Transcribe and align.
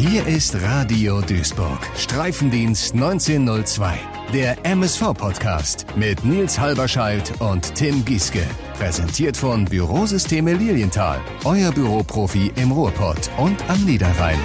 Hier 0.00 0.26
ist 0.26 0.54
Radio 0.62 1.20
Duisburg, 1.20 1.78
Streifendienst 1.94 2.94
1902, 2.94 3.98
der 4.32 4.56
MSV-Podcast 4.64 5.84
mit 5.94 6.24
Nils 6.24 6.58
Halberscheidt 6.58 7.38
und 7.42 7.74
Tim 7.74 8.02
Gieske. 8.06 8.40
Präsentiert 8.78 9.36
von 9.36 9.66
Bürosysteme 9.66 10.54
Lilienthal, 10.54 11.20
euer 11.44 11.70
Büroprofi 11.70 12.50
im 12.56 12.72
Ruhrpott 12.72 13.28
und 13.36 13.62
am 13.68 13.84
Niederrhein. 13.84 14.38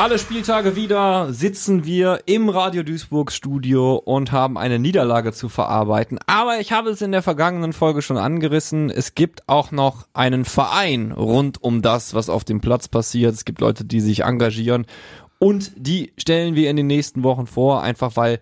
Alle 0.00 0.18
Spieltage 0.18 0.76
wieder 0.76 1.30
sitzen 1.30 1.84
wir 1.84 2.20
im 2.24 2.48
Radio 2.48 2.82
Duisburg 2.82 3.30
Studio 3.30 3.96
und 3.96 4.32
haben 4.32 4.56
eine 4.56 4.78
Niederlage 4.78 5.34
zu 5.34 5.50
verarbeiten. 5.50 6.18
Aber 6.26 6.58
ich 6.58 6.72
habe 6.72 6.88
es 6.88 7.02
in 7.02 7.12
der 7.12 7.20
vergangenen 7.20 7.74
Folge 7.74 8.00
schon 8.00 8.16
angerissen. 8.16 8.88
Es 8.88 9.14
gibt 9.14 9.46
auch 9.46 9.72
noch 9.72 10.06
einen 10.14 10.46
Verein 10.46 11.12
rund 11.12 11.62
um 11.62 11.82
das, 11.82 12.14
was 12.14 12.30
auf 12.30 12.44
dem 12.44 12.62
Platz 12.62 12.88
passiert. 12.88 13.34
Es 13.34 13.44
gibt 13.44 13.60
Leute, 13.60 13.84
die 13.84 14.00
sich 14.00 14.20
engagieren 14.24 14.86
und 15.38 15.72
die 15.76 16.14
stellen 16.16 16.54
wir 16.54 16.70
in 16.70 16.76
den 16.76 16.86
nächsten 16.86 17.22
Wochen 17.22 17.46
vor, 17.46 17.82
einfach 17.82 18.16
weil 18.16 18.40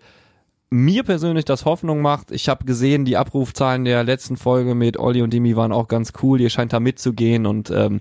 mir 0.69 1.03
persönlich 1.03 1.43
das 1.43 1.65
Hoffnung 1.65 2.01
macht. 2.01 2.31
Ich 2.31 2.47
habe 2.47 2.63
gesehen, 2.63 3.03
die 3.03 3.17
Abrufzahlen 3.17 3.83
der 3.83 4.05
letzten 4.05 4.37
Folge 4.37 4.75
mit 4.75 4.97
Olli 4.97 5.21
und 5.21 5.33
Demi 5.33 5.57
waren 5.57 5.73
auch 5.73 5.89
ganz 5.89 6.13
cool. 6.23 6.39
Ihr 6.39 6.51
scheint 6.51 6.71
da 6.71 6.79
mitzugehen 6.79 7.45
und 7.45 7.69
ähm, 7.69 7.99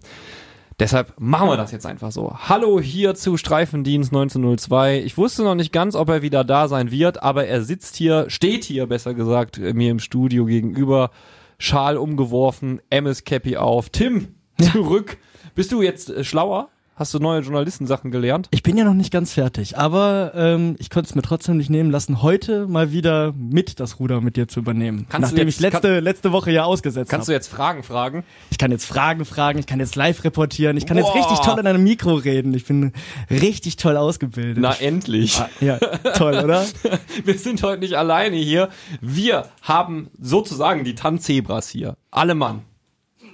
Deshalb 0.79 1.15
machen 1.19 1.49
wir 1.49 1.57
das 1.57 1.73
jetzt 1.73 1.87
einfach 1.87 2.13
so. 2.13 2.37
Hallo 2.39 2.81
hier 2.81 3.17
zu 3.17 3.37
Streifendienst 3.37 4.13
1902. 4.13 5.01
Ich 5.01 5.19
wusste 5.19 5.43
noch 5.43 5.57
nicht 5.57 5.73
ganz, 5.73 5.97
ob 5.97 6.09
er 6.09 6.23
wieder 6.23 6.45
da 6.45 6.69
sein 6.69 6.93
wird, 6.93 7.21
aber 7.21 7.47
er 7.47 7.63
sitzt 7.63 7.97
hier, 7.97 8.31
steht 8.31 8.63
hier 8.63 8.87
besser 8.87 9.13
gesagt, 9.13 9.59
mir 9.59 9.91
im 9.91 9.99
Studio 9.99 10.45
gegenüber. 10.45 11.11
Schal 11.59 11.97
umgeworfen, 11.97 12.81
MS 12.91 13.25
Cappy 13.25 13.57
auf. 13.57 13.91
Tim, 13.91 14.37
zurück. 14.61 15.19
Bist 15.57 15.73
du 15.73 15.83
jetzt 15.83 16.11
äh, 16.11 16.23
schlauer? 16.23 16.69
Hast 16.99 17.15
du 17.15 17.21
neue 17.21 17.43
Journalistensachen 17.43 18.11
gelernt? 18.11 18.49
Ich 18.51 18.65
bin 18.65 18.77
ja 18.77 18.83
noch 18.83 18.93
nicht 18.93 19.13
ganz 19.13 19.33
fertig, 19.33 19.79
aber 19.79 20.33
ähm, 20.35 20.75
ich 20.81 20.91
konnte 20.91 21.09
es 21.09 21.15
mir 21.15 21.23
trotzdem 21.23 21.57
nicht 21.57 21.71
nehmen 21.71 21.93
lassen, 21.93 22.23
heute 22.23 22.67
mal 22.67 22.91
wieder 22.91 23.33
mit 23.39 23.79
das 23.79 24.01
Ruder 24.01 24.21
mit 24.21 24.35
dir 24.37 24.49
zu 24.49 24.59
übernehmen. 24.59 25.07
Kannst 25.09 25.31
du 25.31 25.35
nachdem 25.37 25.47
jetzt- 25.47 25.55
ich 25.57 25.61
letzte, 25.61 25.95
kann- 25.95 26.03
letzte 26.05 26.33
Woche 26.33 26.51
ja 26.51 26.65
ausgesetzt 26.65 27.09
Kannst 27.09 27.29
du 27.29 27.31
habe. 27.33 27.37
jetzt 27.37 27.47
Fragen 27.47 27.85
fragen? 27.85 28.25
Ich 28.51 28.59
kann 28.59 28.73
jetzt 28.73 28.85
Fragen 28.85 29.25
fragen, 29.25 29.61
ich 29.61 29.67
kann 29.67 29.79
jetzt 29.79 29.95
live 29.95 30.25
reportieren, 30.25 30.77
ich 30.77 30.87
kann 30.87 30.97
Boah. 30.99 31.07
jetzt 31.07 31.15
richtig 31.31 31.47
toll 31.47 31.61
in 31.61 31.69
einem 31.69 31.85
Mikro 31.85 32.15
reden. 32.15 32.53
Ich 32.55 32.65
bin 32.67 32.93
richtig 33.31 33.77
toll 33.77 33.97
ausgebildet. 33.97 34.59
Na, 34.61 34.73
endlich. 34.75 35.39
Ah, 35.39 35.49
ja, 35.61 35.79
toll, 35.79 36.35
oder? 36.43 36.67
Wir 37.25 37.39
sind 37.39 37.63
heute 37.63 37.79
nicht 37.81 37.95
alleine 37.95 38.35
hier. 38.37 38.71
Wir 39.01 39.45
haben 39.63 40.09
sozusagen 40.21 40.83
die 40.83 40.97
Tanzebras 40.97 41.69
hier. 41.69 41.97
Alle 42.11 42.35
Mann. 42.35 42.63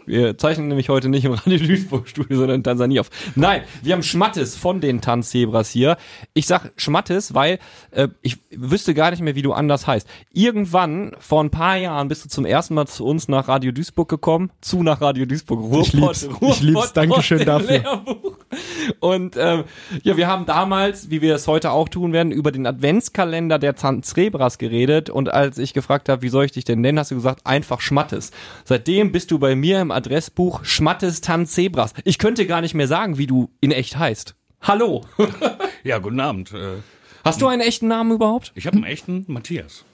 Wir 0.07 0.37
zeichnen 0.39 0.69
nämlich 0.69 0.89
heute 0.89 1.09
nicht 1.09 1.25
im 1.25 1.33
Radio 1.33 1.59
Duisburg 1.59 2.09
Studio, 2.09 2.37
sondern 2.37 2.57
in 2.57 2.65
Tansania 2.65 3.01
auf. 3.01 3.11
Nein, 3.35 3.63
wir 3.83 3.93
haben 3.95 4.03
Schmattes 4.03 4.57
von 4.57 4.81
den 4.81 5.01
Tanzebras 5.01 5.71
hier. 5.71 5.97
Ich 6.35 6.47
sag 6.47 6.73
Schmattes, 6.77 7.35
weil 7.35 7.59
äh, 7.91 8.09
ich 8.23 8.39
wüsste 8.51 8.95
gar 8.95 9.11
nicht 9.11 9.23
mehr, 9.23 9.35
wie 9.35 9.43
du 9.43 9.53
anders 9.53 9.87
heißt. 9.87 10.09
Irgendwann, 10.33 11.13
vor 11.19 11.43
ein 11.43 11.51
paar 11.51 11.77
Jahren, 11.77 12.09
bist 12.09 12.25
du 12.25 12.29
zum 12.29 12.45
ersten 12.45 12.75
Mal 12.75 12.87
zu 12.87 13.05
uns 13.05 13.29
nach 13.29 13.49
Radio 13.49 13.73
Duisburg 13.73 14.09
gekommen. 14.09 14.51
Zu 14.61 14.83
nach 14.83 15.01
Radio 15.01 15.27
Duisburg. 15.27 15.61
Ruhrpott, 15.61 15.87
Ich 15.87 15.93
lieb's. 15.93 16.29
Ich 16.41 16.61
lieb's. 16.61 16.93
Dankeschön 16.93 17.45
dafür. 17.45 17.79
Lehrbuch. 17.79 18.37
Und 19.01 19.37
ähm, 19.39 19.65
ja, 20.03 20.17
wir 20.17 20.27
haben 20.27 20.47
damals, 20.47 21.11
wie 21.11 21.23
wir 21.23 21.35
es 21.35 21.47
heute 21.47 21.71
auch 21.71 21.89
tun 21.89 22.13
werden, 22.13 22.33
über 22.33 22.53
den 22.53 22.67
Adventskalender 22.67 23.59
der 23.59 23.75
Tanzebras 23.75 24.59
geredet. 24.59 25.11
Und 25.11 25.33
als 25.33 25.59
ich 25.59 25.75
gefragt 25.75 26.09
habe, 26.09 26.23
wie 26.23 26.29
soll 26.29 26.45
ich 26.45 26.53
dich 26.53 26.65
denn 26.65 26.81
nennen, 26.81 26.99
hast 26.99 27.11
du 27.11 27.15
gesagt, 27.17 27.47
einfach 27.47 27.81
Schmattes. 27.81 28.31
Seitdem 28.65 29.13
bist 29.13 29.31
du 29.31 29.39
bei 29.39 29.55
mir 29.55 29.81
im 29.81 29.91
Adressbuch 29.91 30.65
Schmattes 30.65 31.21
Tanzebras. 31.21 31.93
Ich 32.05 32.19
könnte 32.19 32.47
gar 32.47 32.61
nicht 32.61 32.75
mehr 32.75 32.89
sagen, 32.89 33.19
wie 33.19 33.27
du 33.27 33.51
in 33.61 33.71
echt 33.71 33.99
heißt. 33.99 34.35
Hallo. 34.63 35.05
Ja, 35.83 35.99
guten 35.99 36.21
Abend. 36.21 36.53
Äh, 36.53 36.79
Hast 37.25 37.43
du 37.43 37.47
einen 37.47 37.63
echten 37.63 37.89
Namen 37.89 38.13
überhaupt? 38.13 38.53
Ich 38.55 38.67
habe 38.67 38.77
einen 38.77 38.85
echten 38.85 39.25
Matthias. 39.29 39.85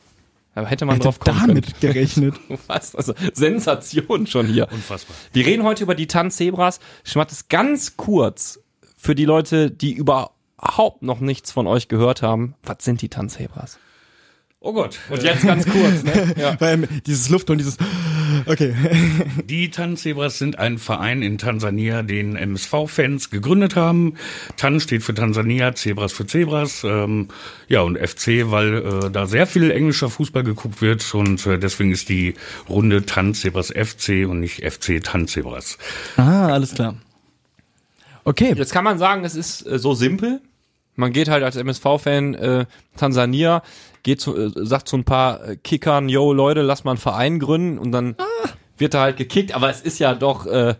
Aber 0.54 0.66
hätte 0.66 0.84
man 0.84 0.96
Hätte 0.96 1.04
drauf 1.04 1.20
kommen 1.20 1.46
damit 1.48 1.80
gerechnet. 1.80 2.34
können. 2.46 2.58
Was? 2.66 2.94
Also 2.96 3.14
Sensation 3.34 4.26
schon 4.26 4.46
hier. 4.46 4.68
Unfassbar. 4.72 5.16
Wir 5.32 5.46
reden 5.46 5.62
heute 5.62 5.82
über 5.84 5.94
die 5.94 6.06
Tanzebras. 6.06 6.80
Schmattes 7.04 7.48
ganz 7.48 7.96
kurz 7.96 8.60
für 8.96 9.14
die 9.14 9.24
Leute, 9.24 9.70
die 9.70 9.92
überhaupt 9.92 11.02
noch 11.02 11.20
nichts 11.20 11.52
von 11.52 11.66
euch 11.66 11.88
gehört 11.88 12.22
haben. 12.22 12.54
Was 12.64 12.78
sind 12.80 13.00
die 13.02 13.08
Tanzebras? 13.08 13.78
Oh 14.62 14.72
Gott. 14.74 14.98
Und 15.08 15.22
jetzt 15.22 15.42
ganz 15.46 15.64
kurz, 15.64 16.02
ne? 16.02 16.34
Ja. 16.36 16.56
Weil 16.60 16.86
dieses 17.06 17.30
Luft 17.30 17.48
und 17.48 17.58
dieses, 17.58 17.78
okay. 18.46 18.74
Die 19.44 19.70
Tanzebras 19.70 20.38
sind 20.38 20.58
ein 20.58 20.78
Verein 20.78 21.22
in 21.22 21.38
Tansania, 21.38 22.02
den 22.02 22.36
MSV-Fans 22.36 23.30
gegründet 23.30 23.76
haben. 23.76 24.14
Tan 24.56 24.80
steht 24.80 25.02
für 25.02 25.14
Tansania, 25.14 25.74
Zebras 25.74 26.12
für 26.12 26.26
Zebras. 26.26 26.84
Ähm, 26.84 27.28
ja, 27.68 27.80
und 27.82 27.98
FC, 27.98 28.50
weil 28.50 28.74
äh, 28.74 29.10
da 29.10 29.26
sehr 29.26 29.46
viel 29.46 29.70
englischer 29.70 30.10
Fußball 30.10 30.44
geguckt 30.44 30.82
wird. 30.82 31.14
Und 31.14 31.46
äh, 31.46 31.58
deswegen 31.58 31.92
ist 31.92 32.08
die 32.08 32.34
Runde 32.68 33.06
Tanzebras 33.06 33.68
FC 33.68 34.26
und 34.28 34.40
nicht 34.40 34.64
FC 34.64 35.02
Tanzebras. 35.02 35.78
Ah, 36.16 36.48
alles 36.48 36.74
klar. 36.74 36.96
Okay. 38.24 38.54
Jetzt 38.56 38.72
kann 38.72 38.84
man 38.84 38.98
sagen, 38.98 39.24
es 39.24 39.34
ist 39.34 39.66
äh, 39.66 39.78
so 39.78 39.94
simpel. 39.94 40.40
Man 40.96 41.12
geht 41.12 41.28
halt 41.28 41.42
als 41.42 41.56
MSV-Fan 41.56 42.34
äh, 42.34 42.66
Tansania, 42.96 43.62
geht 44.02 44.20
zu, 44.20 44.36
äh, 44.36 44.50
sagt 44.54 44.88
zu 44.88 44.96
ein 44.96 45.04
paar 45.04 45.42
äh, 45.46 45.56
Kickern, 45.56 46.08
yo 46.08 46.32
Leute, 46.32 46.62
lass 46.62 46.84
mal 46.84 46.92
einen 46.92 46.98
Verein 46.98 47.38
gründen 47.38 47.78
und 47.78 47.92
dann 47.92 48.16
wird 48.78 48.94
da 48.94 49.02
halt 49.02 49.16
gekickt. 49.16 49.54
Aber 49.54 49.70
es 49.70 49.80
ist 49.80 49.98
ja 49.98 50.14
doch, 50.14 50.46
äh, 50.46 50.74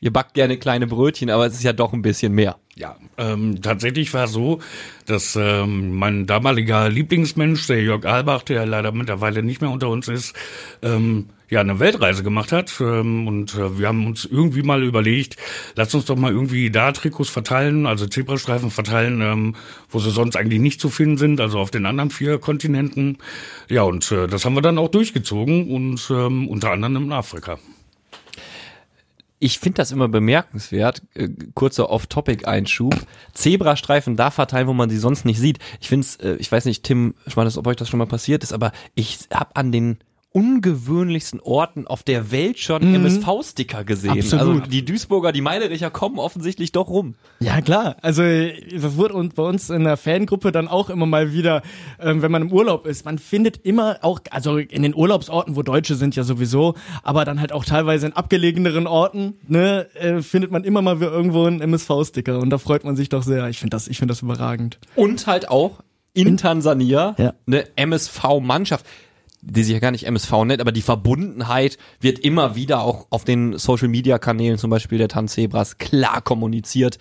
ihr 0.00 0.12
backt 0.12 0.34
gerne 0.34 0.58
kleine 0.58 0.86
Brötchen, 0.86 1.30
aber 1.30 1.46
es 1.46 1.54
ist 1.54 1.62
ja 1.62 1.72
doch 1.72 1.92
ein 1.92 2.02
bisschen 2.02 2.32
mehr. 2.32 2.56
Ja, 2.78 2.96
ähm, 3.16 3.62
tatsächlich 3.62 4.12
war 4.12 4.24
es 4.24 4.32
so, 4.32 4.60
dass 5.06 5.34
ähm, 5.34 5.96
mein 5.96 6.26
damaliger 6.26 6.90
Lieblingsmensch, 6.90 7.66
der 7.68 7.82
Jörg 7.82 8.04
Albach, 8.04 8.42
der 8.42 8.66
leider 8.66 8.92
mittlerweile 8.92 9.42
nicht 9.42 9.62
mehr 9.62 9.70
unter 9.70 9.88
uns 9.88 10.08
ist, 10.08 10.34
ähm, 10.82 11.30
ja 11.48 11.60
eine 11.60 11.80
Weltreise 11.80 12.22
gemacht 12.22 12.52
hat. 12.52 12.74
Ähm, 12.80 13.26
und 13.26 13.54
äh, 13.54 13.78
wir 13.78 13.88
haben 13.88 14.06
uns 14.06 14.26
irgendwie 14.26 14.62
mal 14.62 14.82
überlegt, 14.82 15.36
lass 15.74 15.94
uns 15.94 16.04
doch 16.04 16.16
mal 16.16 16.32
irgendwie 16.32 16.70
da 16.70 16.92
Trikots 16.92 17.30
verteilen, 17.30 17.86
also 17.86 18.06
Zebrastreifen 18.06 18.70
verteilen, 18.70 19.22
ähm, 19.22 19.54
wo 19.88 19.98
sie 19.98 20.10
sonst 20.10 20.36
eigentlich 20.36 20.60
nicht 20.60 20.78
zu 20.78 20.90
finden 20.90 21.16
sind, 21.16 21.40
also 21.40 21.58
auf 21.58 21.70
den 21.70 21.86
anderen 21.86 22.10
vier 22.10 22.38
Kontinenten. 22.38 23.16
Ja, 23.70 23.84
und 23.84 24.12
äh, 24.12 24.26
das 24.26 24.44
haben 24.44 24.54
wir 24.54 24.60
dann 24.60 24.76
auch 24.76 24.88
durchgezogen 24.88 25.70
und 25.70 26.10
ähm, 26.10 26.46
unter 26.46 26.72
anderem 26.72 27.04
in 27.04 27.12
Afrika. 27.12 27.58
Ich 29.38 29.58
finde 29.58 29.76
das 29.76 29.92
immer 29.92 30.08
bemerkenswert, 30.08 31.02
äh, 31.14 31.28
kurzer 31.54 31.90
Off-Topic-Einschub, 31.90 32.94
Zebrastreifen 33.34 34.16
da 34.16 34.30
verteilen, 34.30 34.66
wo 34.66 34.72
man 34.72 34.88
sie 34.88 34.98
sonst 34.98 35.26
nicht 35.26 35.38
sieht. 35.38 35.58
Ich 35.80 35.88
finde 35.88 36.06
es, 36.06 36.16
äh, 36.16 36.36
ich 36.38 36.50
weiß 36.50 36.64
nicht, 36.64 36.84
Tim, 36.84 37.14
Schmattes, 37.26 37.58
ob 37.58 37.66
euch 37.66 37.76
das 37.76 37.88
schon 37.88 37.98
mal 37.98 38.06
passiert 38.06 38.42
ist, 38.42 38.52
aber 38.52 38.72
ich 38.94 39.18
habe 39.32 39.54
an 39.54 39.72
den 39.72 39.98
ungewöhnlichsten 40.36 41.40
Orten 41.40 41.86
auf 41.86 42.02
der 42.02 42.30
Welt 42.30 42.58
schon 42.58 42.82
MSV-Sticker 42.94 43.84
gesehen. 43.84 44.10
Absolut. 44.18 44.62
Also 44.62 44.70
die 44.70 44.84
Duisburger, 44.84 45.32
die 45.32 45.40
Meidericher 45.40 45.90
kommen 45.90 46.18
offensichtlich 46.18 46.72
doch 46.72 46.88
rum. 46.88 47.14
Ja, 47.40 47.60
klar. 47.62 47.96
Also 48.02 48.22
das 48.22 48.96
wurde 48.96 49.14
uns 49.14 49.34
bei 49.34 49.42
uns 49.42 49.70
in 49.70 49.84
der 49.84 49.96
Fangruppe 49.96 50.52
dann 50.52 50.68
auch 50.68 50.90
immer 50.90 51.06
mal 51.06 51.32
wieder, 51.32 51.62
ähm, 52.00 52.20
wenn 52.22 52.30
man 52.30 52.42
im 52.42 52.52
Urlaub 52.52 52.86
ist, 52.86 53.04
man 53.04 53.18
findet 53.18 53.58
immer 53.64 53.98
auch, 54.02 54.20
also 54.30 54.58
in 54.58 54.82
den 54.82 54.94
Urlaubsorten, 54.94 55.56
wo 55.56 55.62
Deutsche 55.62 55.94
sind 55.94 56.16
ja 56.16 56.22
sowieso, 56.22 56.74
aber 57.02 57.24
dann 57.24 57.40
halt 57.40 57.52
auch 57.52 57.64
teilweise 57.64 58.06
in 58.06 58.12
abgelegeneren 58.12 58.86
Orten, 58.86 59.34
ne, 59.48 59.86
äh, 59.94 60.20
findet 60.22 60.50
man 60.50 60.64
immer 60.64 60.82
mal 60.82 61.00
wieder 61.00 61.12
irgendwo 61.12 61.44
einen 61.44 61.60
MSV-Sticker 61.62 62.38
und 62.40 62.50
da 62.50 62.58
freut 62.58 62.84
man 62.84 62.94
sich 62.94 63.08
doch 63.08 63.22
sehr. 63.22 63.48
Ich 63.48 63.58
finde 63.58 63.74
das, 63.74 63.88
ich 63.88 63.98
finde 63.98 64.12
das 64.12 64.22
überragend. 64.22 64.78
Und 64.96 65.26
halt 65.26 65.48
auch 65.48 65.80
in 66.12 66.36
Tansania 66.38 67.14
Ja. 67.18 67.34
eine 67.46 67.64
MSV-Mannschaft, 67.76 68.86
die 69.48 69.62
sich 69.62 69.74
ja 69.74 69.78
gar 69.78 69.92
nicht 69.92 70.06
MSV 70.06 70.32
nennt, 70.44 70.60
aber 70.60 70.72
die 70.72 70.82
Verbundenheit 70.82 71.78
wird 72.00 72.18
immer 72.18 72.56
wieder 72.56 72.80
auch 72.80 73.06
auf 73.10 73.24
den 73.24 73.56
Social-Media-Kanälen, 73.56 74.58
zum 74.58 74.70
Beispiel 74.70 74.98
der 74.98 75.08
Tanzebras, 75.08 75.78
klar 75.78 76.20
kommuniziert. 76.20 76.98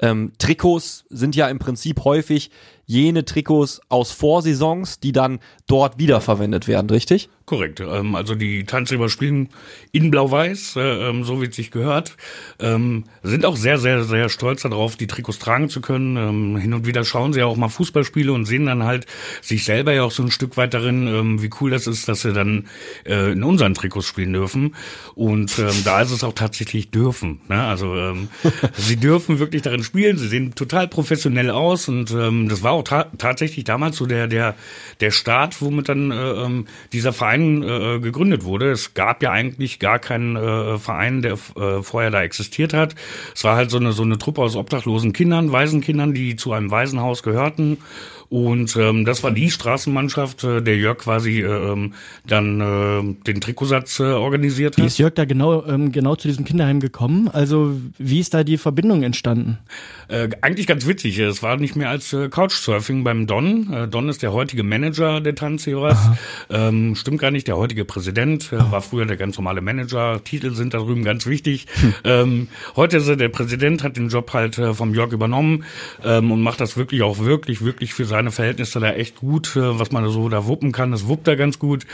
Ähm, 0.00 0.32
Trikots 0.38 1.04
sind 1.10 1.36
ja 1.36 1.48
im 1.48 1.58
Prinzip 1.58 2.04
häufig 2.04 2.50
jene 2.88 3.24
Trikots 3.26 3.80
aus 3.90 4.10
Vorsaisons, 4.12 4.98
die 4.98 5.12
dann 5.12 5.40
dort 5.66 5.98
wiederverwendet 5.98 6.66
werden, 6.66 6.88
richtig? 6.88 7.28
Korrekt. 7.44 7.80
Ähm, 7.80 8.14
also 8.14 8.34
die 8.34 8.64
Tanzsilber 8.64 9.08
spielen 9.08 9.48
in 9.92 10.10
Blau-Weiß, 10.10 10.76
äh, 10.76 11.08
ähm, 11.08 11.24
so 11.24 11.40
wie 11.40 11.46
es 11.46 11.56
sich 11.56 11.70
gehört. 11.70 12.16
Ähm, 12.58 13.04
sind 13.22 13.44
auch 13.46 13.56
sehr, 13.56 13.78
sehr, 13.78 14.04
sehr 14.04 14.28
stolz 14.28 14.62
darauf, 14.62 14.96
die 14.96 15.06
Trikots 15.06 15.38
tragen 15.38 15.70
zu 15.70 15.80
können. 15.80 16.16
Ähm, 16.16 16.56
hin 16.56 16.74
und 16.74 16.86
wieder 16.86 17.04
schauen 17.04 17.32
sie 17.32 17.40
ja 17.40 17.46
auch 17.46 17.56
mal 17.56 17.68
Fußballspiele 17.68 18.32
und 18.32 18.44
sehen 18.44 18.66
dann 18.66 18.84
halt 18.84 19.06
sich 19.40 19.64
selber 19.64 19.92
ja 19.92 20.02
auch 20.02 20.10
so 20.10 20.22
ein 20.22 20.30
Stück 20.30 20.56
weit 20.56 20.74
darin, 20.74 21.06
ähm, 21.06 21.42
wie 21.42 21.50
cool 21.60 21.70
das 21.70 21.86
ist, 21.86 22.08
dass 22.08 22.22
sie 22.22 22.34
dann 22.34 22.68
äh, 23.06 23.32
in 23.32 23.42
unseren 23.42 23.74
Trikots 23.74 24.06
spielen 24.06 24.32
dürfen. 24.32 24.74
Und 25.14 25.58
ähm, 25.58 25.74
da 25.84 26.00
ist 26.02 26.10
es 26.10 26.24
auch 26.24 26.34
tatsächlich 26.34 26.90
dürfen. 26.90 27.40
Ne? 27.48 27.62
Also 27.62 28.14
sie 28.76 28.96
dürfen 28.96 29.38
wirklich 29.38 29.62
darin 29.62 29.82
spielen. 29.88 30.16
Sie 30.16 30.28
sehen 30.28 30.54
total 30.54 30.88
professionell 30.88 31.50
aus 31.50 31.88
und 31.88 32.10
ähm, 32.12 32.48
das 32.48 32.62
war 32.62 32.72
auch 32.72 32.84
ta 32.84 33.06
tatsächlich 33.18 33.64
damals 33.64 33.96
so 33.96 34.06
der 34.06 34.26
der 34.28 34.54
der 35.00 35.10
Start, 35.10 35.60
womit 35.60 35.88
dann 35.88 36.10
äh, 36.10 36.14
ähm, 36.14 36.66
dieser 36.92 37.12
Verein 37.12 37.62
äh, 37.62 37.98
gegründet 38.00 38.44
wurde. 38.44 38.70
Es 38.70 38.94
gab 38.94 39.22
ja 39.22 39.32
eigentlich 39.32 39.78
gar 39.78 39.98
keinen 39.98 40.36
äh, 40.36 40.78
Verein, 40.78 41.22
der 41.22 41.32
äh, 41.32 41.82
vorher 41.82 42.10
da 42.10 42.22
existiert 42.22 42.72
hat. 42.72 42.94
Es 43.34 43.44
war 43.44 43.56
halt 43.56 43.70
so 43.70 43.78
eine 43.78 43.92
so 43.92 44.02
eine 44.02 44.18
Truppe 44.18 44.42
aus 44.42 44.56
obdachlosen 44.56 45.12
Kindern, 45.12 45.52
Waisenkindern, 45.52 46.14
die 46.14 46.36
zu 46.36 46.52
einem 46.52 46.70
Waisenhaus 46.70 47.22
gehörten 47.22 47.78
und 48.30 48.76
ähm, 48.76 49.06
das 49.06 49.22
war 49.22 49.30
die 49.30 49.50
Straßenmannschaft, 49.50 50.44
äh, 50.44 50.60
der 50.60 50.76
Jörg 50.76 50.98
quasi 50.98 51.40
äh, 51.40 51.46
ähm, 51.46 51.94
dann 52.26 52.60
äh, 52.60 53.24
den 53.24 53.40
Trikotsatz 53.40 54.00
äh, 54.00 54.02
organisiert 54.02 54.76
hat. 54.76 54.82
Wie 54.82 54.86
ist 54.86 54.98
Jörg 54.98 55.14
da 55.14 55.24
genau, 55.24 55.64
ähm, 55.64 55.92
genau 55.92 56.14
zu 56.14 56.28
diesem 56.28 56.44
Kinderheim 56.44 56.80
gekommen? 56.80 57.28
Also 57.28 57.80
wie 57.96 58.20
ist 58.20 58.34
da 58.34 58.44
die 58.44 58.58
Verbindung 58.58 59.02
entstanden? 59.02 59.58
Äh, 60.08 60.28
eigentlich 60.42 60.66
ganz 60.66 60.86
witzig. 60.86 61.18
Es 61.18 61.42
war 61.42 61.56
nicht 61.56 61.74
mehr 61.74 61.88
als 61.88 62.12
äh, 62.12 62.28
Couchsurfing 62.28 63.02
beim 63.02 63.26
Don. 63.26 63.72
Äh, 63.72 63.88
Don 63.88 64.10
ist 64.10 64.22
der 64.22 64.34
heutige 64.34 64.62
Manager 64.62 65.20
der 65.20 65.34
Tanzheroes. 65.34 65.98
Ähm, 66.50 66.94
stimmt 66.96 67.20
gar 67.20 67.30
nicht, 67.30 67.48
der 67.48 67.56
heutige 67.56 67.84
Präsident. 67.84 68.52
Äh, 68.52 68.58
war 68.70 68.82
früher 68.82 69.06
der 69.06 69.16
ganz 69.16 69.38
normale 69.38 69.60
Manager. 69.60 70.22
Titel 70.22 70.54
sind 70.54 70.74
da 70.74 70.78
drüben 70.78 71.04
ganz 71.04 71.26
wichtig. 71.26 71.66
Hm. 71.80 71.94
Ähm, 72.04 72.48
heute 72.76 72.98
ist 72.98 73.08
er 73.08 73.16
der 73.16 73.28
Präsident, 73.28 73.82
hat 73.82 73.96
den 73.96 74.08
Job 74.08 74.32
halt 74.34 74.58
äh, 74.58 74.74
vom 74.74 74.94
Jörg 74.94 75.12
übernommen 75.12 75.64
ähm, 76.04 76.30
und 76.30 76.42
macht 76.42 76.60
das 76.60 76.76
wirklich 76.76 77.02
auch 77.02 77.18
wirklich, 77.18 77.64
wirklich 77.64 77.94
für 77.94 78.04
seine 78.04 78.17
Verhältnisse 78.26 78.80
da 78.80 78.92
echt 78.92 79.16
gut, 79.16 79.56
äh, 79.56 79.78
was 79.78 79.92
man 79.92 80.08
so 80.08 80.28
da 80.28 80.46
wuppen 80.46 80.72
kann. 80.72 80.90
Das 80.90 81.06
wuppt 81.06 81.28
er 81.28 81.36
ganz 81.36 81.58
gut. 81.58 81.86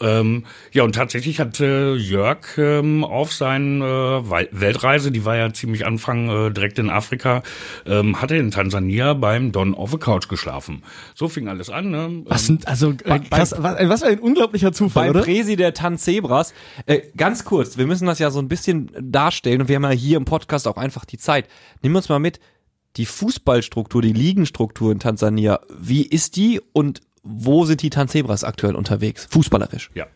Ähm, 0.00 0.44
ja, 0.72 0.84
und 0.84 0.94
tatsächlich 0.94 1.40
hat 1.40 1.60
äh, 1.60 1.94
Jörg 1.94 2.58
ähm, 2.58 3.04
auf 3.04 3.32
seiner 3.32 4.22
äh, 4.24 4.46
Weltreise, 4.52 5.10
die 5.10 5.24
war 5.24 5.36
ja 5.36 5.52
ziemlich 5.52 5.86
Anfang 5.86 6.28
äh, 6.28 6.50
direkt 6.50 6.78
in 6.78 6.90
Afrika, 6.90 7.42
ähm, 7.86 8.20
hat 8.20 8.30
er 8.30 8.38
in 8.38 8.50
Tansania 8.50 9.14
beim 9.14 9.52
Don 9.52 9.74
of 9.74 9.94
a 9.94 9.98
Couch 9.98 10.28
geschlafen. 10.28 10.82
So 11.14 11.28
fing 11.28 11.48
alles 11.48 11.70
an. 11.70 11.90
Ne? 11.90 12.22
Was 12.26 12.46
sind, 12.46 12.66
also 12.68 12.94
äh, 13.04 13.18
krass, 13.18 13.54
was, 13.58 13.88
was 13.88 14.02
ein 14.02 14.18
unglaublicher 14.18 14.72
Zufall, 14.72 15.08
beim 15.08 15.16
oder? 15.16 15.22
Präsi 15.24 15.56
der 15.56 15.74
Tanzebras. 15.74 16.54
Äh, 16.86 17.00
ganz 17.16 17.44
kurz, 17.44 17.76
wir 17.76 17.86
müssen 17.86 18.06
das 18.06 18.18
ja 18.18 18.30
so 18.30 18.38
ein 18.38 18.48
bisschen 18.48 18.90
darstellen 19.00 19.62
und 19.62 19.68
wir 19.68 19.76
haben 19.76 19.84
ja 19.84 19.90
hier 19.90 20.16
im 20.16 20.24
Podcast 20.24 20.68
auch 20.68 20.76
einfach 20.76 21.04
die 21.04 21.18
Zeit. 21.18 21.48
Nimm 21.82 21.94
uns 21.94 22.08
mal 22.08 22.18
mit, 22.18 22.40
die 22.96 23.06
Fußballstruktur, 23.06 24.02
die 24.02 24.12
Ligenstruktur 24.12 24.92
in 24.92 24.98
Tansania, 24.98 25.60
wie 25.78 26.02
ist 26.02 26.36
die 26.36 26.60
und 26.72 27.00
wo 27.22 27.64
sind 27.64 27.82
die 27.82 27.90
Tanzebras 27.90 28.44
aktuell 28.44 28.74
unterwegs, 28.74 29.26
fußballerisch? 29.30 29.90
Ja, 29.94 30.06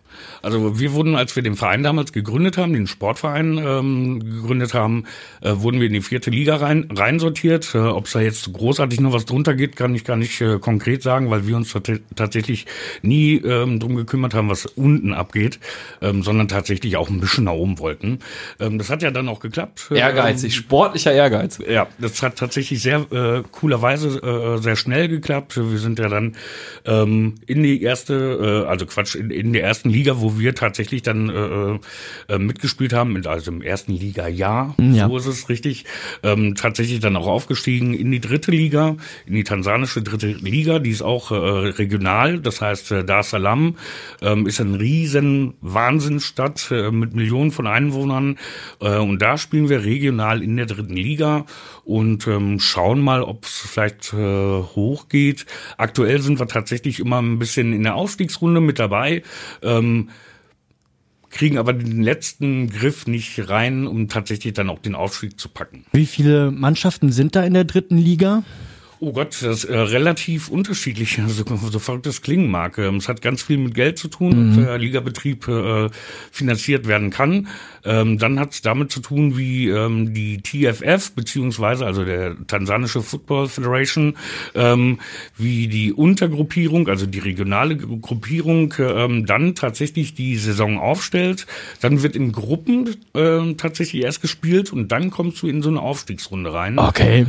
also 0.42 0.78
wir 0.78 0.92
wurden, 0.92 1.16
als 1.16 1.36
wir 1.36 1.42
den 1.42 1.56
Verein 1.56 1.82
damals 1.82 2.12
gegründet 2.12 2.56
haben, 2.56 2.72
den 2.72 2.86
Sportverein 2.86 3.58
ähm, 3.58 4.20
gegründet 4.20 4.74
haben, 4.74 5.04
äh, 5.40 5.52
wurden 5.56 5.80
wir 5.80 5.86
in 5.86 5.92
die 5.92 6.02
vierte 6.02 6.30
Liga 6.30 6.56
rein 6.56 6.88
reinsortiert. 6.94 7.74
Äh, 7.74 7.78
Ob 7.78 8.06
es 8.06 8.12
da 8.12 8.20
jetzt 8.20 8.52
großartig 8.52 9.00
noch 9.00 9.12
was 9.12 9.24
drunter 9.24 9.54
geht, 9.54 9.76
kann 9.76 9.94
ich 9.94 10.04
gar 10.04 10.16
nicht 10.16 10.40
äh, 10.40 10.58
konkret 10.58 11.02
sagen, 11.02 11.30
weil 11.30 11.46
wir 11.46 11.56
uns 11.56 11.74
tatsächlich 12.14 12.66
nie 13.02 13.36
ähm, 13.36 13.80
drum 13.80 13.96
gekümmert 13.96 14.34
haben, 14.34 14.48
was 14.48 14.66
unten 14.66 15.12
abgeht, 15.12 15.58
ähm, 16.00 16.22
sondern 16.22 16.48
tatsächlich 16.48 16.96
auch 16.96 17.10
ein 17.10 17.20
bisschen 17.20 17.44
nach 17.44 17.52
oben 17.52 17.78
wollten. 17.78 18.20
Ähm, 18.60 18.78
das 18.78 18.90
hat 18.90 19.02
ja 19.02 19.10
dann 19.10 19.28
auch 19.28 19.40
geklappt. 19.40 19.90
Ehrgeizig, 19.92 20.54
ähm, 20.54 20.62
sportlicher 20.62 21.12
Ehrgeiz. 21.12 21.58
Ja, 21.68 21.88
das 21.98 22.22
hat 22.22 22.36
tatsächlich 22.36 22.82
sehr 22.82 23.06
äh, 23.10 23.42
coolerweise 23.50 24.18
äh, 24.18 24.62
sehr 24.62 24.76
schnell 24.76 25.08
geklappt. 25.08 25.56
Wir 25.56 25.78
sind 25.78 25.98
ja 25.98 26.08
dann 26.08 26.36
ähm, 26.84 27.34
in 27.46 27.62
die 27.62 27.82
erste, 27.82 28.64
äh, 28.64 28.68
also 28.68 28.86
Quatsch, 28.86 29.14
in, 29.14 29.30
in 29.30 29.52
der 29.52 29.62
ersten 29.62 29.90
Liga 29.90 30.05
Liga, 30.06 30.20
wo 30.20 30.38
wir 30.38 30.54
tatsächlich 30.54 31.02
dann 31.02 31.28
äh, 31.28 32.32
äh, 32.32 32.38
mitgespielt 32.38 32.92
haben, 32.92 33.26
also 33.26 33.50
im 33.50 33.60
ersten 33.60 33.92
Liga-Jahr, 33.92 34.74
hm, 34.78 34.94
ja. 34.94 35.08
so 35.08 35.16
ist 35.18 35.26
es 35.26 35.48
richtig, 35.48 35.84
ähm, 36.22 36.54
tatsächlich 36.54 37.00
dann 37.00 37.16
auch 37.16 37.26
aufgestiegen 37.26 37.92
in 37.92 38.12
die 38.12 38.20
dritte 38.20 38.52
Liga, 38.52 38.96
in 39.26 39.34
die 39.34 39.42
tansanische 39.42 40.02
dritte 40.02 40.28
Liga, 40.28 40.78
die 40.78 40.90
ist 40.90 41.02
auch 41.02 41.32
äh, 41.32 41.34
regional, 41.34 42.38
das 42.38 42.60
heißt 42.60 42.92
äh, 42.92 43.04
Dar 43.04 43.20
es 43.20 43.30
Salaam 43.30 43.76
ähm, 44.22 44.46
ist 44.46 44.60
ein 44.60 44.74
riesen 44.74 45.54
Wahnsinnsstadt 45.60 46.70
äh, 46.70 46.92
mit 46.92 47.14
Millionen 47.14 47.50
von 47.50 47.66
Einwohnern 47.66 48.38
äh, 48.80 48.98
und 48.98 49.20
da 49.20 49.38
spielen 49.38 49.68
wir 49.68 49.84
regional 49.84 50.40
in 50.40 50.56
der 50.56 50.66
dritten 50.66 50.96
Liga 50.96 51.46
und 51.84 52.26
ähm, 52.26 52.58
schauen 52.58 53.00
mal, 53.00 53.22
ob 53.22 53.44
es 53.44 53.58
vielleicht 53.58 54.12
äh, 54.12 54.16
hochgeht. 54.16 55.46
Aktuell 55.78 56.20
sind 56.20 56.40
wir 56.40 56.48
tatsächlich 56.48 56.98
immer 56.98 57.22
ein 57.22 57.38
bisschen 57.38 57.72
in 57.72 57.84
der 57.84 57.94
Aufstiegsrunde 57.94 58.60
mit 58.60 58.80
dabei. 58.80 59.22
Ähm, 59.62 59.95
kriegen 61.30 61.58
aber 61.58 61.72
den 61.72 62.02
letzten 62.02 62.70
Griff 62.70 63.06
nicht 63.06 63.50
rein, 63.50 63.86
um 63.86 64.08
tatsächlich 64.08 64.54
dann 64.54 64.70
auch 64.70 64.78
den 64.78 64.94
Aufstieg 64.94 65.38
zu 65.38 65.48
packen. 65.48 65.84
Wie 65.92 66.06
viele 66.06 66.50
Mannschaften 66.50 67.12
sind 67.12 67.36
da 67.36 67.44
in 67.44 67.54
der 67.54 67.64
dritten 67.64 67.98
Liga? 67.98 68.42
Oh 68.98 69.12
Gott, 69.12 69.42
das 69.42 69.64
ist 69.64 69.64
äh, 69.64 69.76
relativ 69.76 70.48
unterschiedlich, 70.48 71.20
so, 71.26 71.44
so 71.44 71.78
verrückt 71.78 72.06
das 72.06 72.22
klingen 72.22 72.50
mag. 72.50 72.78
Ähm, 72.78 72.96
es 72.96 73.08
hat 73.08 73.20
ganz 73.20 73.42
viel 73.42 73.58
mit 73.58 73.74
Geld 73.74 73.98
zu 73.98 74.08
tun, 74.08 74.52
mhm. 74.52 74.58
ob 74.58 74.64
der 74.64 74.78
Ligabetrieb 74.78 75.46
äh, 75.48 75.90
finanziert 76.30 76.88
werden 76.88 77.10
kann. 77.10 77.48
Ähm, 77.84 78.18
dann 78.18 78.40
hat 78.40 78.52
es 78.52 78.62
damit 78.62 78.90
zu 78.90 79.00
tun, 79.00 79.36
wie 79.36 79.68
ähm, 79.68 80.14
die 80.14 80.40
TFF, 80.40 81.12
beziehungsweise 81.12 81.84
also 81.84 82.04
der 82.04 82.36
Tansanische 82.46 83.02
Football 83.02 83.48
Federation, 83.48 84.16
ähm, 84.54 84.98
wie 85.36 85.68
die 85.68 85.92
Untergruppierung, 85.92 86.88
also 86.88 87.06
die 87.06 87.18
regionale 87.18 87.76
Gruppierung, 87.76 88.74
ähm, 88.78 89.26
dann 89.26 89.54
tatsächlich 89.54 90.14
die 90.14 90.36
Saison 90.36 90.78
aufstellt. 90.78 91.46
Dann 91.80 92.02
wird 92.02 92.16
in 92.16 92.32
Gruppen 92.32 92.96
äh, 93.14 93.54
tatsächlich 93.54 94.04
erst 94.04 94.22
gespielt 94.22 94.72
und 94.72 94.90
dann 94.90 95.10
kommst 95.10 95.42
du 95.42 95.48
in 95.48 95.62
so 95.62 95.68
eine 95.68 95.80
Aufstiegsrunde 95.80 96.52
rein. 96.52 96.78
Okay. 96.78 97.26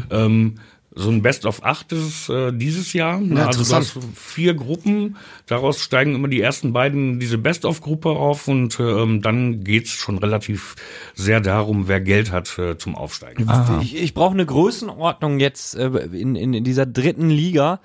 So 0.97 1.11
ein 1.11 1.21
Best 1.21 1.45
of 1.45 1.63
Acht 1.63 1.91
ist 1.91 2.01
es 2.01 2.29
äh, 2.29 2.51
dieses 2.51 2.93
Jahr. 2.93 3.21
Ja, 3.21 3.45
also 3.45 3.63
du 3.63 3.75
hast 3.75 3.99
vier 4.15 4.55
Gruppen, 4.55 5.15
daraus 5.45 5.79
steigen 5.79 6.15
immer 6.15 6.27
die 6.27 6.41
ersten 6.41 6.73
beiden 6.73 7.19
diese 7.19 7.37
Best 7.37 7.65
of 7.65 7.81
Gruppe 7.81 8.09
auf 8.09 8.47
und 8.47 8.79
ähm, 8.79 9.21
dann 9.21 9.63
geht's 9.63 9.91
schon 9.91 10.17
relativ 10.17 10.75
sehr 11.13 11.39
darum, 11.39 11.87
wer 11.87 12.01
Geld 12.01 12.31
hat 12.31 12.57
äh, 12.57 12.77
zum 12.79 12.95
Aufsteigen. 12.95 13.47
Aha. 13.47 13.79
Ich, 13.81 13.95
ich 13.95 14.15
brauche 14.15 14.33
eine 14.33 14.45
Größenordnung 14.45 15.39
jetzt 15.39 15.75
äh, 15.75 15.87
in, 15.87 16.35
in, 16.35 16.55
in 16.55 16.63
dieser 16.63 16.87
dritten 16.87 17.29
Liga. 17.29 17.79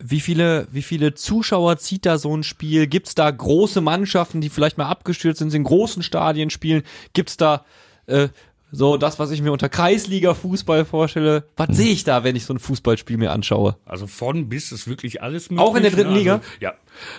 Wie 0.00 0.20
viele, 0.20 0.66
wie 0.72 0.82
viele 0.82 1.14
Zuschauer 1.14 1.78
zieht 1.78 2.04
da 2.04 2.18
so 2.18 2.36
ein 2.36 2.42
Spiel? 2.42 2.88
Gibt's 2.88 3.14
da 3.14 3.30
große 3.30 3.80
Mannschaften, 3.80 4.40
die 4.40 4.48
vielleicht 4.48 4.76
mal 4.76 4.88
abgestürzt 4.88 5.38
sind, 5.38 5.54
in 5.54 5.62
großen 5.62 6.02
Stadien 6.02 6.50
spielen? 6.50 6.82
Gibt's 7.12 7.36
da 7.36 7.64
äh, 8.06 8.28
so 8.74 8.96
das, 8.96 9.18
was 9.18 9.30
ich 9.30 9.40
mir 9.40 9.52
unter 9.52 9.68
Kreisliga-Fußball 9.68 10.84
vorstelle. 10.84 11.44
Was 11.56 11.68
hm. 11.68 11.74
sehe 11.74 11.92
ich 11.92 12.04
da, 12.04 12.24
wenn 12.24 12.36
ich 12.36 12.44
so 12.44 12.54
ein 12.54 12.58
Fußballspiel 12.58 13.16
mir 13.16 13.32
anschaue? 13.32 13.76
Also 13.86 14.06
von 14.06 14.48
bis 14.48 14.72
ist 14.72 14.88
wirklich 14.88 15.22
alles 15.22 15.50
möglich. 15.50 15.66
Auch 15.66 15.76
in 15.76 15.82
der 15.82 15.92
dritten 15.92 16.08
also, 16.08 16.18
Liga? 16.18 16.40
Ja. 16.60 16.74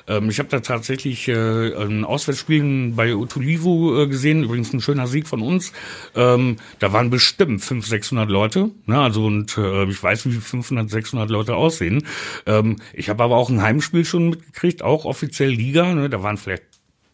Ähm, 0.08 0.30
ich 0.30 0.40
habe 0.40 0.50
da 0.50 0.60
tatsächlich 0.60 1.28
äh, 1.28 1.74
ein 1.76 2.06
Auswärtsspiel 2.06 2.94
bei 2.96 3.16
Utulivu 3.16 4.02
äh, 4.02 4.08
gesehen, 4.08 4.44
übrigens 4.44 4.74
ein 4.74 4.82
schöner 4.82 5.08
Sieg 5.08 5.28
von 5.28 5.42
uns. 5.42 5.74
Ähm, 6.16 6.58
da 6.80 6.94
waren 6.94 7.10
bestimmt 7.10 7.62
500, 7.62 7.90
600 7.90 8.30
Leute. 8.30 8.72
Ne? 8.86 9.00
Also 9.00 9.26
und 9.26 9.58
äh, 9.58 9.86
ich 9.86 10.02
weiß, 10.02 10.26
wie 10.28 10.32
500, 10.32 10.90
600 10.90 11.30
Leute 11.30 11.56
aussehen. 11.56 12.06
Ähm, 12.46 12.78
ich 12.94 13.10
habe 13.10 13.24
aber 13.24 13.36
auch 13.38 13.50
ein 13.50 13.62
Heimspiel 13.62 14.06
schon 14.06 14.30
mitgekriegt, 14.30 14.82
auch 14.82 15.06
offiziell 15.06 15.50
Liga. 15.50 15.94
Ne? 15.94 16.10
Da 16.10 16.24
waren 16.24 16.38
vielleicht 16.38 16.64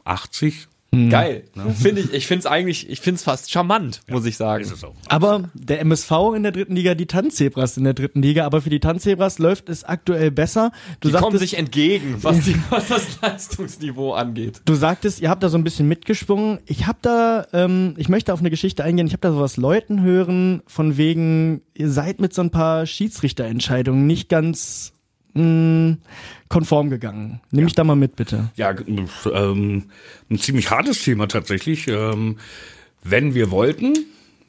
80, 0.04 0.68
hm. 0.94 1.10
Geil. 1.10 1.46
Ne? 1.56 1.74
Finde 1.74 2.02
ich, 2.02 2.14
ich 2.14 2.28
finde 2.28 2.40
es 2.40 2.46
eigentlich, 2.46 2.90
ich 2.90 3.00
finde 3.00 3.16
es 3.16 3.24
fast 3.24 3.50
charmant, 3.50 4.02
ja, 4.10 4.14
muss 4.14 4.26
ich 4.26 4.36
sagen. 4.36 4.70
Aber 5.08 5.50
der 5.54 5.80
MSV 5.80 6.12
in 6.36 6.44
der 6.44 6.52
dritten 6.52 6.76
Liga, 6.76 6.96
die 6.96 7.06
Tanzzebras 7.06 7.78
in 7.78 7.86
der 7.86 7.94
dritten 7.94 8.22
Liga, 8.22 8.46
aber 8.46 8.62
für 8.62 8.70
die 8.70 8.82
Tanzzebras 8.82 9.40
läuft 9.40 9.70
es 9.70 9.86
aktuell 9.86 10.32
besser. 10.32 10.74
Du 11.00 11.08
die 11.08 11.14
sagtest, 11.14 11.24
kommen 11.24 11.40
sich 11.40 11.58
entgegen, 11.58 12.18
was, 12.22 12.42
die, 12.42 12.56
was 12.70 12.90
das 12.90 13.22
Leistungsniveau 13.22 14.12
angeht. 14.12 14.62
Du 14.66 14.76
sagtest, 14.76 15.22
ihr 15.22 15.30
habt 15.30 15.44
da 15.44 15.48
so 15.48 15.58
ein 15.58 15.64
bisschen 15.64 15.88
mitgeschwungen. 15.88 16.60
Ich 16.66 16.88
habe 16.88 17.00
da, 17.02 17.48
ähm, 17.54 17.94
ich 17.96 18.10
möchte 18.10 18.34
auf 18.34 18.42
eine 18.42 18.50
Geschichte 18.50 18.84
eingehen. 18.84 19.08
Ich 19.08 19.14
habe 19.14 19.22
da 19.22 19.32
sowas 19.32 19.56
Leuten 19.56 20.02
hören, 20.02 20.62
von 20.68 20.98
wegen, 20.98 21.62
ihr 21.74 21.90
seid 21.90 22.20
mit 22.20 22.34
so 22.34 22.42
ein 22.42 22.52
paar 22.52 22.86
Schiedsrichterentscheidungen 22.86 24.06
nicht 24.06 24.28
ganz 24.28 24.92
mh, 25.34 25.98
konform 26.50 26.90
gegangen. 26.90 27.42
Nimm 27.52 27.62
ja. 27.62 27.66
mich 27.66 27.76
da 27.76 27.84
mal 27.84 27.96
mit, 27.96 28.16
bitte. 28.16 28.52
Ja, 28.56 28.76
ähm, 29.32 29.84
ein 30.30 30.40
ziemlich 30.40 30.70
hartes 30.70 31.04
Thema 31.04 31.28
tatsächlich. 31.28 31.88
Ähm, 31.88 32.38
wenn 33.04 33.34
wir 33.34 33.52
wollten, 33.52 33.94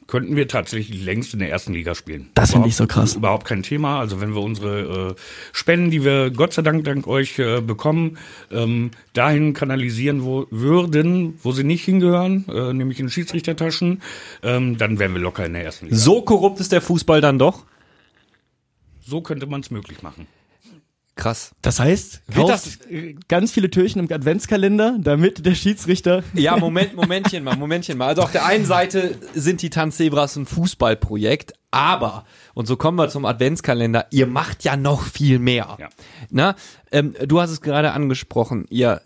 könnten 0.07 0.35
wir 0.35 0.47
tatsächlich 0.47 1.03
längst 1.03 1.33
in 1.33 1.39
der 1.39 1.49
ersten 1.49 1.73
Liga 1.73 1.95
spielen. 1.95 2.29
Das 2.35 2.51
finde 2.51 2.67
ich 2.67 2.75
so 2.75 2.85
krass. 2.87 3.15
Überhaupt 3.15 3.45
kein 3.45 3.63
Thema. 3.63 3.99
Also 3.99 4.21
wenn 4.21 4.35
wir 4.35 4.41
unsere 4.41 5.11
äh, 5.11 5.15
Spenden, 5.53 5.91
die 5.91 6.03
wir 6.03 6.29
Gott 6.31 6.53
sei 6.53 6.61
Dank 6.61 6.83
dank 6.83 7.07
euch 7.07 7.39
äh, 7.39 7.61
bekommen, 7.61 8.17
ähm, 8.51 8.91
dahin 9.13 9.53
kanalisieren 9.53 10.23
wo, 10.23 10.45
würden, 10.51 11.39
wo 11.41 11.51
sie 11.51 11.63
nicht 11.63 11.83
hingehören, 11.85 12.45
äh, 12.47 12.73
nämlich 12.73 12.99
in 12.99 13.09
Schiedsrichtertaschen, 13.09 14.01
ähm, 14.43 14.77
dann 14.77 14.99
wären 14.99 15.13
wir 15.13 15.21
locker 15.21 15.45
in 15.45 15.53
der 15.53 15.63
ersten 15.63 15.85
Liga. 15.85 15.97
So 15.97 16.21
korrupt 16.21 16.59
ist 16.59 16.71
der 16.71 16.81
Fußball 16.81 17.21
dann 17.21 17.39
doch? 17.39 17.65
So 19.01 19.21
könnte 19.21 19.47
man 19.47 19.61
es 19.61 19.71
möglich 19.71 20.01
machen. 20.01 20.27
Krass. 21.15 21.51
Das 21.61 21.79
heißt, 21.79 22.23
das 22.35 22.79
ganz 23.27 23.51
viele 23.51 23.69
Türchen 23.69 23.99
im 23.99 24.11
Adventskalender, 24.11 24.97
damit 24.99 25.45
der 25.45 25.53
Schiedsrichter. 25.53 26.23
Ja, 26.33 26.57
Moment, 26.57 26.95
Momentchen 26.95 27.43
mal, 27.43 27.55
Momentchen 27.55 27.99
mal. 27.99 28.07
Also 28.07 28.23
auf 28.23 28.31
der 28.31 28.45
einen 28.45 28.65
Seite 28.65 29.15
sind 29.35 29.61
die 29.61 29.69
Tanzzebras 29.69 30.35
ein 30.37 30.47
Fußballprojekt, 30.47 31.53
aber, 31.69 32.25
und 32.55 32.67
so 32.67 32.77
kommen 32.77 32.97
wir 32.97 33.09
zum 33.09 33.25
Adventskalender, 33.25 34.07
ihr 34.09 34.25
macht 34.25 34.63
ja 34.63 34.75
noch 34.75 35.03
viel 35.03 35.37
mehr. 35.37 35.77
Ja. 35.79 35.89
Na, 36.31 36.55
ähm, 36.91 37.13
du 37.25 37.39
hast 37.39 37.51
es 37.51 37.61
gerade 37.61 37.91
angesprochen, 37.91 38.65
ihr 38.69 39.01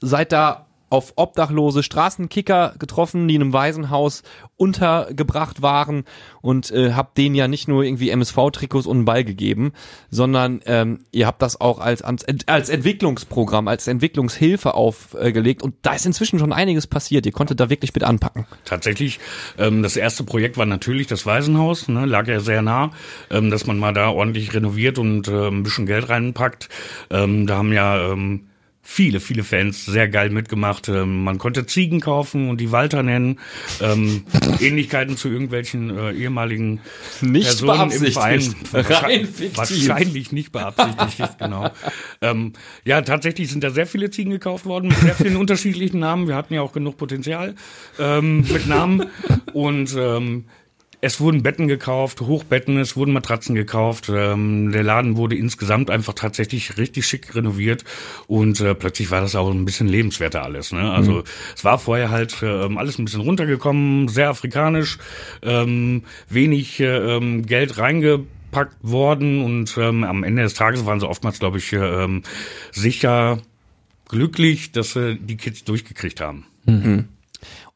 seid 0.00 0.32
da 0.32 0.66
auf 0.92 1.14
obdachlose 1.16 1.82
Straßenkicker 1.82 2.74
getroffen, 2.78 3.26
die 3.26 3.34
in 3.34 3.40
einem 3.40 3.54
Waisenhaus 3.54 4.22
untergebracht 4.58 5.62
waren 5.62 6.04
und 6.42 6.70
äh, 6.70 6.92
habt 6.92 7.16
denen 7.16 7.34
ja 7.34 7.48
nicht 7.48 7.66
nur 7.66 7.82
irgendwie 7.82 8.10
MSV-Trikots 8.10 8.86
und 8.86 8.98
einen 8.98 9.04
Ball 9.06 9.24
gegeben, 9.24 9.72
sondern 10.10 10.60
ähm, 10.66 11.00
ihr 11.10 11.26
habt 11.26 11.40
das 11.40 11.58
auch 11.58 11.78
als, 11.78 12.02
als, 12.02 12.68
Entwicklungsprogramm, 12.68 13.68
als 13.68 13.88
Entwicklungshilfe 13.88 14.74
aufgelegt 14.74 15.62
und 15.62 15.76
da 15.80 15.94
ist 15.94 16.04
inzwischen 16.04 16.38
schon 16.38 16.52
einiges 16.52 16.86
passiert. 16.86 17.24
Ihr 17.24 17.32
konntet 17.32 17.58
da 17.58 17.70
wirklich 17.70 17.94
mit 17.94 18.04
anpacken. 18.04 18.44
Tatsächlich, 18.66 19.18
ähm, 19.56 19.82
das 19.82 19.96
erste 19.96 20.24
Projekt 20.24 20.58
war 20.58 20.66
natürlich 20.66 21.06
das 21.06 21.24
Waisenhaus, 21.24 21.88
ne, 21.88 22.04
lag 22.04 22.28
ja 22.28 22.40
sehr 22.40 22.60
nah, 22.60 22.90
ähm, 23.30 23.50
dass 23.50 23.66
man 23.66 23.78
mal 23.78 23.94
da 23.94 24.10
ordentlich 24.10 24.52
renoviert 24.52 24.98
und 24.98 25.26
äh, 25.26 25.48
ein 25.48 25.62
bisschen 25.62 25.86
Geld 25.86 26.10
reinpackt. 26.10 26.68
Ähm, 27.08 27.46
da 27.46 27.56
haben 27.56 27.72
ja 27.72 28.12
ähm, 28.12 28.48
viele, 28.82 29.20
viele 29.20 29.44
Fans 29.44 29.86
sehr 29.86 30.08
geil 30.08 30.30
mitgemacht. 30.30 30.88
Ähm, 30.88 31.22
man 31.22 31.38
konnte 31.38 31.66
Ziegen 31.66 32.00
kaufen 32.00 32.50
und 32.50 32.60
die 32.60 32.72
Walter 32.72 33.02
nennen. 33.02 33.38
Ähm, 33.80 34.24
Ähnlichkeiten 34.60 35.16
zu 35.16 35.28
irgendwelchen 35.28 35.96
äh, 35.96 36.12
ehemaligen 36.12 36.80
Nicht 37.20 37.46
Personen 37.46 37.92
im 37.92 38.12
Verein. 38.12 38.54
Rein 38.72 39.26
fiktiv. 39.26 39.56
Wahrscheinlich 39.56 40.32
nicht 40.32 40.52
beabsichtigt, 40.52 41.30
genau. 41.38 41.70
Ähm, 42.20 42.52
ja, 42.84 43.00
tatsächlich 43.02 43.50
sind 43.50 43.62
da 43.62 43.70
sehr 43.70 43.86
viele 43.86 44.10
Ziegen 44.10 44.32
gekauft 44.32 44.66
worden 44.66 44.88
mit 44.88 44.98
sehr 44.98 45.14
vielen 45.14 45.36
unterschiedlichen 45.36 46.00
Namen. 46.00 46.26
Wir 46.26 46.34
hatten 46.34 46.52
ja 46.52 46.60
auch 46.60 46.72
genug 46.72 46.96
Potenzial 46.96 47.54
ähm, 47.98 48.40
mit 48.40 48.66
Namen. 48.66 49.06
Und 49.52 49.94
ähm, 49.96 50.44
es 51.04 51.20
wurden 51.20 51.42
Betten 51.42 51.66
gekauft, 51.66 52.20
Hochbetten, 52.20 52.78
es 52.78 52.96
wurden 52.96 53.12
Matratzen 53.12 53.56
gekauft. 53.56 54.08
Ähm, 54.08 54.70
der 54.70 54.84
Laden 54.84 55.16
wurde 55.16 55.34
insgesamt 55.34 55.90
einfach 55.90 56.14
tatsächlich 56.14 56.78
richtig 56.78 57.06
schick 57.06 57.34
renoviert 57.34 57.84
und 58.28 58.60
äh, 58.60 58.72
plötzlich 58.76 59.10
war 59.10 59.20
das 59.20 59.34
auch 59.34 59.50
ein 59.50 59.64
bisschen 59.64 59.88
lebenswerter 59.88 60.44
alles. 60.44 60.70
Ne? 60.70 60.92
Also 60.92 61.12
mhm. 61.12 61.24
es 61.56 61.64
war 61.64 61.80
vorher 61.80 62.10
halt 62.10 62.36
ähm, 62.42 62.78
alles 62.78 62.98
ein 62.98 63.04
bisschen 63.04 63.20
runtergekommen, 63.20 64.06
sehr 64.06 64.28
afrikanisch, 64.28 64.98
ähm, 65.42 66.04
wenig 66.28 66.78
äh, 66.78 67.16
ähm, 67.16 67.46
Geld 67.46 67.78
reingepackt 67.78 68.76
worden 68.82 69.42
und 69.42 69.76
ähm, 69.78 70.04
am 70.04 70.22
Ende 70.22 70.42
des 70.42 70.54
Tages 70.54 70.86
waren 70.86 71.00
sie 71.00 71.08
oftmals, 71.08 71.40
glaube 71.40 71.58
ich, 71.58 71.72
ähm, 71.72 72.22
sicher 72.70 73.42
glücklich, 74.08 74.70
dass 74.70 74.92
sie 74.92 75.16
die 75.16 75.36
Kids 75.36 75.64
durchgekriegt 75.64 76.20
haben. 76.20 76.46
Mhm. 76.64 77.08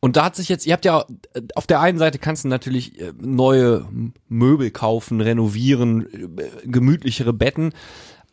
Und 0.06 0.16
da 0.16 0.26
hat 0.26 0.36
sich 0.36 0.48
jetzt, 0.48 0.68
ihr 0.68 0.72
habt 0.72 0.84
ja 0.84 1.04
auf 1.56 1.66
der 1.66 1.80
einen 1.80 1.98
Seite 1.98 2.20
kannst 2.20 2.44
du 2.44 2.48
natürlich 2.48 3.00
äh, 3.00 3.12
neue 3.20 3.88
Möbel 4.28 4.70
kaufen, 4.70 5.20
renovieren, 5.20 6.06
äh, 6.36 6.48
gemütlichere 6.64 7.32
Betten. 7.32 7.72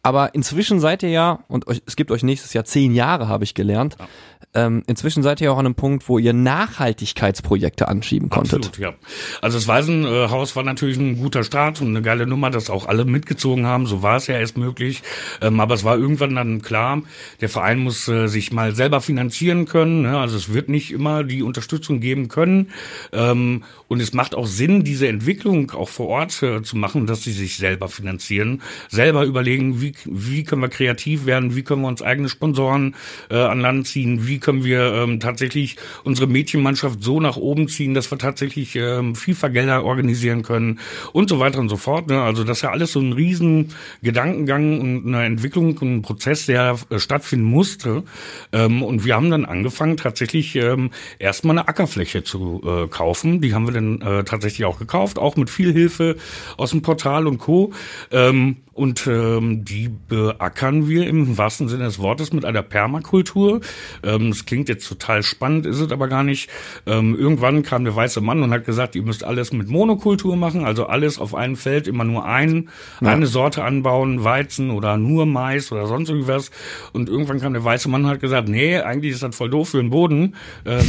Aber 0.04 0.36
inzwischen 0.36 0.80
seid 0.80 1.02
ihr 1.02 1.10
ja, 1.10 1.40
und 1.48 1.66
es 1.88 1.96
gibt 1.96 2.12
euch 2.12 2.22
nächstes 2.22 2.54
Jahr 2.54 2.64
zehn 2.64 2.94
Jahre, 2.94 3.28
habe 3.28 3.44
ich 3.44 3.56
gelernt. 3.56 3.96
Ja. 3.98 4.08
Ähm, 4.54 4.84
inzwischen 4.88 5.24
seid 5.24 5.42
ihr 5.42 5.52
auch 5.52 5.58
an 5.58 5.66
einem 5.66 5.76
Punkt, 5.76 6.08
wo 6.10 6.20
ihr 6.20 6.34
Nachhaltigkeitsprojekte 6.34 7.88
anschieben 7.88 8.30
konntet. 8.30 8.68
Absolut, 8.68 8.78
ja. 8.78 8.94
Also 9.42 9.58
das 9.58 9.68
Waisenhaus 9.68 10.56
war 10.56 10.64
natürlich 10.64 10.98
ein 10.98 11.18
guter 11.18 11.44
Start 11.44 11.82
und 11.82 11.88
eine 11.88 12.02
geile 12.02 12.28
Nummer, 12.28 12.50
dass 12.50 12.70
auch 12.70 12.88
alle 12.88 13.06
mitgezogen 13.06 13.66
haben. 13.66 13.86
So 13.86 14.04
war 14.04 14.18
es 14.18 14.28
ja 14.28 14.38
erst 14.38 14.58
möglich. 14.58 15.02
Ähm, 15.42 15.60
aber 15.60 15.74
es 15.74 15.84
war 15.84 15.98
irgendwann 15.98 16.36
dann 16.36 16.62
klar, 16.62 17.02
der 17.42 17.50
Verein 17.50 17.80
muss 17.80 18.08
äh, 18.08 18.28
sich 18.28 18.52
mal 18.52 18.76
selber 18.76 19.02
finanzieren 19.02 19.66
können. 19.66 20.04
Ne? 20.04 20.18
Also 20.18 20.38
es 20.38 20.54
wird 20.54 20.70
nicht 20.70 20.92
immer 20.92 21.24
die 21.24 21.44
Unterstützung 21.44 22.00
geben 22.00 22.28
können. 22.28 22.72
Ähm, 23.12 23.64
und 23.88 24.02
es 24.02 24.14
macht 24.14 24.36
auch 24.36 24.48
Sinn, 24.48 24.84
diese 24.84 25.08
Entwicklung 25.08 25.72
auch 25.72 25.90
vor 25.90 26.08
Ort 26.08 26.42
äh, 26.44 26.62
zu 26.64 26.78
machen, 26.78 27.06
dass 27.08 27.24
sie 27.24 27.32
sich 27.32 27.58
selber 27.58 27.90
finanzieren, 27.90 28.62
selber 28.90 29.24
überlegen, 29.24 29.82
wie 29.82 29.94
wie, 30.06 30.44
können 30.44 30.62
wir 30.62 30.70
kreativ 30.70 31.26
werden, 31.26 31.56
wie 31.56 31.64
können 31.64 31.82
wir 31.82 31.88
uns 31.88 32.02
eigene 32.02 32.30
Sponsoren 32.30 32.96
äh, 33.30 33.38
an 33.38 33.60
Land 33.60 33.88
ziehen, 33.88 34.28
wie 34.28 34.40
können 34.44 34.64
wir 34.64 34.94
ähm, 34.94 35.20
tatsächlich 35.20 35.78
unsere 36.04 36.28
Mädchenmannschaft 36.28 37.02
so 37.02 37.20
nach 37.20 37.38
oben 37.38 37.68
ziehen, 37.68 37.94
dass 37.94 38.12
wir 38.12 38.18
tatsächlich 38.20 38.76
ähm, 38.76 39.16
FIFA-Gelder 39.16 39.84
organisieren 39.84 40.44
können 40.44 40.80
und 41.14 41.30
so 41.30 41.40
weiter 41.40 41.60
und 41.60 41.70
so 41.70 41.78
fort. 41.78 42.08
Ne? 42.08 42.22
Also 42.22 42.44
das 42.44 42.60
ist 42.60 42.62
ja 42.62 42.72
alles 42.72 42.92
so 42.92 43.00
ein 43.00 43.14
riesen 43.14 43.70
Gedankengang 44.02 44.80
und 44.80 45.08
eine 45.08 45.26
Entwicklung 45.26 45.78
und 45.78 45.96
ein 45.96 46.02
Prozess, 46.02 46.46
der 46.46 46.78
äh, 46.90 47.00
stattfinden 47.00 47.46
musste. 47.46 48.04
Ähm, 48.52 48.84
und 48.84 49.06
wir 49.06 49.16
haben 49.16 49.32
dann 49.32 49.46
angefangen, 49.46 49.98
tatsächlich 49.98 50.56
ähm, 50.56 50.92
erstmal 51.18 51.58
eine 51.58 51.68
Ackerfläche 51.68 52.24
zu 52.24 52.62
äh, 52.66 52.88
kaufen. 52.88 53.42
Die 53.42 53.54
haben 53.54 53.66
wir 53.66 53.74
dann 53.74 54.02
äh, 54.02 54.24
tatsächlich 54.24 54.66
auch 54.66 54.80
gekauft, 54.80 55.18
auch 55.18 55.36
mit 55.38 55.50
viel 55.50 55.72
Hilfe 55.74 56.18
aus 56.58 56.72
dem 56.72 56.82
Portal 56.82 57.28
und 57.28 57.40
Co. 57.40 57.74
Ähm, 58.12 58.58
und 58.74 59.06
ähm, 59.08 59.64
die 59.64 59.88
beackern 59.88 60.88
wir 60.88 61.08
im 61.08 61.38
wahrsten 61.38 61.68
Sinne 61.68 61.86
des 61.86 62.00
Wortes 62.00 62.34
mit 62.34 62.44
einer 62.44 62.64
Permakultur. 62.64 63.62
Ähm, 64.04 64.30
das 64.30 64.46
klingt 64.46 64.68
jetzt 64.68 64.88
total 64.88 65.22
spannend, 65.24 65.66
ist 65.66 65.80
es 65.80 65.92
aber 65.92 66.08
gar 66.08 66.24
nicht. 66.24 66.50
Ähm, 66.86 67.16
irgendwann 67.16 67.64
kam 67.64 67.84
der 67.84 67.96
weiße 67.96 68.22
Mann 68.22 68.42
und 68.42 68.52
hat 68.52 68.66
gesagt, 68.66 68.96
ihr 68.96 69.04
müsst 69.04 69.24
alles 69.24 69.54
mit 69.54 69.70
Monokultur 69.70 70.36
machen, 70.36 70.66
also 70.66 70.88
alles 70.88 71.20
auf 71.20 71.36
einem 71.36 71.56
Feld, 71.56 71.88
immer 71.88 72.04
nur 72.04 72.26
ein, 72.26 72.70
ja. 73.00 73.10
eine 73.10 73.28
Sorte 73.28 73.64
anbauen, 73.64 74.24
Weizen 74.24 74.72
oder 74.72 74.98
nur 74.98 75.26
Mais 75.26 75.72
oder 75.72 75.86
sonst 75.88 76.10
irgendwas. 76.10 76.50
Und 76.94 77.10
irgendwann 77.10 77.40
kam 77.40 77.54
der 77.54 77.64
weiße 77.64 77.90
Mann 77.90 78.06
und 78.06 78.10
hat 78.10 78.22
gesagt, 78.22 78.48
nee, 78.50 78.78
eigentlich 78.78 79.14
ist 79.14 79.24
das 79.24 79.36
voll 79.36 79.50
doof 79.50 79.70
für 79.70 79.78
den 79.78 79.92
Boden. 79.92 80.36
Ähm, 80.66 80.82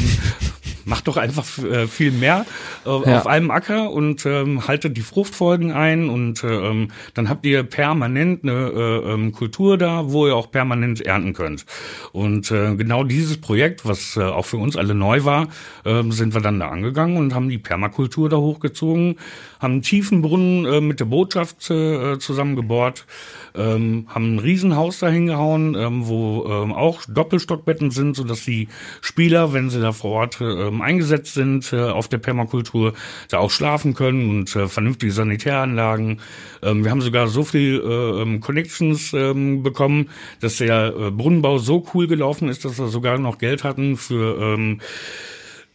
macht 0.86 1.08
doch 1.08 1.16
einfach 1.16 1.46
äh, 1.58 1.86
viel 1.86 2.10
mehr 2.10 2.46
äh, 2.84 2.88
ja. 2.88 3.18
auf 3.18 3.26
einem 3.26 3.50
Acker 3.50 3.90
und 3.90 4.26
ähm, 4.26 4.66
haltet 4.66 4.96
die 4.96 5.02
Fruchtfolgen 5.02 5.72
ein 5.72 6.08
und 6.08 6.44
ähm, 6.44 6.88
dann 7.14 7.28
habt 7.28 7.46
ihr 7.46 7.62
permanent 7.62 8.42
eine 8.42 8.52
äh, 8.52 9.12
ähm, 9.12 9.32
Kultur 9.32 9.78
da, 9.78 10.10
wo 10.10 10.26
ihr 10.26 10.36
auch 10.36 10.50
permanent 10.50 11.00
ernten 11.00 11.32
könnt. 11.32 11.66
Und 12.12 12.50
äh, 12.50 12.74
genau 12.76 13.04
dieses 13.04 13.40
Projekt, 13.40 13.86
was 13.86 14.16
äh, 14.16 14.22
auch 14.22 14.46
für 14.46 14.58
uns 14.58 14.76
alle 14.76 14.94
neu 14.94 15.24
war, 15.24 15.48
äh, 15.84 16.02
sind 16.10 16.34
wir 16.34 16.40
dann 16.40 16.60
da 16.60 16.68
angegangen 16.68 17.16
und 17.16 17.34
haben 17.34 17.48
die 17.48 17.58
Permakultur 17.58 18.28
da 18.28 18.36
hochgezogen, 18.36 19.16
haben 19.60 19.72
einen 19.74 19.82
tiefen 19.82 20.22
Brunnen 20.22 20.64
äh, 20.64 20.80
mit 20.80 21.00
der 21.00 21.06
Botschaft 21.06 21.70
äh, 21.70 22.18
zusammengebohrt, 22.18 23.06
ähm, 23.54 24.06
haben 24.08 24.36
ein 24.36 24.38
Riesenhaus 24.38 24.98
da 24.98 25.08
hingehauen, 25.08 25.74
ähm, 25.74 26.06
wo 26.06 26.46
ähm, 26.46 26.72
auch 26.72 27.02
Doppelstockbetten 27.08 27.90
sind, 27.90 28.16
sodass 28.16 28.44
die 28.44 28.68
Spieler, 29.00 29.52
wenn 29.52 29.70
sie 29.70 29.80
da 29.80 29.92
vor 29.92 30.12
Ort 30.12 30.40
äh, 30.40 30.44
ähm, 30.44 30.82
eingesetzt 30.82 31.34
sind 31.34 31.72
äh, 31.72 31.80
auf 31.80 32.08
der 32.08 32.18
Permakultur, 32.18 32.94
da 33.28 33.38
auch 33.38 33.50
schlafen 33.50 33.94
können 33.94 34.30
und 34.30 34.56
äh, 34.56 34.68
vernünftige 34.68 35.12
Sanitäranlagen. 35.12 36.20
Ähm, 36.62 36.84
wir 36.84 36.90
haben 36.90 37.00
sogar 37.00 37.28
so 37.28 37.44
viel 37.44 37.82
äh, 37.84 38.22
ähm, 38.22 38.40
Connections 38.40 39.12
ähm, 39.12 39.62
bekommen, 39.62 40.10
dass 40.40 40.56
der 40.56 40.94
äh, 40.96 41.10
Brunnenbau 41.10 41.58
so 41.58 41.86
cool 41.94 42.06
gelaufen 42.06 42.48
ist, 42.48 42.64
dass 42.64 42.78
wir 42.78 42.88
sogar 42.88 43.18
noch 43.18 43.38
Geld 43.38 43.64
hatten 43.64 43.96
für 43.96 44.38
ähm, 44.40 44.80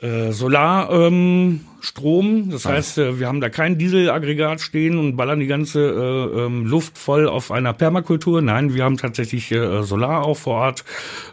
äh, 0.02 0.32
Solarstrom. 0.32 1.62
Ähm, 2.26 2.50
das 2.52 2.66
heißt, 2.66 2.98
äh, 2.98 3.20
wir 3.20 3.28
haben 3.28 3.42
da 3.42 3.50
kein 3.50 3.78
Dieselaggregat 3.78 4.62
stehen 4.62 4.98
und 4.98 5.16
ballern 5.16 5.40
die 5.40 5.48
ganze 5.48 5.80
äh, 5.80 6.46
ähm, 6.46 6.66
Luft 6.66 6.98
voll 6.98 7.28
auf 7.28 7.52
einer 7.52 7.74
Permakultur. 7.74 8.42
Nein, 8.42 8.74
wir 8.74 8.84
haben 8.84 8.98
tatsächlich 8.98 9.52
äh, 9.52 9.84
Solar 9.84 10.26
auch 10.26 10.38
vor 10.38 10.56
Ort. 10.56 10.86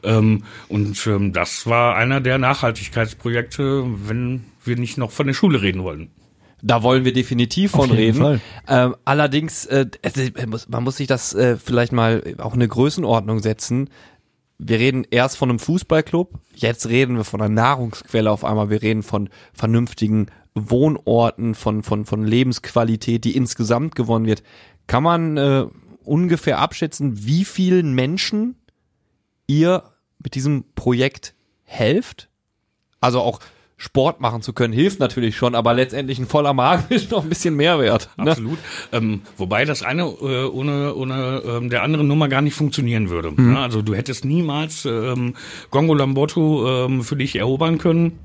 Ähm, 0.02 0.42
und 0.68 1.06
ähm, 1.06 1.32
das 1.32 1.66
war 1.66 1.96
einer 1.96 2.20
der 2.20 2.38
Nachhaltigkeitsprojekte, 2.38 3.84
wenn 4.06 4.44
wir 4.64 4.76
nicht 4.76 4.98
noch 4.98 5.12
von 5.12 5.26
der 5.26 5.34
Schule 5.34 5.62
reden 5.62 5.84
wollen. 5.84 6.10
Da 6.62 6.82
wollen 6.82 7.04
wir 7.04 7.12
definitiv 7.12 7.72
von 7.72 7.90
reden. 7.90 8.40
Ähm, 8.66 8.96
allerdings, 9.04 9.66
äh, 9.66 9.86
man 10.68 10.82
muss 10.82 10.96
sich 10.96 11.06
das 11.06 11.34
äh, 11.34 11.56
vielleicht 11.56 11.92
mal 11.92 12.22
auch 12.38 12.54
eine 12.54 12.66
Größenordnung 12.66 13.40
setzen 13.40 13.90
wir 14.58 14.78
reden 14.78 15.06
erst 15.10 15.36
von 15.36 15.50
einem 15.50 15.58
Fußballclub, 15.58 16.38
jetzt 16.54 16.88
reden 16.88 17.16
wir 17.16 17.24
von 17.24 17.40
einer 17.40 17.54
Nahrungsquelle 17.54 18.30
auf 18.30 18.44
einmal, 18.44 18.70
wir 18.70 18.82
reden 18.82 19.02
von 19.02 19.28
vernünftigen 19.52 20.26
Wohnorten, 20.54 21.54
von, 21.54 21.82
von, 21.82 22.06
von 22.06 22.24
Lebensqualität, 22.24 23.24
die 23.24 23.36
insgesamt 23.36 23.94
gewonnen 23.94 24.26
wird. 24.26 24.42
Kann 24.86 25.02
man 25.02 25.36
äh, 25.36 25.66
ungefähr 26.02 26.58
abschätzen, 26.58 27.26
wie 27.26 27.44
vielen 27.44 27.94
Menschen 27.94 28.56
ihr 29.46 29.82
mit 30.18 30.34
diesem 30.34 30.64
Projekt 30.74 31.34
helft? 31.64 32.30
Also 33.00 33.20
auch 33.20 33.40
Sport 33.78 34.20
machen 34.22 34.40
zu 34.40 34.54
können, 34.54 34.72
hilft 34.72 35.00
natürlich 35.00 35.36
schon, 35.36 35.54
aber 35.54 35.74
letztendlich 35.74 36.18
ein 36.18 36.26
voller 36.26 36.54
Magen 36.54 36.84
ist 36.94 37.10
noch 37.10 37.22
ein 37.22 37.28
bisschen 37.28 37.56
mehr 37.56 37.78
wert. 37.78 38.08
Ne? 38.16 38.30
Absolut. 38.30 38.58
Ähm, 38.92 39.22
wobei 39.36 39.64
das 39.64 39.82
eine 39.82 40.02
äh, 40.04 40.44
ohne, 40.46 40.94
ohne 40.94 41.42
ähm, 41.46 41.68
der 41.68 41.82
anderen 41.82 42.08
Nummer 42.08 42.28
gar 42.28 42.40
nicht 42.40 42.54
funktionieren 42.54 43.10
würde. 43.10 43.30
Mhm. 43.30 43.52
Ne? 43.52 43.58
Also 43.58 43.82
du 43.82 43.94
hättest 43.94 44.24
niemals 44.24 44.86
ähm, 44.86 45.34
Gongo 45.70 45.94
Lambotto 45.94 46.86
ähm, 46.86 47.02
für 47.02 47.16
dich 47.16 47.36
erobern 47.36 47.78
können 47.78 48.18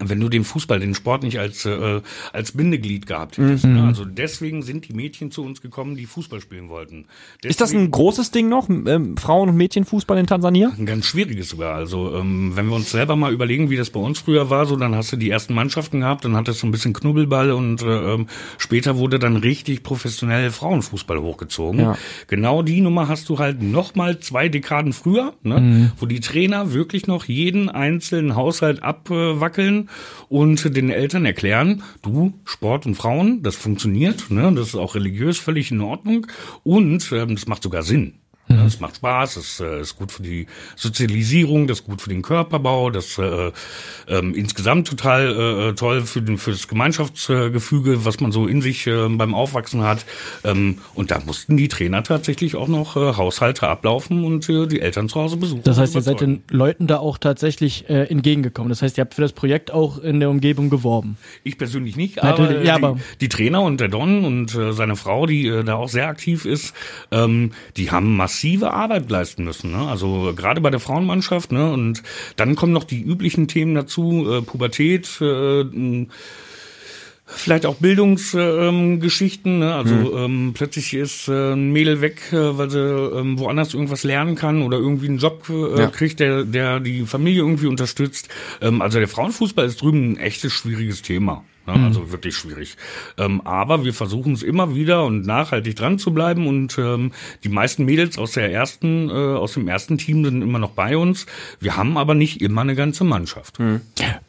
wenn 0.00 0.18
du 0.18 0.28
den 0.28 0.44
Fußball, 0.44 0.80
den 0.80 0.94
Sport 0.94 1.22
nicht 1.22 1.38
als, 1.38 1.64
äh, 1.64 2.00
als 2.32 2.52
Bindeglied 2.52 3.06
gehabt 3.06 3.38
hättest. 3.38 3.64
Mhm. 3.64 3.74
Ne? 3.74 3.82
Also 3.84 4.04
deswegen 4.04 4.62
sind 4.62 4.88
die 4.88 4.92
Mädchen 4.92 5.30
zu 5.30 5.44
uns 5.44 5.60
gekommen, 5.60 5.94
die 5.94 6.06
Fußball 6.06 6.40
spielen 6.40 6.68
wollten. 6.68 7.06
Deswegen, 7.36 7.50
Ist 7.50 7.60
das 7.60 7.72
ein 7.72 7.90
großes 7.90 8.30
Ding 8.32 8.48
noch, 8.48 8.68
ähm, 8.68 9.16
Frauen- 9.16 9.50
und 9.50 9.56
Mädchenfußball 9.56 10.18
in 10.18 10.26
Tansania? 10.26 10.72
ein 10.76 10.86
ganz 10.86 11.06
schwieriges 11.06 11.48
sogar. 11.50 11.74
Also 11.74 12.16
ähm, 12.16 12.52
wenn 12.56 12.66
wir 12.66 12.74
uns 12.74 12.90
selber 12.90 13.14
mal 13.14 13.32
überlegen, 13.32 13.70
wie 13.70 13.76
das 13.76 13.90
bei 13.90 14.00
uns 14.00 14.18
früher 14.18 14.50
war, 14.50 14.66
so 14.66 14.76
dann 14.76 14.96
hast 14.96 15.12
du 15.12 15.16
die 15.16 15.30
ersten 15.30 15.54
Mannschaften 15.54 16.00
gehabt, 16.00 16.24
dann 16.24 16.36
hattest 16.36 16.62
du 16.62 16.66
ein 16.66 16.72
bisschen 16.72 16.92
Knubbelball 16.92 17.52
und 17.52 17.82
äh, 17.82 18.14
ähm, 18.14 18.26
später 18.58 18.96
wurde 18.96 19.20
dann 19.20 19.36
richtig 19.36 19.84
professionell 19.84 20.50
Frauenfußball 20.50 21.20
hochgezogen. 21.20 21.80
Ja. 21.80 21.96
Genau 22.26 22.62
die 22.62 22.80
Nummer 22.80 23.08
hast 23.08 23.28
du 23.28 23.38
halt 23.38 23.62
noch 23.62 23.94
mal 23.94 24.18
zwei 24.18 24.48
Dekaden 24.48 24.92
früher, 24.92 25.34
ne? 25.42 25.92
wo 25.98 26.06
die 26.06 26.20
Trainer 26.20 26.72
wirklich 26.72 27.06
noch 27.06 27.26
jeden 27.26 27.68
einzelnen 27.68 28.34
Haushalt 28.34 28.82
abwackeln 28.82 29.83
und 30.28 30.76
den 30.76 30.90
Eltern 30.90 31.24
erklären, 31.24 31.82
du, 32.02 32.34
Sport 32.44 32.86
und 32.86 32.94
Frauen, 32.94 33.42
das 33.42 33.56
funktioniert, 33.56 34.30
ne? 34.30 34.52
das 34.54 34.68
ist 34.68 34.74
auch 34.74 34.94
religiös 34.94 35.38
völlig 35.38 35.70
in 35.70 35.80
Ordnung 35.80 36.26
und 36.62 37.10
ähm, 37.12 37.34
das 37.34 37.46
macht 37.46 37.62
sogar 37.62 37.82
Sinn. 37.82 38.23
Ja, 38.48 38.66
Es 38.66 38.78
macht 38.78 38.96
Spaß, 38.96 39.36
es 39.36 39.60
äh, 39.60 39.80
ist 39.80 39.96
gut 39.96 40.12
für 40.12 40.22
die 40.22 40.46
Sozialisierung, 40.76 41.66
das 41.66 41.80
ist 41.80 41.86
gut 41.86 42.02
für 42.02 42.10
den 42.10 42.20
Körperbau, 42.20 42.90
das 42.90 43.16
äh, 43.18 43.52
ähm, 44.06 44.34
insgesamt 44.34 44.86
total 44.86 45.70
äh, 45.70 45.74
toll 45.74 46.02
für, 46.02 46.20
den, 46.20 46.36
für 46.36 46.50
das 46.50 46.68
Gemeinschaftsgefüge, 46.68 48.04
was 48.04 48.20
man 48.20 48.32
so 48.32 48.46
in 48.46 48.60
sich 48.60 48.86
äh, 48.86 49.08
beim 49.08 49.34
Aufwachsen 49.34 49.82
hat. 49.82 50.04
Ähm, 50.44 50.78
und 50.94 51.10
da 51.10 51.20
mussten 51.24 51.56
die 51.56 51.68
Trainer 51.68 52.02
tatsächlich 52.02 52.54
auch 52.56 52.68
noch 52.68 52.96
äh, 52.96 53.16
Haushalte 53.16 53.66
ablaufen 53.68 54.24
und 54.24 54.48
äh, 54.50 54.66
die 54.66 54.80
Eltern 54.80 55.08
zu 55.08 55.20
Hause 55.20 55.36
besuchen. 55.38 55.62
Das 55.64 55.78
heißt, 55.78 55.94
ihr 55.94 56.02
seid 56.02 56.20
den 56.20 56.42
Leuten 56.50 56.86
da 56.86 56.98
auch 56.98 57.16
tatsächlich 57.18 57.88
äh, 57.88 58.04
entgegengekommen. 58.04 58.68
Das 58.68 58.82
heißt, 58.82 58.98
ihr 58.98 59.02
habt 59.02 59.14
für 59.14 59.22
das 59.22 59.32
Projekt 59.32 59.70
auch 59.72 59.98
in 59.98 60.20
der 60.20 60.28
Umgebung 60.30 60.70
geworben. 60.70 61.16
Ich 61.44 61.56
persönlich 61.58 61.96
nicht, 61.96 62.16
Natürlich, 62.16 62.50
aber, 62.50 62.60
äh, 62.60 62.66
ja, 62.66 62.78
die, 62.78 62.84
aber- 62.84 62.98
die 63.20 63.28
Trainer 63.28 63.62
und 63.62 63.80
der 63.80 63.88
Don 63.88 64.24
und 64.24 64.54
äh, 64.54 64.72
seine 64.72 64.96
Frau, 64.96 65.26
die 65.26 65.46
äh, 65.46 65.64
da 65.64 65.76
auch 65.76 65.88
sehr 65.88 66.08
aktiv 66.08 66.44
ist, 66.44 66.74
ähm, 67.10 67.52
die 67.76 67.90
haben 67.90 68.16
massive 68.34 68.72
Arbeit 68.72 69.08
leisten 69.10 69.44
müssen. 69.44 69.70
Ne? 69.70 69.86
Also 69.88 70.32
gerade 70.34 70.60
bei 70.60 70.70
der 70.70 70.80
Frauenmannschaft. 70.80 71.52
Ne? 71.52 71.72
Und 71.72 72.02
dann 72.36 72.56
kommen 72.56 72.72
noch 72.72 72.84
die 72.84 73.00
üblichen 73.00 73.46
Themen 73.48 73.74
dazu, 73.74 74.26
äh, 74.28 74.42
Pubertät, 74.42 75.20
äh, 75.20 76.06
Vielleicht 77.26 77.64
auch 77.64 77.76
Bildungsgeschichten, 77.76 79.52
ähm, 79.54 79.58
ne? 79.60 79.74
also 79.74 80.14
ähm, 80.18 80.52
plötzlich 80.52 80.92
ist 80.92 81.26
äh, 81.26 81.54
ein 81.54 81.72
Mädel 81.72 82.02
weg, 82.02 82.20
äh, 82.32 82.58
weil 82.58 82.68
sie 82.68 82.78
ähm, 82.78 83.38
woanders 83.38 83.72
irgendwas 83.72 84.04
lernen 84.04 84.34
kann 84.34 84.60
oder 84.60 84.76
irgendwie 84.76 85.08
einen 85.08 85.16
Job 85.16 85.48
äh, 85.48 85.80
Ja. 85.80 85.86
kriegt, 85.86 86.20
der, 86.20 86.44
der 86.44 86.80
die 86.80 87.06
Familie 87.06 87.40
irgendwie 87.40 87.66
unterstützt. 87.66 88.28
Ähm, 88.60 88.82
also 88.82 88.98
der 88.98 89.08
Frauenfußball 89.08 89.64
ist 89.64 89.80
drüben 89.80 90.12
ein 90.12 90.16
echtes 90.18 90.52
schwieriges 90.52 91.00
Thema. 91.00 91.42
Ne? 91.66 91.86
Also 91.86 92.12
wirklich 92.12 92.36
schwierig. 92.36 92.76
Ähm, 93.16 93.40
aber 93.42 93.84
wir 93.84 93.94
versuchen 93.94 94.32
es 94.32 94.42
immer 94.42 94.74
wieder 94.74 95.04
und 95.04 95.26
nachhaltig 95.26 95.76
dran 95.76 95.98
zu 95.98 96.12
bleiben 96.12 96.46
und 96.46 96.78
ähm, 96.78 97.12
die 97.42 97.48
meisten 97.48 97.84
Mädels 97.84 98.18
aus 98.18 98.32
der 98.32 98.52
ersten, 98.52 99.08
äh, 99.08 99.12
aus 99.12 99.54
dem 99.54 99.68
ersten 99.68 99.98
Team 99.98 100.24
sind 100.24 100.42
immer 100.42 100.58
noch 100.58 100.72
bei 100.72 100.96
uns. 100.96 101.26
Wir 101.60 101.76
haben 101.76 101.96
aber 101.96 102.14
nicht 102.14 102.40
immer 102.40 102.60
eine 102.60 102.74
ganze 102.74 103.04
Mannschaft. 103.04 103.58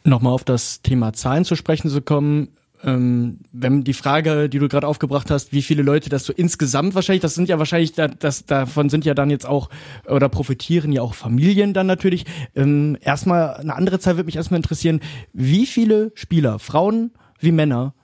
Nochmal 0.04 0.32
auf 0.32 0.44
das 0.44 0.82
Thema 0.82 1.12
Zahlen 1.12 1.44
zu 1.44 1.56
sprechen 1.56 1.90
zu 1.90 2.00
kommen. 2.00 2.48
Ähm, 2.84 3.38
wenn 3.52 3.84
die 3.84 3.94
Frage, 3.94 4.48
die 4.48 4.58
du 4.58 4.68
gerade 4.68 4.86
aufgebracht 4.86 5.30
hast, 5.30 5.52
wie 5.52 5.62
viele 5.62 5.82
Leute 5.82 6.10
das 6.10 6.24
so 6.24 6.32
insgesamt 6.32 6.94
wahrscheinlich, 6.94 7.22
das 7.22 7.34
sind 7.34 7.48
ja 7.48 7.58
wahrscheinlich, 7.58 7.92
da, 7.92 8.06
das, 8.06 8.44
davon 8.44 8.90
sind 8.90 9.04
ja 9.04 9.14
dann 9.14 9.30
jetzt 9.30 9.46
auch, 9.46 9.70
oder 10.06 10.28
profitieren 10.28 10.92
ja 10.92 11.02
auch 11.02 11.14
Familien 11.14 11.72
dann 11.72 11.86
natürlich. 11.86 12.26
Ähm, 12.54 12.98
erstmal, 13.00 13.54
eine 13.54 13.74
andere 13.74 13.98
Zahl 13.98 14.16
würde 14.16 14.26
mich 14.26 14.36
erstmal 14.36 14.58
interessieren, 14.58 15.00
wie 15.32 15.66
viele 15.66 16.12
Spieler, 16.14 16.58
Frauen 16.58 17.12
wie 17.40 17.52
Männer, 17.52 17.94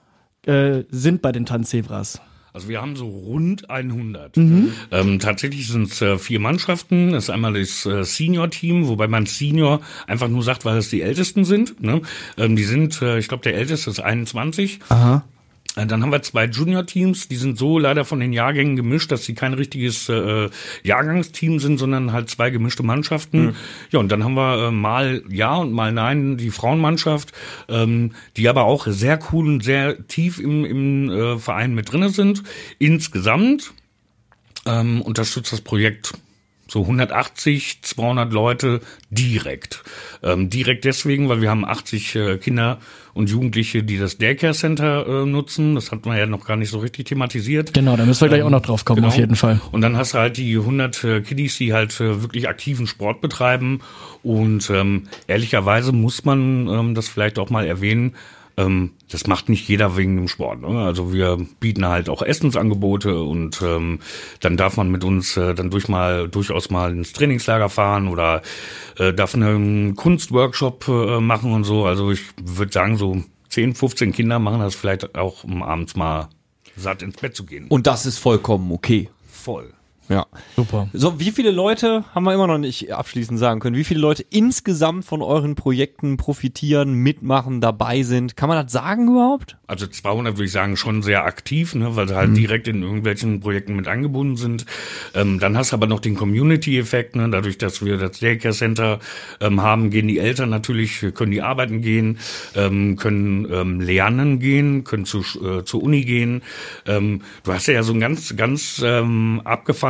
äh, 0.45 0.83
sind 0.89 1.21
bei 1.21 1.31
den 1.31 1.45
Tanzzebras? 1.45 2.21
Also 2.53 2.69
wir 2.69 2.79
haben 2.81 2.95
so 2.95 3.07
rund 3.07 3.69
100. 3.71 4.37
Ähm, 4.37 5.19
tatsächlich 5.19 5.67
sind 5.67 5.91
es 5.91 6.01
äh, 6.03 6.19
vier 6.19 6.39
Mannschaften. 6.39 7.13
Das 7.13 7.25
ist 7.25 7.29
einmal 7.31 7.53
das 7.53 7.83
äh, 7.87 8.03
Senior-Team, 8.03 8.87
wobei 8.87 9.07
man 9.07 9.25
Senior 9.25 9.81
einfach 10.05 10.27
nur 10.27 10.43
sagt, 10.43 10.63
weil 10.63 10.77
es 10.77 10.91
die 10.91 11.01
Ältesten 11.01 11.45
sind. 11.45 11.81
Ne? 11.81 12.01
Ähm, 12.37 12.55
die 12.55 12.63
sind, 12.63 13.01
äh, 13.01 13.17
ich 13.17 13.27
glaube, 13.27 13.43
der 13.43 13.55
Älteste 13.55 13.89
ist 13.89 13.99
21. 13.99 14.79
Aha. 14.89 15.23
Äh, 15.75 15.85
Dann 15.85 16.01
haben 16.03 16.11
wir 16.11 16.21
zwei 16.21 16.45
Junior-Teams, 16.45 17.27
die 17.27 17.35
sind 17.35 17.57
so 17.57 17.79
leider 17.79 18.05
von 18.05 18.19
den 18.19 18.33
Jahrgängen 18.33 18.75
gemischt, 18.75 19.11
dass 19.11 19.25
sie 19.25 19.33
kein 19.33 19.53
richtiges 19.53 20.09
äh, 20.09 20.49
Jahrgangsteam 20.83 21.59
sind, 21.59 21.77
sondern 21.77 22.11
halt 22.11 22.29
zwei 22.29 22.49
gemischte 22.49 22.83
Mannschaften. 22.83 23.55
Ja, 23.91 23.99
und 23.99 24.11
dann 24.11 24.23
haben 24.23 24.35
wir 24.35 24.67
äh, 24.67 24.71
mal 24.71 25.23
ja 25.29 25.55
und 25.55 25.71
mal 25.71 25.91
nein 25.91 26.37
die 26.37 26.51
Frauenmannschaft, 26.51 27.31
ähm, 27.69 28.11
die 28.37 28.49
aber 28.49 28.65
auch 28.65 28.87
sehr 28.87 29.19
cool 29.31 29.47
und 29.47 29.63
sehr 29.63 30.07
tief 30.07 30.39
im, 30.39 30.65
im 30.65 31.09
äh, 31.09 31.37
Verein 31.37 31.73
mit 31.73 31.91
drinne 31.91 32.09
sind. 32.09 32.43
Insgesamt 32.79 33.73
ähm, 34.65 35.01
unterstützt 35.01 35.51
das 35.51 35.61
Projekt 35.61 36.13
so 36.73 36.81
180, 36.81 37.83
200 37.83 38.33
Leute 38.33 38.81
direkt. 39.11 39.83
Ähm, 40.23 40.49
direkt 40.49 40.85
deswegen, 40.85 41.29
weil 41.29 41.39
wir 41.41 41.49
haben 41.51 41.65
80 41.65 42.15
äh, 42.15 42.37
Kinder 42.37 42.79
und 43.13 43.29
Jugendliche, 43.29 43.83
die 43.83 43.99
das 43.99 44.17
Daycare 44.17 44.53
Center 44.53 45.05
äh, 45.07 45.25
nutzen. 45.27 45.75
Das 45.75 45.91
hat 45.91 46.05
man 46.07 46.17
ja 46.17 46.25
noch 46.25 46.45
gar 46.45 46.57
nicht 46.57 46.71
so 46.71 46.79
richtig 46.79 47.05
thematisiert. 47.05 47.73
Genau, 47.73 47.95
da 47.95 48.05
müssen 48.05 48.21
wir 48.21 48.29
gleich 48.29 48.41
auch 48.41 48.49
noch 48.49 48.61
drauf 48.63 48.85
kommen, 48.85 48.97
Genau. 48.97 49.09
auf 49.09 49.17
jeden 49.17 49.35
Fall. 49.35 49.61
Und 49.71 49.81
dann 49.81 49.95
hast 49.97 50.15
du 50.15 50.17
halt 50.17 50.37
die 50.37 50.55
100 50.57 51.03
äh, 51.03 51.21
Kiddies, 51.21 51.57
die 51.59 51.73
halt 51.73 51.99
äh, 52.01 52.23
wirklich 52.23 52.49
aktiven 52.49 52.87
Sport 52.87 53.21
betreiben. 53.21 53.81
Und 54.23 54.69
ähm, 54.71 55.03
ehrlicherweise 55.27 55.91
muss 55.91 56.25
man 56.25 56.67
ähm, 56.67 56.95
das 56.95 57.07
vielleicht 57.07 57.37
auch 57.37 57.51
mal 57.51 57.67
erwähnen. 57.67 58.15
Ähm, 58.57 58.91
das 59.09 59.27
macht 59.27 59.49
nicht 59.49 59.67
jeder 59.67 59.97
wegen 59.97 60.15
dem 60.15 60.27
Sport. 60.27 60.61
Ne? 60.61 60.83
Also 60.83 61.13
wir 61.13 61.37
bieten 61.59 61.87
halt 61.87 62.09
auch 62.09 62.21
Essensangebote 62.21 63.21
und 63.21 63.61
ähm, 63.61 63.99
dann 64.39 64.57
darf 64.57 64.77
man 64.77 64.89
mit 64.91 65.03
uns 65.03 65.37
äh, 65.37 65.55
dann 65.55 65.69
durch 65.69 65.87
mal 65.87 66.27
durchaus 66.27 66.69
mal 66.69 66.91
ins 66.91 67.13
Trainingslager 67.13 67.69
fahren 67.69 68.07
oder 68.07 68.41
äh, 68.97 69.13
darf 69.13 69.33
einen 69.35 69.95
Kunstworkshop 69.95 70.87
äh, 70.87 71.19
machen 71.19 71.51
und 71.51 71.63
so. 71.63 71.85
Also 71.85 72.11
ich 72.11 72.21
würde 72.41 72.71
sagen, 72.71 72.97
so 72.97 73.23
10, 73.49 73.75
15 73.75 74.11
Kinder 74.13 74.39
machen 74.39 74.59
das 74.59 74.75
vielleicht 74.75 75.15
auch, 75.15 75.43
um 75.43 75.63
abends 75.63 75.95
mal 75.95 76.29
satt 76.75 77.01
ins 77.01 77.17
Bett 77.17 77.35
zu 77.35 77.45
gehen. 77.45 77.67
Und 77.69 77.87
das 77.87 78.05
ist 78.05 78.17
vollkommen 78.17 78.71
okay. 78.71 79.09
voll. 79.27 79.73
Ja. 80.09 80.25
Super. 80.55 80.89
So, 80.93 81.19
wie 81.19 81.31
viele 81.31 81.51
Leute, 81.51 82.03
haben 82.13 82.23
wir 82.23 82.33
immer 82.33 82.47
noch 82.47 82.57
nicht 82.57 82.93
abschließend 82.93 83.39
sagen 83.39 83.59
können, 83.59 83.75
wie 83.75 83.83
viele 83.83 84.01
Leute 84.01 84.25
insgesamt 84.29 85.05
von 85.05 85.21
euren 85.21 85.55
Projekten 85.55 86.17
profitieren, 86.17 86.93
mitmachen, 86.93 87.61
dabei 87.61 88.03
sind? 88.03 88.35
Kann 88.35 88.49
man 88.49 88.63
das 88.63 88.71
sagen 88.71 89.07
überhaupt? 89.07 89.57
Also 89.67 89.87
200 89.87 90.35
würde 90.35 90.45
ich 90.45 90.51
sagen 90.51 90.77
schon 90.77 91.01
sehr 91.03 91.25
aktiv, 91.25 91.73
ne, 91.73 91.95
weil 91.95 92.07
sie 92.07 92.15
halt 92.15 92.35
direkt 92.37 92.67
in 92.67 92.83
irgendwelchen 92.83 93.39
Projekten 93.39 93.75
mit 93.75 93.87
angebunden 93.87 94.35
sind. 94.35 94.65
Ähm, 95.15 95.39
dann 95.39 95.57
hast 95.57 95.71
du 95.71 95.75
aber 95.77 95.87
noch 95.87 95.99
den 95.99 96.15
Community-Effekt, 96.15 97.15
ne, 97.15 97.29
dadurch, 97.29 97.57
dass 97.57 97.83
wir 97.83 97.97
das 97.97 98.19
Daycare 98.19 98.53
Center 98.53 98.99
ähm, 99.39 99.61
haben, 99.61 99.89
gehen 99.89 100.07
die 100.07 100.19
Eltern 100.19 100.49
natürlich, 100.49 101.05
können 101.13 101.31
die 101.31 101.41
arbeiten 101.41 101.81
gehen, 101.81 102.19
ähm, 102.55 102.97
können 102.97 103.47
ähm, 103.51 103.79
lernen 103.79 104.39
gehen, 104.39 104.83
können 104.83 105.05
zu, 105.05 105.19
äh, 105.19 105.63
zur 105.63 105.81
Uni 105.81 106.01
gehen. 106.01 106.43
Ähm, 106.85 107.21
du 107.43 107.53
hast 107.53 107.67
ja 107.67 107.81
so 107.83 107.93
ein 107.93 107.99
ganz, 107.99 108.35
ganz 108.35 108.81
ähm, 108.85 109.41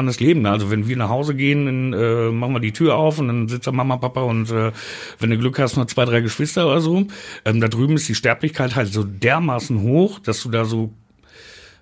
abgefahrenes 0.03 0.19
Leben. 0.19 0.41
Ne? 0.41 0.51
Also 0.51 0.69
wenn 0.69 0.87
wir 0.87 0.97
nach 0.97 1.09
Hause 1.09 1.35
gehen, 1.35 1.65
dann 1.65 1.93
äh, 1.93 2.31
machen 2.31 2.53
wir 2.53 2.59
die 2.59 2.73
Tür 2.73 2.95
auf 2.95 3.19
und 3.19 3.27
dann 3.27 3.47
sitzt 3.47 3.67
da 3.67 3.71
Mama, 3.71 3.97
Papa 3.97 4.21
und 4.21 4.51
äh, 4.51 4.71
wenn 5.19 5.29
du 5.29 5.37
Glück 5.37 5.59
hast, 5.59 5.77
noch 5.77 5.85
zwei, 5.85 6.05
drei 6.05 6.21
Geschwister 6.21 6.67
oder 6.67 6.81
so. 6.81 7.07
Ähm, 7.45 7.61
da 7.61 7.67
drüben 7.67 7.95
ist 7.95 8.07
die 8.09 8.15
Sterblichkeit 8.15 8.75
halt 8.75 8.91
so 8.91 9.03
dermaßen 9.03 9.81
hoch, 9.81 10.19
dass 10.19 10.41
du 10.43 10.49
da 10.49 10.65
so 10.65 10.93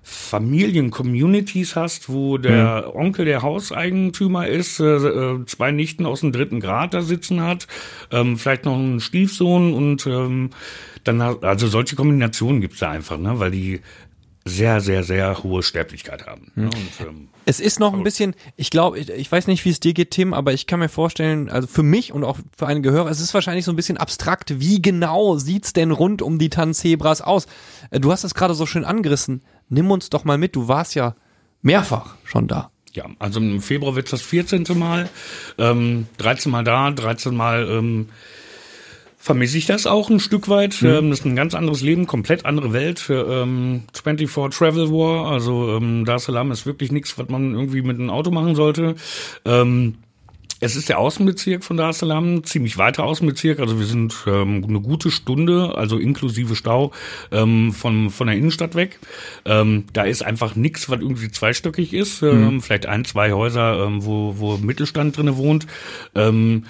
Familien-Communities 0.04 1.76
hast, 1.76 2.10
wo 2.10 2.40
der 2.40 2.96
Onkel 2.96 3.26
der 3.26 3.44
Hauseigentümer 3.44 4.48
ist, 4.48 4.80
äh, 4.80 4.96
äh, 4.96 5.46
zwei 5.46 5.72
Nichten 5.72 6.08
aus 6.08 6.22
dem 6.22 6.32
dritten 6.32 6.60
Grad 6.60 6.96
da 6.96 7.04
sitzen 7.04 7.42
hat, 7.42 7.68
ähm, 8.10 8.38
vielleicht 8.38 8.66
noch 8.66 8.74
einen 8.74 9.00
Stiefsohn 9.00 9.74
und 9.74 10.08
ähm, 10.08 10.50
dann 11.04 11.22
also 11.22 11.68
solche 11.68 11.96
Kombinationen 11.96 12.62
gibt's 12.62 12.80
da 12.80 12.90
einfach, 12.90 13.20
ne, 13.20 13.40
weil 13.40 13.52
die 13.52 13.82
sehr, 14.44 14.82
sehr, 14.82 15.04
sehr 15.04 15.44
hohe 15.44 15.62
Sterblichkeit 15.62 16.26
haben. 16.26 16.52
ne, 16.56 16.66
Und, 16.66 17.08
ähm, 17.08 17.28
Es 17.46 17.60
ist 17.60 17.80
noch 17.80 17.94
ein 17.94 18.04
bisschen, 18.04 18.36
ich 18.56 18.70
glaube, 18.70 19.00
ich, 19.00 19.10
ich 19.10 19.32
weiß 19.32 19.48
nicht, 19.48 19.66
wie 19.66 19.70
es 19.70 19.80
dir 19.80 19.94
geht, 19.94 20.12
Tim, 20.12 20.34
aber 20.34 20.54
ich 20.54 20.68
kann 20.68 20.80
mir 20.80 20.90
vorstellen, 20.90 21.50
also 21.50 21.68
für 21.68 21.84
mich 21.84 22.14
und 22.14 22.24
auch 22.24 22.38
für 22.56 22.68
einige 22.68 22.92
Hörer, 22.92 23.10
es 23.10 23.20
ist 23.20 23.34
wahrscheinlich 23.34 23.66
so 23.66 23.72
ein 23.72 23.76
bisschen 23.76 23.98
abstrakt, 23.98 24.60
wie 24.60 24.82
genau 24.82 25.38
sieht's 25.38 25.74
denn 25.74 25.92
rund 25.92 26.22
um 26.22 26.38
die 26.38 26.50
Tanzebras 26.50 27.22
aus? 27.22 27.48
Äh, 27.90 28.00
Du 28.00 28.12
hast 28.12 28.24
es 28.24 28.36
gerade 28.36 28.54
so 28.54 28.66
schön 28.66 28.86
angerissen. 28.86 29.44
Nimm 29.70 29.90
uns 29.90 30.10
doch 30.10 30.24
mal 30.24 30.38
mit, 30.38 30.56
du 30.56 30.68
warst 30.68 30.96
ja 30.96 31.16
mehrfach 31.62 32.16
schon 32.24 32.48
da. 32.48 32.72
Ja, 32.94 33.06
also 33.20 33.40
im 33.40 33.62
Februar 33.62 33.96
wird's 33.96 34.12
das 34.12 34.22
14. 34.22 34.66
Mal, 34.76 35.10
ähm, 35.58 36.08
13 36.18 36.52
Mal 36.52 36.64
da, 36.64 36.92
13 36.92 37.34
Mal 37.34 37.68
ähm, 37.70 38.10
vermisse 39.22 39.58
ich 39.58 39.68
das 39.68 39.86
auch 39.88 40.10
ein 40.10 40.20
Stück 40.20 40.50
weit. 40.50 40.82
Ähm, 40.82 41.12
das 41.12 41.20
ist 41.20 41.26
ein 41.26 41.36
ganz 41.36 41.54
anderes 41.54 41.82
Leben, 41.82 42.08
komplett 42.08 42.46
andere 42.46 42.74
Welt. 42.74 43.06
Ähm, 43.10 43.84
24 43.94 44.58
Travel 44.58 44.90
War, 44.92 45.32
also 45.32 45.78
ähm, 45.78 46.06
Dar 46.06 46.16
es 46.16 46.26
Salaam 46.26 46.52
ist 46.52 46.66
wirklich 46.66 46.92
nichts, 46.92 47.18
was 47.18 47.30
man 47.30 47.54
irgendwie 47.54 47.84
mit 47.84 48.00
einem 48.00 48.10
Auto 48.10 48.32
machen 48.32 48.56
sollte. 48.56 48.96
Ähm, 49.46 49.96
Es 50.64 50.76
ist 50.76 50.90
der 50.90 51.00
Außenbezirk 51.00 51.64
von 51.64 51.76
Dar 51.76 51.90
es 51.90 52.00
Salaam, 52.00 52.44
ziemlich 52.44 52.78
weiter 52.78 53.04
Außenbezirk. 53.04 53.60
Also 53.60 53.80
wir 53.80 53.88
sind 53.88 54.16
ähm, 54.28 54.64
eine 54.68 54.80
gute 54.80 55.10
Stunde, 55.10 55.74
also 55.76 55.98
inklusive 55.98 56.56
Stau, 56.56 56.92
ähm, 57.32 57.74
von, 57.74 58.12
von 58.12 58.28
der 58.28 58.36
Innenstadt 58.36 58.76
weg. 58.76 59.00
Ähm, 59.44 59.86
da 59.94 60.04
ist 60.04 60.24
einfach 60.24 60.56
nichts, 60.56 60.88
was 60.88 61.00
irgendwie 61.00 61.32
zweistöckig 61.32 61.94
ist. 61.94 62.22
Ähm, 62.22 62.56
mhm. 62.56 62.62
Vielleicht 62.62 62.86
ein, 62.86 63.06
zwei 63.06 63.32
Häuser, 63.34 63.86
ähm, 63.86 64.06
wo, 64.06 64.36
wo 64.38 64.58
Mittelstand 64.58 65.18
drinne 65.18 65.36
wohnt. 65.36 65.66
Ähm, 66.14 66.66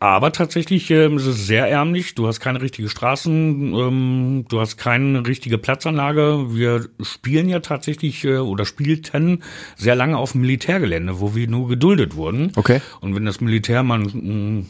aber 0.00 0.32
tatsächlich 0.32 0.90
ähm, 0.90 1.16
ist 1.16 1.26
es 1.26 1.46
sehr 1.46 1.68
ärmlich. 1.68 2.14
Du 2.14 2.26
hast 2.28 2.38
keine 2.40 2.60
richtige 2.60 2.88
Straßen, 2.88 3.74
ähm, 3.74 4.44
du 4.48 4.60
hast 4.60 4.76
keine 4.76 5.26
richtige 5.26 5.58
Platzanlage. 5.58 6.54
Wir 6.54 6.88
spielen 7.02 7.48
ja 7.48 7.60
tatsächlich 7.60 8.24
äh, 8.24 8.38
oder 8.38 8.64
spielten 8.64 9.42
sehr 9.76 9.96
lange 9.96 10.16
auf 10.16 10.32
dem 10.32 10.42
Militärgelände, 10.42 11.20
wo 11.20 11.34
wir 11.34 11.48
nur 11.48 11.68
geduldet 11.68 12.14
wurden. 12.14 12.52
Okay. 12.54 12.80
Und 13.00 13.16
wenn 13.16 13.24
das 13.24 13.40
Militär 13.40 13.82
mal 13.82 13.98
mm, 13.98 14.66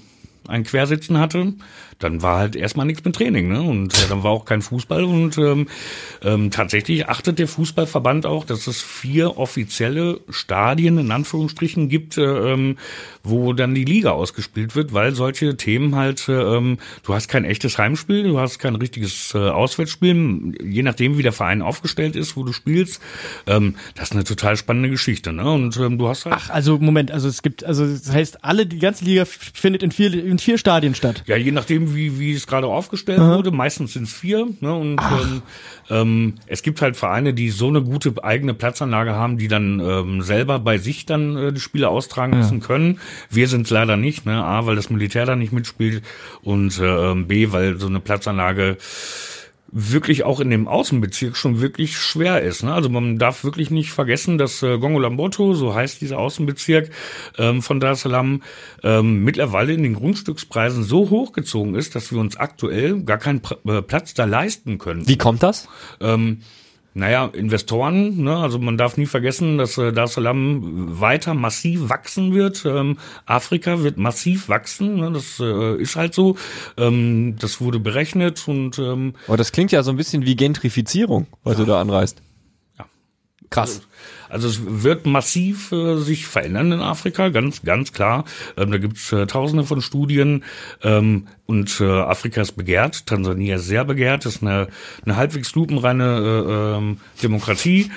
einen 0.49 0.65
Quersitzen 0.65 1.19
hatte, 1.19 1.53
dann 1.99 2.23
war 2.23 2.39
halt 2.39 2.57
erstmal 2.57 2.87
nichts 2.87 3.05
mit 3.05 3.17
Training, 3.17 3.49
ne? 3.49 3.61
Und 3.61 3.95
äh, 3.95 4.09
dann 4.09 4.23
war 4.23 4.31
auch 4.31 4.45
kein 4.45 4.63
Fußball 4.63 5.05
und 5.05 5.37
ähm, 5.39 5.67
ähm, 6.23 6.51
tatsächlich 6.51 7.09
achtet 7.09 7.39
der 7.39 7.49
Fußballverband 7.49 8.27
auch, 8.27 8.45
dass 8.45 8.67
es 8.67 8.83
vier 8.83 9.37
offizielle 9.37 10.21
Stadien 10.31 10.99
in 10.99 11.11
Anführungsstrichen 11.11 11.89
gibt, 11.89 12.17
äh, 12.17 12.23
ähm, 12.23 12.77
wo 13.25 13.53
dann 13.53 13.75
die 13.75 13.85
Liga 13.85 14.13
ausgespielt 14.13 14.77
wird, 14.77 14.93
weil 14.93 15.15
solche 15.15 15.57
Themen 15.57 15.97
halt, 15.97 16.29
äh, 16.29 16.33
ähm, 16.33 16.79
du 17.03 17.15
hast 17.15 17.29
kein 17.29 17.45
echtes 17.45 17.79
Heimspiel, 17.79 18.23
du 18.23 18.39
hast 18.39 18.59
kein 18.59 18.77
richtiges 18.77 19.35
äh, 19.35 19.39
Auswärtsspiel, 19.39 20.55
je 20.63 20.83
nachdem 20.83 21.19
wie 21.19 21.23
der 21.23 21.33
Verein 21.33 21.63
aufgestellt 21.63 22.15
ist, 22.15 22.37
wo 22.37 22.45
du 22.45 22.53
spielst, 22.53 23.03
ähm, 23.47 23.75
das 23.97 24.11
ist 24.11 24.13
eine 24.13 24.25
total 24.25 24.57
spannende 24.57 24.91
Geschichte, 24.91 25.33
ne? 25.33 25.51
Und 25.51 25.77
ähm, 25.79 25.99
du 25.99 26.09
hast 26.09 26.27
halt 26.27 26.37
Ach, 26.39 26.51
also 26.51 26.79
Moment, 26.79 27.11
also 27.11 27.29
es 27.29 27.43
gibt, 27.43 27.65
also 27.65 27.87
das 27.87 28.13
heißt, 28.13 28.45
alle 28.45 28.67
die 28.67 28.79
ganze 28.79 29.05
Liga 29.05 29.25
findet 29.25 29.83
in 29.83 29.91
vier 29.91 30.13
in 30.13 30.39
vier 30.39 30.59
Stadien 30.59 30.95
statt. 30.95 31.25
Ja, 31.27 31.37
je 31.37 31.51
nachdem 31.51 31.88
wie, 31.95 32.19
wie 32.19 32.33
es 32.33 32.47
gerade 32.47 32.67
aufgestellt 32.67 33.21
Aha. 33.21 33.37
wurde. 33.37 33.51
Meistens 33.51 33.93
sind 33.93 34.05
es 34.05 34.13
vier. 34.13 34.49
Ne? 34.61 34.75
Und 34.75 35.01
ähm, 35.01 35.43
ähm, 35.91 36.35
es 36.47 36.63
gibt 36.63 36.83
halt 36.83 36.97
Vereine, 36.97 37.35
die 37.35 37.51
so 37.51 37.69
eine 37.69 37.83
gute 37.83 38.23
eigene 38.23 38.55
Platzanlage 38.55 39.15
haben, 39.15 39.39
die 39.39 39.49
dann 39.49 39.81
ähm, 39.81 40.23
selber 40.23 40.59
bei 40.59 40.79
sich 40.79 41.07
dann 41.07 41.37
äh, 41.37 41.53
die 41.53 41.61
Spiele 41.61 41.89
austragen 41.89 42.35
ja. 42.35 42.41
lassen 42.41 42.61
können. 42.61 43.01
Wir 43.31 43.49
sind 43.49 43.69
leider 43.71 43.97
nicht. 43.97 44.27
Ne? 44.27 44.43
A, 44.43 44.67
weil 44.67 44.77
das 44.77 44.91
Militär 44.91 45.27
da 45.27 45.37
nicht 45.37 45.53
mitspielt 45.53 46.03
und 46.43 46.79
äh, 46.79 47.15
B, 47.15 47.53
weil 47.53 47.79
so 47.79 47.87
eine 47.87 48.01
Platzanlage 48.01 48.77
wirklich 49.71 50.25
auch 50.25 50.41
in 50.41 50.51
dem 50.51 50.67
Außenbezirk 50.67 51.37
schon 51.37 51.61
wirklich 51.61 51.97
schwer 51.97 52.43
ist. 52.43 52.63
Ne? 52.63 52.73
Also 52.73 52.89
man 52.89 53.19
darf 53.19 53.45
wirklich 53.45 53.71
nicht 53.71 53.91
vergessen, 53.93 54.39
dass 54.39 54.63
äh, 54.63 54.79
Gongo 54.79 54.99
Lamboto, 54.99 55.55
so 55.55 55.75
heißt 55.75 56.01
dieser 56.01 56.19
Außenbezirk 56.19 56.91
ähm, 57.37 57.63
von 57.63 57.79
Dar 57.81 57.93
es 57.93 58.03
Salaam, 58.03 58.43
ähm, 58.83 59.25
mittlerweile 59.25 59.73
in 59.75 59.83
den 59.83 59.95
Grundstückspreisen 59.95 60.85
so 60.85 61.11
hochgezogen 61.11 61.75
ist, 61.75 61.95
dass 61.95 62.13
wir 62.13 62.19
uns 62.19 62.37
aktuell 62.37 63.03
gar 63.03 63.19
keinen 63.19 63.41
Pr 63.41 63.59
äh, 63.67 63.83
Platz 63.83 64.15
da 64.15 64.25
leisten 64.25 64.79
können. 64.79 65.07
Wie 65.07 65.19
kommt 65.19 65.43
das? 65.43 65.69
Ähm, 66.01 66.41
naja, 66.99 67.27
Investoren, 67.27 68.25
ne? 68.25 68.37
also 68.37 68.59
man 68.59 68.77
darf 68.77 68.97
nie 68.97 69.07
vergessen, 69.07 69.57
dass 69.57 69.79
äh, 69.79 69.93
Dar 69.93 70.05
es 70.05 70.15
Salaam 70.15 71.01
weiter 71.01 71.33
massiv 71.33 71.89
wachsen 71.89 72.35
wird. 72.35 72.65
Ähm, 72.67 72.99
Afrika 73.25 73.83
wird 73.83 73.99
massiv 73.99 74.49
wachsen, 74.49 74.97
ne? 74.97 75.13
das 75.13 75.39
äh, 75.41 75.77
ist 75.81 75.95
halt 75.95 76.13
so. 76.13 76.37
Ähm, 76.77 77.37
das 77.39 77.61
wurde 77.61 77.79
berechnet 77.79 78.49
und 78.49 78.79
ähm, 78.81 79.15
Aber 79.29 79.37
das 79.37 79.53
klingt 79.53 79.71
ja 79.71 79.85
so 79.85 79.93
ein 79.93 79.97
bisschen 79.97 80.27
wie 80.27 80.35
Gentrifizierung, 80.35 81.29
was 81.45 81.59
ja. 81.59 81.65
du 81.65 81.71
da 81.71 81.81
anreißt. 81.81 82.21
Ja. 82.79 82.87
Krass. 83.49 83.77
Also, 83.77 83.83
also 84.29 84.49
es 84.49 84.61
wird 84.65 85.07
massiv 85.07 85.73
äh, 85.73 85.97
sich 85.97 86.27
verändern 86.27 86.73
in 86.73 86.81
Afrika, 86.81 87.29
ganz, 87.29 87.63
ganz 87.63 87.93
klar. 87.93 88.25
Ähm, 88.57 88.71
da 88.71 88.79
gibt's 88.79 89.13
äh, 89.13 89.27
tausende 89.27 89.65
von 89.65 89.81
Studien 89.81 90.45
ähm, 90.83 91.27
und 91.47 91.81
äh, 91.81 91.85
Afrika 91.85 92.43
ist 92.43 92.53
begehrt, 92.53 93.07
Tansania 93.07 93.57
ist 93.57 93.67
sehr 93.67 93.85
begehrt, 93.85 94.27
ist 94.27 94.43
eine, 94.43 94.69
eine 95.05 95.17
halbwegs 95.17 95.55
lupenreine 95.55 96.05
äh, 96.05 96.77
ähm, 96.77 96.99
Demokratie. 97.23 97.91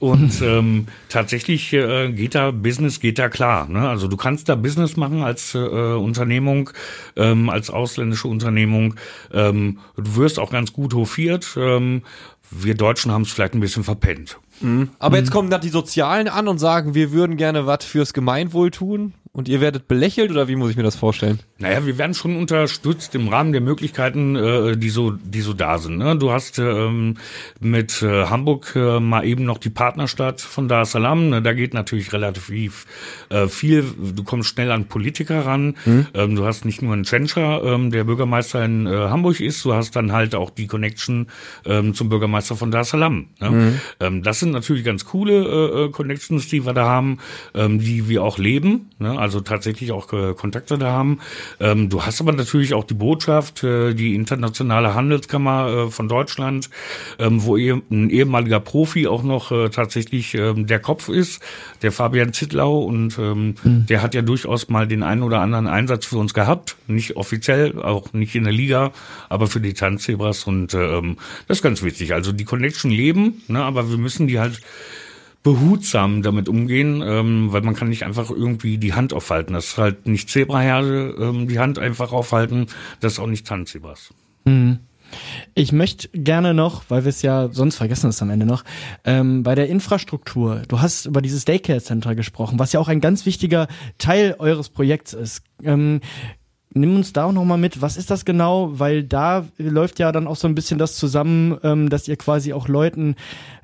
Und 0.00 0.40
ähm, 0.42 0.86
tatsächlich 1.08 1.72
äh, 1.72 2.10
geht 2.10 2.34
da 2.34 2.50
Business 2.50 2.98
geht 2.98 3.18
da 3.18 3.28
klar. 3.28 3.68
Ne? 3.68 3.88
Also 3.88 4.08
du 4.08 4.16
kannst 4.16 4.48
da 4.48 4.56
Business 4.56 4.96
machen 4.96 5.22
als 5.22 5.54
äh, 5.54 5.58
Unternehmung, 5.58 6.70
ähm, 7.16 7.50
als 7.50 7.70
ausländische 7.70 8.26
Unternehmung. 8.26 8.94
Ähm, 9.32 9.78
du 9.96 10.16
wirst 10.16 10.38
auch 10.38 10.50
ganz 10.50 10.72
gut 10.72 10.92
hofiert. 10.94 11.56
Ähm, 11.56 12.02
wir 12.50 12.74
Deutschen 12.74 13.12
haben 13.12 13.22
es 13.22 13.30
vielleicht 13.30 13.54
ein 13.54 13.60
bisschen 13.60 13.84
verpennt. 13.84 14.38
Mhm. 14.60 14.90
Aber 14.98 15.16
mhm. 15.16 15.22
jetzt 15.22 15.30
kommen 15.30 15.50
da 15.50 15.58
die 15.58 15.68
Sozialen 15.68 16.28
an 16.28 16.48
und 16.48 16.58
sagen, 16.58 16.94
wir 16.94 17.12
würden 17.12 17.36
gerne 17.36 17.66
was 17.66 17.84
fürs 17.84 18.12
Gemeinwohl 18.12 18.70
tun. 18.70 19.14
Und 19.32 19.48
ihr 19.48 19.60
werdet 19.60 19.86
belächelt 19.86 20.30
oder 20.30 20.48
wie 20.48 20.56
muss 20.56 20.70
ich 20.70 20.76
mir 20.76 20.82
das 20.82 20.96
vorstellen? 20.96 21.38
Naja, 21.60 21.84
wir 21.84 21.98
werden 21.98 22.14
schon 22.14 22.36
unterstützt 22.36 23.16
im 23.16 23.26
Rahmen 23.26 23.50
der 23.50 23.60
Möglichkeiten, 23.60 24.36
äh, 24.36 24.76
die 24.76 24.90
so, 24.90 25.10
die 25.10 25.40
so 25.40 25.54
da 25.54 25.78
sind. 25.78 25.98
Ne? 25.98 26.16
Du 26.16 26.30
hast 26.30 26.60
ähm, 26.60 27.16
mit 27.58 28.00
äh, 28.00 28.26
Hamburg 28.26 28.76
äh, 28.76 29.00
mal 29.00 29.24
eben 29.24 29.42
noch 29.42 29.58
die 29.58 29.70
Partnerstadt 29.70 30.40
von 30.40 30.68
Dar 30.68 30.82
es 30.82 30.92
Salaam. 30.92 31.30
Ne? 31.30 31.42
Da 31.42 31.54
geht 31.54 31.74
natürlich 31.74 32.12
relativ 32.12 32.86
äh, 33.30 33.48
viel. 33.48 33.84
Du 34.14 34.22
kommst 34.22 34.50
schnell 34.50 34.70
an 34.70 34.84
Politiker 34.84 35.46
ran. 35.46 35.74
Mhm. 35.84 36.06
Ähm, 36.14 36.36
du 36.36 36.46
hast 36.46 36.64
nicht 36.64 36.80
nur 36.80 36.92
einen 36.92 37.02
Tschentscher, 37.02 37.64
ähm, 37.64 37.90
der 37.90 38.04
Bürgermeister 38.04 38.64
in 38.64 38.86
äh, 38.86 38.90
Hamburg 38.90 39.40
ist. 39.40 39.64
Du 39.64 39.74
hast 39.74 39.96
dann 39.96 40.12
halt 40.12 40.36
auch 40.36 40.50
die 40.50 40.68
Connection 40.68 41.26
ähm, 41.66 41.92
zum 41.92 42.08
Bürgermeister 42.08 42.54
von 42.54 42.70
Dar 42.70 42.82
es 42.82 42.90
Salaam. 42.90 43.30
Ne? 43.40 43.50
Mhm. 43.50 43.80
Ähm, 43.98 44.22
das 44.22 44.38
sind 44.38 44.52
natürlich 44.52 44.84
ganz 44.84 45.04
coole 45.06 45.32
äh, 45.32 45.86
äh, 45.86 45.90
Connections, 45.90 46.46
die 46.46 46.64
wir 46.64 46.72
da 46.72 46.86
haben, 46.86 47.18
ähm, 47.54 47.80
die 47.80 48.08
wir 48.08 48.22
auch 48.22 48.38
leben. 48.38 48.90
Ne? 49.00 49.18
Also 49.18 49.40
tatsächlich 49.40 49.90
auch 49.90 50.12
äh, 50.12 50.34
Kontakte 50.34 50.78
da 50.78 50.92
haben. 50.92 51.18
Ähm, 51.60 51.88
du 51.88 52.04
hast 52.04 52.20
aber 52.20 52.32
natürlich 52.32 52.74
auch 52.74 52.84
die 52.84 52.94
Botschaft, 52.94 53.64
äh, 53.64 53.94
die 53.94 54.14
internationale 54.14 54.94
Handelskammer 54.94 55.86
äh, 55.86 55.90
von 55.90 56.08
Deutschland, 56.08 56.70
ähm, 57.18 57.44
wo 57.44 57.56
eh, 57.56 57.80
ein 57.90 58.10
ehemaliger 58.10 58.60
Profi 58.60 59.06
auch 59.06 59.22
noch 59.22 59.50
äh, 59.52 59.68
tatsächlich 59.70 60.34
ähm, 60.34 60.66
der 60.66 60.80
Kopf 60.80 61.08
ist, 61.08 61.42
der 61.82 61.92
Fabian 61.92 62.32
Zittlau 62.32 62.80
und 62.80 63.18
ähm, 63.18 63.54
mhm. 63.62 63.86
der 63.86 64.02
hat 64.02 64.14
ja 64.14 64.22
durchaus 64.22 64.68
mal 64.68 64.86
den 64.86 65.02
einen 65.02 65.22
oder 65.22 65.40
anderen 65.40 65.66
Einsatz 65.66 66.06
für 66.06 66.18
uns 66.18 66.34
gehabt, 66.34 66.76
nicht 66.86 67.16
offiziell, 67.16 67.80
auch 67.80 68.12
nicht 68.12 68.34
in 68.34 68.44
der 68.44 68.52
Liga, 68.52 68.92
aber 69.28 69.46
für 69.46 69.60
die 69.60 69.74
Tanzzebras 69.74 70.44
und 70.44 70.74
ähm, 70.74 71.16
das 71.46 71.58
ist 71.58 71.62
ganz 71.62 71.82
wichtig. 71.82 72.14
Also 72.14 72.32
die 72.32 72.44
Connection 72.44 72.90
leben, 72.90 73.42
ne, 73.48 73.62
aber 73.62 73.90
wir 73.90 73.98
müssen 73.98 74.26
die 74.26 74.38
halt 74.38 74.60
behutsam 75.48 76.20
damit 76.20 76.46
umgehen, 76.46 77.02
ähm, 77.02 77.50
weil 77.52 77.62
man 77.62 77.74
kann 77.74 77.88
nicht 77.88 78.04
einfach 78.04 78.28
irgendwie 78.28 78.76
die 78.76 78.92
Hand 78.92 79.14
aufhalten. 79.14 79.54
Das 79.54 79.68
ist 79.68 79.78
halt 79.78 80.06
nicht 80.06 80.28
Zebraherde, 80.28 81.14
ähm, 81.18 81.48
die 81.48 81.58
Hand 81.58 81.78
einfach 81.78 82.12
aufhalten, 82.12 82.66
das 83.00 83.14
ist 83.14 83.18
auch 83.18 83.26
nicht 83.26 83.46
Tanzebras. 83.46 84.12
Mhm. 84.44 84.80
Ich 85.54 85.72
möchte 85.72 86.08
gerne 86.10 86.52
noch, 86.52 86.82
weil 86.90 87.04
wir 87.04 87.08
es 87.08 87.22
ja 87.22 87.48
sonst 87.50 87.76
vergessen 87.76 88.10
es 88.10 88.20
am 88.20 88.28
Ende 88.28 88.44
noch, 88.44 88.62
ähm, 89.04 89.42
bei 89.42 89.54
der 89.54 89.70
Infrastruktur. 89.70 90.64
Du 90.68 90.82
hast 90.82 91.06
über 91.06 91.22
dieses 91.22 91.46
Daycare 91.46 91.80
Center 91.80 92.14
gesprochen, 92.14 92.58
was 92.58 92.74
ja 92.74 92.80
auch 92.80 92.88
ein 92.88 93.00
ganz 93.00 93.24
wichtiger 93.24 93.68
Teil 93.96 94.36
eures 94.38 94.68
Projekts 94.68 95.14
ist. 95.14 95.42
Ähm, 95.62 96.00
nimm 96.72 96.96
uns 96.96 97.12
da 97.12 97.24
auch 97.24 97.32
noch 97.32 97.44
mal 97.44 97.56
mit. 97.56 97.80
Was 97.82 97.96
ist 97.96 98.10
das 98.10 98.24
genau? 98.24 98.78
Weil 98.78 99.04
da 99.04 99.46
läuft 99.56 99.98
ja 99.98 100.12
dann 100.12 100.26
auch 100.26 100.36
so 100.36 100.48
ein 100.48 100.54
bisschen 100.54 100.78
das 100.78 100.96
zusammen, 100.96 101.58
ähm, 101.62 101.88
dass 101.88 102.08
ihr 102.08 102.16
quasi 102.16 102.52
auch 102.52 102.68
Leuten 102.68 103.16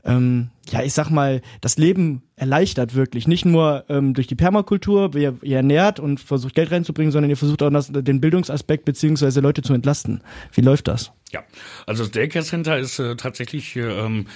ähm, 0.04 0.50
ja, 0.70 0.82
ich 0.82 0.92
sag 0.94 1.10
mal, 1.10 1.42
das 1.60 1.76
Leben 1.76 2.22
erleichtert 2.36 2.94
wirklich. 2.94 3.26
Nicht 3.26 3.44
nur 3.44 3.84
ähm, 3.88 4.14
durch 4.14 4.26
die 4.26 4.34
Permakultur, 4.34 5.14
ihr, 5.14 5.36
ihr 5.42 5.56
ernährt 5.58 6.00
und 6.00 6.20
versucht 6.20 6.54
Geld 6.54 6.70
reinzubringen, 6.70 7.12
sondern 7.12 7.30
ihr 7.30 7.36
versucht 7.36 7.62
auch 7.62 7.70
das, 7.70 7.90
den 7.90 8.20
Bildungsaspekt 8.20 8.84
beziehungsweise 8.84 9.40
Leute 9.40 9.62
zu 9.62 9.74
entlasten. 9.74 10.22
Wie 10.52 10.62
läuft 10.62 10.88
das? 10.88 11.12
Ja, 11.32 11.42
also 11.86 12.04
das 12.04 12.12
Daycare 12.12 12.44
Center 12.44 12.78
ist 12.78 12.98
äh, 12.98 13.16
tatsächlich, 13.16 13.76
ähm, 13.76 14.26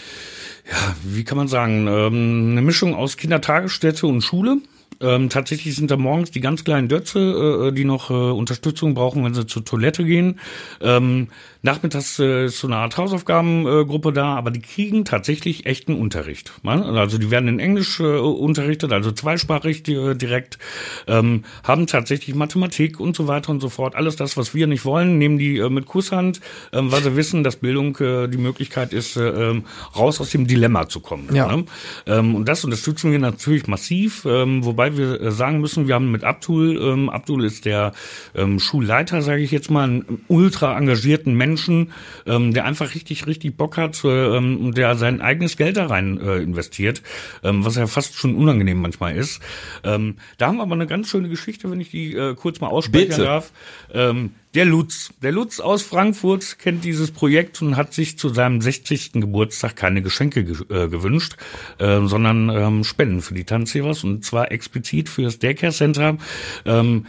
ja, 0.70 0.96
wie 1.04 1.24
kann 1.24 1.38
man 1.38 1.48
sagen, 1.48 1.86
ähm, 1.86 2.52
eine 2.52 2.62
Mischung 2.62 2.94
aus 2.94 3.16
Kindertagesstätte 3.16 4.06
und 4.06 4.22
Schule. 4.22 4.58
Ähm, 5.00 5.28
tatsächlich 5.28 5.76
sind 5.76 5.90
da 5.90 5.96
morgens 5.96 6.30
die 6.30 6.40
ganz 6.40 6.64
kleinen 6.64 6.88
Dötze, 6.88 7.68
äh, 7.68 7.72
die 7.72 7.84
noch 7.84 8.10
äh, 8.10 8.14
Unterstützung 8.14 8.94
brauchen, 8.94 9.24
wenn 9.24 9.34
sie 9.34 9.46
zur 9.46 9.64
Toilette 9.64 10.04
gehen. 10.04 10.40
Ähm, 10.80 11.28
nachmittags 11.62 12.18
äh, 12.18 12.46
ist 12.46 12.58
so 12.58 12.66
eine 12.66 12.76
Art 12.76 12.96
Hausaufgabengruppe 12.96 14.12
da, 14.12 14.34
aber 14.34 14.50
die 14.50 14.60
kriegen 14.60 15.04
tatsächlich 15.04 15.66
echten 15.66 15.94
Unterricht. 15.94 16.52
Man? 16.62 16.82
Also 16.82 17.18
die 17.18 17.30
werden 17.30 17.48
in 17.48 17.60
Englisch 17.60 18.00
äh, 18.00 18.04
unterrichtet, 18.04 18.92
also 18.92 19.12
zweisprachig 19.12 19.86
äh, 19.88 20.14
direkt, 20.14 20.58
ähm, 21.06 21.44
haben 21.62 21.86
tatsächlich 21.86 22.34
Mathematik 22.34 22.98
und 22.98 23.14
so 23.14 23.28
weiter 23.28 23.50
und 23.50 23.60
so 23.60 23.68
fort. 23.68 23.94
Alles 23.94 24.16
das, 24.16 24.36
was 24.36 24.54
wir 24.54 24.66
nicht 24.66 24.84
wollen, 24.84 25.18
nehmen 25.18 25.38
die 25.38 25.58
äh, 25.58 25.70
mit 25.70 25.86
Kusshand, 25.86 26.40
ähm, 26.72 26.90
weil 26.90 27.02
sie 27.02 27.14
wissen, 27.14 27.44
dass 27.44 27.56
Bildung 27.56 27.96
äh, 27.98 28.28
die 28.28 28.38
Möglichkeit 28.38 28.92
ist, 28.92 29.16
äh, 29.16 29.28
ähm, 29.28 29.64
raus 29.96 30.20
aus 30.20 30.30
dem 30.30 30.46
Dilemma 30.46 30.88
zu 30.88 31.00
kommen. 31.00 31.28
Ja. 31.34 31.54
Ne? 31.54 31.64
Ähm, 32.06 32.34
und 32.34 32.48
das 32.48 32.64
unterstützen 32.64 33.12
wir 33.12 33.18
natürlich 33.18 33.66
massiv, 33.66 34.24
ähm, 34.24 34.64
wobei 34.64 34.78
wobei 34.78 34.96
wir 34.96 35.20
äh, 35.20 35.30
sagen 35.32 35.60
müssen, 35.60 35.88
wir 35.88 35.94
haben 35.94 36.10
mit 36.10 36.24
Abdul, 36.24 36.80
ähm, 36.80 37.10
Abdul 37.10 37.44
ist 37.44 37.64
der 37.64 37.92
ähm, 38.34 38.60
Schulleiter, 38.60 39.22
sage 39.22 39.42
ich 39.42 39.50
jetzt 39.50 39.70
mal, 39.70 39.84
einen 39.84 40.24
ultra 40.28 40.78
engagierten 40.78 41.34
Menschen, 41.34 41.47
ähm, 41.56 42.52
der 42.52 42.64
einfach 42.64 42.94
richtig, 42.94 43.26
richtig 43.26 43.56
Bock 43.56 43.76
hat 43.76 44.04
äh, 44.04 44.36
ähm, 44.36 44.74
der 44.74 44.96
sein 44.96 45.20
eigenes 45.20 45.56
Geld 45.56 45.76
da 45.76 45.86
rein 45.86 46.20
äh, 46.20 46.38
investiert, 46.38 47.02
ähm, 47.42 47.64
was 47.64 47.76
ja 47.76 47.86
fast 47.86 48.14
schon 48.14 48.34
unangenehm 48.34 48.80
manchmal 48.80 49.16
ist. 49.16 49.40
Ähm, 49.84 50.16
da 50.36 50.48
haben 50.48 50.56
wir 50.56 50.62
aber 50.62 50.74
eine 50.74 50.86
ganz 50.86 51.08
schöne 51.08 51.28
Geschichte, 51.28 51.70
wenn 51.70 51.80
ich 51.80 51.90
die 51.90 52.14
äh, 52.14 52.34
kurz 52.34 52.60
mal 52.60 52.68
aussprechen 52.68 53.08
Bitte. 53.08 53.22
darf. 53.22 53.52
Ähm, 53.92 54.32
der 54.54 54.64
Lutz, 54.64 55.12
der 55.22 55.32
Lutz 55.32 55.60
aus 55.60 55.82
Frankfurt 55.82 56.58
kennt 56.58 56.82
dieses 56.82 57.10
Projekt 57.10 57.60
und 57.60 57.76
hat 57.76 57.92
sich 57.92 58.18
zu 58.18 58.30
seinem 58.30 58.60
60. 58.60 59.12
Geburtstag 59.12 59.76
keine 59.76 60.00
Geschenke 60.00 60.42
ge 60.42 60.56
äh, 60.70 60.88
gewünscht, 60.88 61.36
äh, 61.78 62.00
sondern 62.06 62.48
ähm, 62.48 62.84
Spenden 62.84 63.20
für 63.20 63.34
die 63.34 63.44
Tanzheroes 63.44 64.04
und 64.04 64.24
zwar 64.24 64.50
explizit 64.50 65.08
für 65.08 65.22
das 65.22 65.38
Daycare 65.38 65.72
Center. 65.72 66.16
Ähm, 66.64 67.06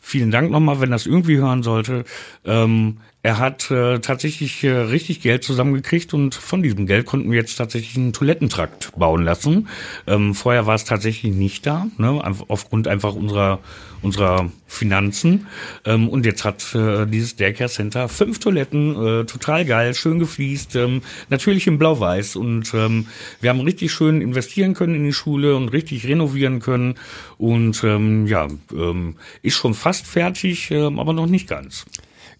vielen 0.00 0.30
Dank 0.30 0.50
nochmal, 0.50 0.80
wenn 0.80 0.90
das 0.90 1.06
irgendwie 1.06 1.36
hören 1.36 1.62
sollte. 1.62 2.04
Ähm, 2.44 2.98
er 3.22 3.38
hat 3.38 3.70
äh, 3.70 3.98
tatsächlich 3.98 4.64
äh, 4.64 4.70
richtig 4.70 5.20
Geld 5.20 5.44
zusammengekriegt 5.44 6.14
und 6.14 6.34
von 6.34 6.62
diesem 6.62 6.86
Geld 6.86 7.06
konnten 7.06 7.30
wir 7.30 7.38
jetzt 7.38 7.56
tatsächlich 7.56 7.96
einen 7.96 8.12
Toilettentrakt 8.12 8.92
bauen 8.96 9.24
lassen. 9.24 9.68
Ähm, 10.06 10.34
vorher 10.34 10.66
war 10.66 10.74
es 10.74 10.84
tatsächlich 10.84 11.34
nicht 11.34 11.66
da, 11.66 11.86
ne, 11.98 12.22
aufgrund 12.48 12.88
einfach 12.88 13.14
unserer 13.14 13.60
unserer 14.02 14.50
Finanzen. 14.66 15.46
Ähm, 15.84 16.08
und 16.08 16.26
jetzt 16.26 16.44
hat 16.44 16.74
äh, 16.74 17.06
dieses 17.06 17.36
Daycare 17.36 17.68
Center 17.68 18.08
fünf 18.08 18.38
Toiletten, 18.38 18.94
äh, 18.94 19.24
total 19.24 19.64
geil, 19.64 19.94
schön 19.94 20.18
gefliest, 20.18 20.76
ähm, 20.76 21.02
natürlich 21.28 21.66
in 21.66 21.78
Blau-Weiß. 21.78 22.36
Und 22.36 22.72
ähm, 22.74 23.06
wir 23.40 23.50
haben 23.50 23.60
richtig 23.60 23.92
schön 23.92 24.20
investieren 24.20 24.74
können 24.74 24.94
in 24.94 25.04
die 25.04 25.12
Schule 25.12 25.56
und 25.56 25.68
richtig 25.68 26.06
renovieren 26.06 26.60
können. 26.60 26.94
Und 27.38 27.82
ähm, 27.84 28.26
ja, 28.26 28.48
ähm, 28.72 29.16
ist 29.42 29.56
schon 29.56 29.74
fast 29.74 30.06
fertig, 30.06 30.70
ähm, 30.70 30.98
aber 30.98 31.12
noch 31.12 31.26
nicht 31.26 31.48
ganz. 31.48 31.86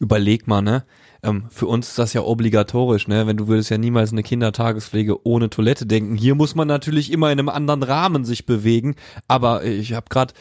Überleg 0.01 0.47
mal, 0.49 0.63
ne? 0.63 0.85
Ähm, 1.23 1.45
für 1.51 1.67
uns 1.67 1.89
ist 1.91 1.99
das 1.99 2.15
ja 2.15 2.23
obligatorisch, 2.23 3.07
ne? 3.07 3.27
Wenn 3.27 3.37
du 3.37 3.49
würdest 3.49 3.69
ja 3.69 3.77
niemals 3.77 4.13
eine 4.13 4.23
Kindertagespflege 4.23 5.27
ohne 5.27 5.51
Toilette 5.51 5.85
denken. 5.85 6.17
Hier 6.17 6.35
muss 6.35 6.55
man 6.55 6.67
natürlich 6.67 7.13
immer 7.13 7.31
in 7.31 7.39
einem 7.39 7.51
anderen 7.51 7.83
Rahmen 7.83 8.25
sich 8.25 8.47
bewegen. 8.47 8.97
Aber 9.29 9.63
ich 9.63 9.93
habe 9.93 10.07
gerade 10.09 10.33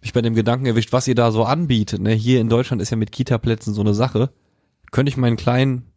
mich 0.00 0.12
bei 0.12 0.22
dem 0.22 0.36
Gedanken 0.36 0.66
erwischt, 0.66 0.92
was 0.92 1.08
ihr 1.08 1.16
da 1.16 1.32
so 1.32 1.42
anbietet. 1.42 2.00
Ne? 2.00 2.12
Hier 2.12 2.40
in 2.40 2.48
Deutschland 2.48 2.80
ist 2.80 2.90
ja 2.90 2.96
mit 2.96 3.10
Kita-Plätzen 3.10 3.74
so 3.74 3.80
eine 3.80 3.92
Sache. 3.92 4.30
Könnte 4.92 5.10
ich 5.10 5.16
meinen 5.16 5.36
kleinen 5.36 5.90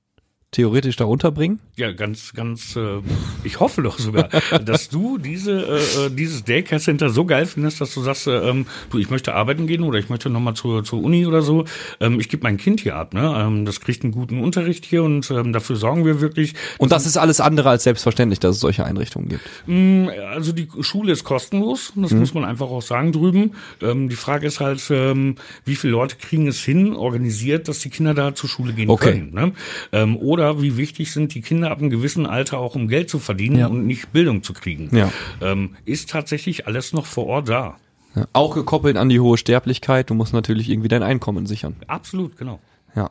theoretisch 0.51 0.97
da 0.97 1.05
unterbringen? 1.05 1.59
Ja, 1.77 1.93
ganz, 1.93 2.33
ganz, 2.33 2.75
äh, 2.75 2.99
ich 3.45 3.59
hoffe 3.61 3.81
doch 3.81 3.97
sogar, 3.99 4.27
dass 4.65 4.89
du 4.89 5.17
diese, 5.17 5.51
äh, 5.61 6.05
äh, 6.07 6.09
dieses 6.09 6.43
Daycare 6.43 6.81
Center 6.81 7.09
so 7.09 7.23
geil 7.25 7.45
findest, 7.45 7.79
dass 7.79 7.93
du 7.93 8.01
sagst, 8.01 8.27
äh, 8.27 8.49
ähm, 8.49 8.65
du, 8.89 8.97
ich 8.97 9.09
möchte 9.09 9.33
arbeiten 9.33 9.65
gehen 9.65 9.83
oder 9.83 9.97
ich 9.97 10.09
möchte 10.09 10.29
nochmal 10.29 10.53
zur, 10.53 10.83
zur 10.83 11.01
Uni 11.01 11.25
oder 11.25 11.41
so. 11.41 11.63
Ähm, 12.01 12.19
ich 12.19 12.27
gebe 12.27 12.43
mein 12.43 12.57
Kind 12.57 12.81
hier 12.81 12.95
ab, 12.97 13.13
ne? 13.13 13.33
Ähm, 13.37 13.65
das 13.65 13.79
kriegt 13.79 14.03
einen 14.03 14.11
guten 14.11 14.41
Unterricht 14.43 14.83
hier 14.85 15.03
und 15.03 15.31
ähm, 15.31 15.53
dafür 15.53 15.77
sorgen 15.77 16.05
wir 16.05 16.19
wirklich. 16.19 16.53
Und 16.77 16.91
das 16.91 17.05
ist 17.05 17.15
alles 17.17 17.39
andere 17.39 17.69
als 17.69 17.83
selbstverständlich, 17.83 18.39
dass 18.39 18.55
es 18.57 18.61
solche 18.61 18.83
Einrichtungen 18.85 19.29
gibt. 19.29 19.49
Mm, 19.67 20.09
Also 20.33 20.51
die 20.51 20.67
Schule 20.81 21.13
ist 21.13 21.23
kostenlos, 21.23 21.93
das 21.95 22.11
muss 22.11 22.33
man 22.33 22.43
einfach 22.43 22.67
auch 22.67 22.81
sagen 22.81 23.13
drüben. 23.13 23.53
Ähm, 23.81 24.09
die 24.09 24.15
Frage 24.17 24.47
ist 24.47 24.59
halt, 24.59 24.83
ähm, 24.89 25.35
wie 25.63 25.75
viele 25.75 25.93
Leute 25.93 26.17
kriegen 26.17 26.47
es 26.47 26.59
hin, 26.61 26.93
organisiert, 26.93 27.69
dass 27.69 27.79
die 27.79 27.89
Kinder 27.89 28.13
da 28.13 28.35
zur 28.35 28.49
Schule 28.49 28.73
gehen 28.73 28.89
Okay. 28.89 29.11
können. 29.13 29.33
Ne? 29.33 29.53
Ähm, 29.93 30.17
oder 30.17 30.40
wie 30.61 30.77
wichtig 30.77 31.11
sind 31.11 31.33
die 31.33 31.41
Kinder 31.41 31.71
ab 31.71 31.79
einem 31.79 31.89
gewissen 31.89 32.25
Alter 32.25 32.59
auch, 32.59 32.75
um 32.75 32.87
Geld 32.87 33.09
zu 33.09 33.19
verdienen 33.19 33.57
Ja. 33.57 33.67
und 33.67 33.85
nicht 33.85 34.11
Bildung 34.13 34.43
zu 34.43 34.53
kriegen. 34.53 34.89
Ja. 34.95 35.11
Ähm, 35.41 35.75
ist 35.85 36.09
tatsächlich 36.09 36.67
alles 36.67 36.93
noch 36.93 37.05
vor 37.05 37.27
Ort 37.27 37.49
da. 37.49 37.77
Ja. 38.15 38.27
Auch 38.33 38.55
gekoppelt 38.55 38.97
an 38.97 39.09
die 39.09 39.19
hohe 39.19 39.37
Sterblichkeit. 39.37 40.09
Du 40.09 40.13
musst 40.13 40.33
natürlich 40.33 40.69
irgendwie 40.69 40.89
dein 40.89 41.03
Einkommen 41.03 41.45
sichern. 41.45 41.75
Absolut, 41.87 42.35
genau. 42.37 42.59
Ja. 42.95 43.09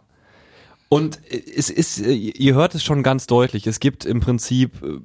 Und 0.89 1.21
es 1.31 1.71
ist, 1.71 2.01
äh, 2.05 2.13
ihr 2.13 2.55
hört 2.55 2.75
es 2.75 2.85
schon 2.85 3.03
ganz 3.03 3.27
deutlich, 3.27 3.67
es 3.67 3.81
gibt 3.81 4.05
im 4.05 4.21
Prinzip 4.21 4.83
äh, 4.83 4.99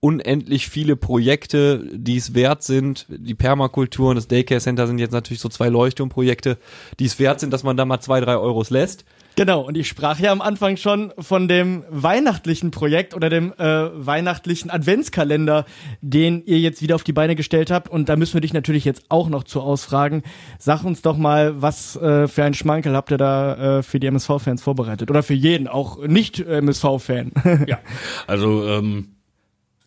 unendlich 0.00 0.68
viele 0.68 0.94
Projekte, 0.94 1.84
die 1.92 2.16
es 2.16 2.34
wert 2.34 2.62
sind. 2.62 3.06
Die 3.08 3.34
Permakultur 3.34 4.10
und 4.10 4.16
das 4.16 4.28
Daycare 4.28 4.60
Center 4.60 4.86
sind 4.86 4.98
jetzt 4.98 5.12
natürlich 5.12 5.40
so 5.40 5.48
zwei 5.48 5.68
Leuchtturmprojekte, 5.68 6.58
die 7.00 7.04
es 7.04 7.18
wert 7.18 7.40
sind, 7.40 7.52
dass 7.52 7.64
man 7.64 7.76
da 7.76 7.84
mal 7.84 8.00
zwei, 8.00 8.20
drei 8.20 8.36
Euros 8.36 8.70
lässt. 8.70 9.04
Genau, 9.38 9.60
und 9.60 9.76
ich 9.76 9.86
sprach 9.86 10.18
ja 10.18 10.32
am 10.32 10.40
Anfang 10.40 10.76
schon 10.76 11.12
von 11.16 11.46
dem 11.46 11.84
weihnachtlichen 11.88 12.72
Projekt 12.72 13.14
oder 13.14 13.30
dem 13.30 13.52
äh, 13.52 13.64
weihnachtlichen 13.94 14.68
Adventskalender, 14.68 15.64
den 16.00 16.42
ihr 16.44 16.58
jetzt 16.58 16.82
wieder 16.82 16.96
auf 16.96 17.04
die 17.04 17.12
Beine 17.12 17.36
gestellt 17.36 17.70
habt. 17.70 17.88
Und 17.88 18.08
da 18.08 18.16
müssen 18.16 18.34
wir 18.34 18.40
dich 18.40 18.52
natürlich 18.52 18.84
jetzt 18.84 19.04
auch 19.10 19.28
noch 19.28 19.44
zu 19.44 19.60
ausfragen. 19.60 20.24
Sag 20.58 20.82
uns 20.82 21.02
doch 21.02 21.16
mal, 21.16 21.62
was 21.62 21.94
äh, 21.94 22.26
für 22.26 22.42
einen 22.42 22.54
Schmankel 22.54 22.96
habt 22.96 23.12
ihr 23.12 23.16
da 23.16 23.78
äh, 23.78 23.82
für 23.84 24.00
die 24.00 24.08
MSV-Fans 24.08 24.60
vorbereitet? 24.60 25.08
Oder 25.08 25.22
für 25.22 25.34
jeden, 25.34 25.68
auch 25.68 26.04
nicht-MSV-Fan. 26.04 27.30
Ja, 27.68 27.78
also 28.26 28.66
ähm, 28.66 29.17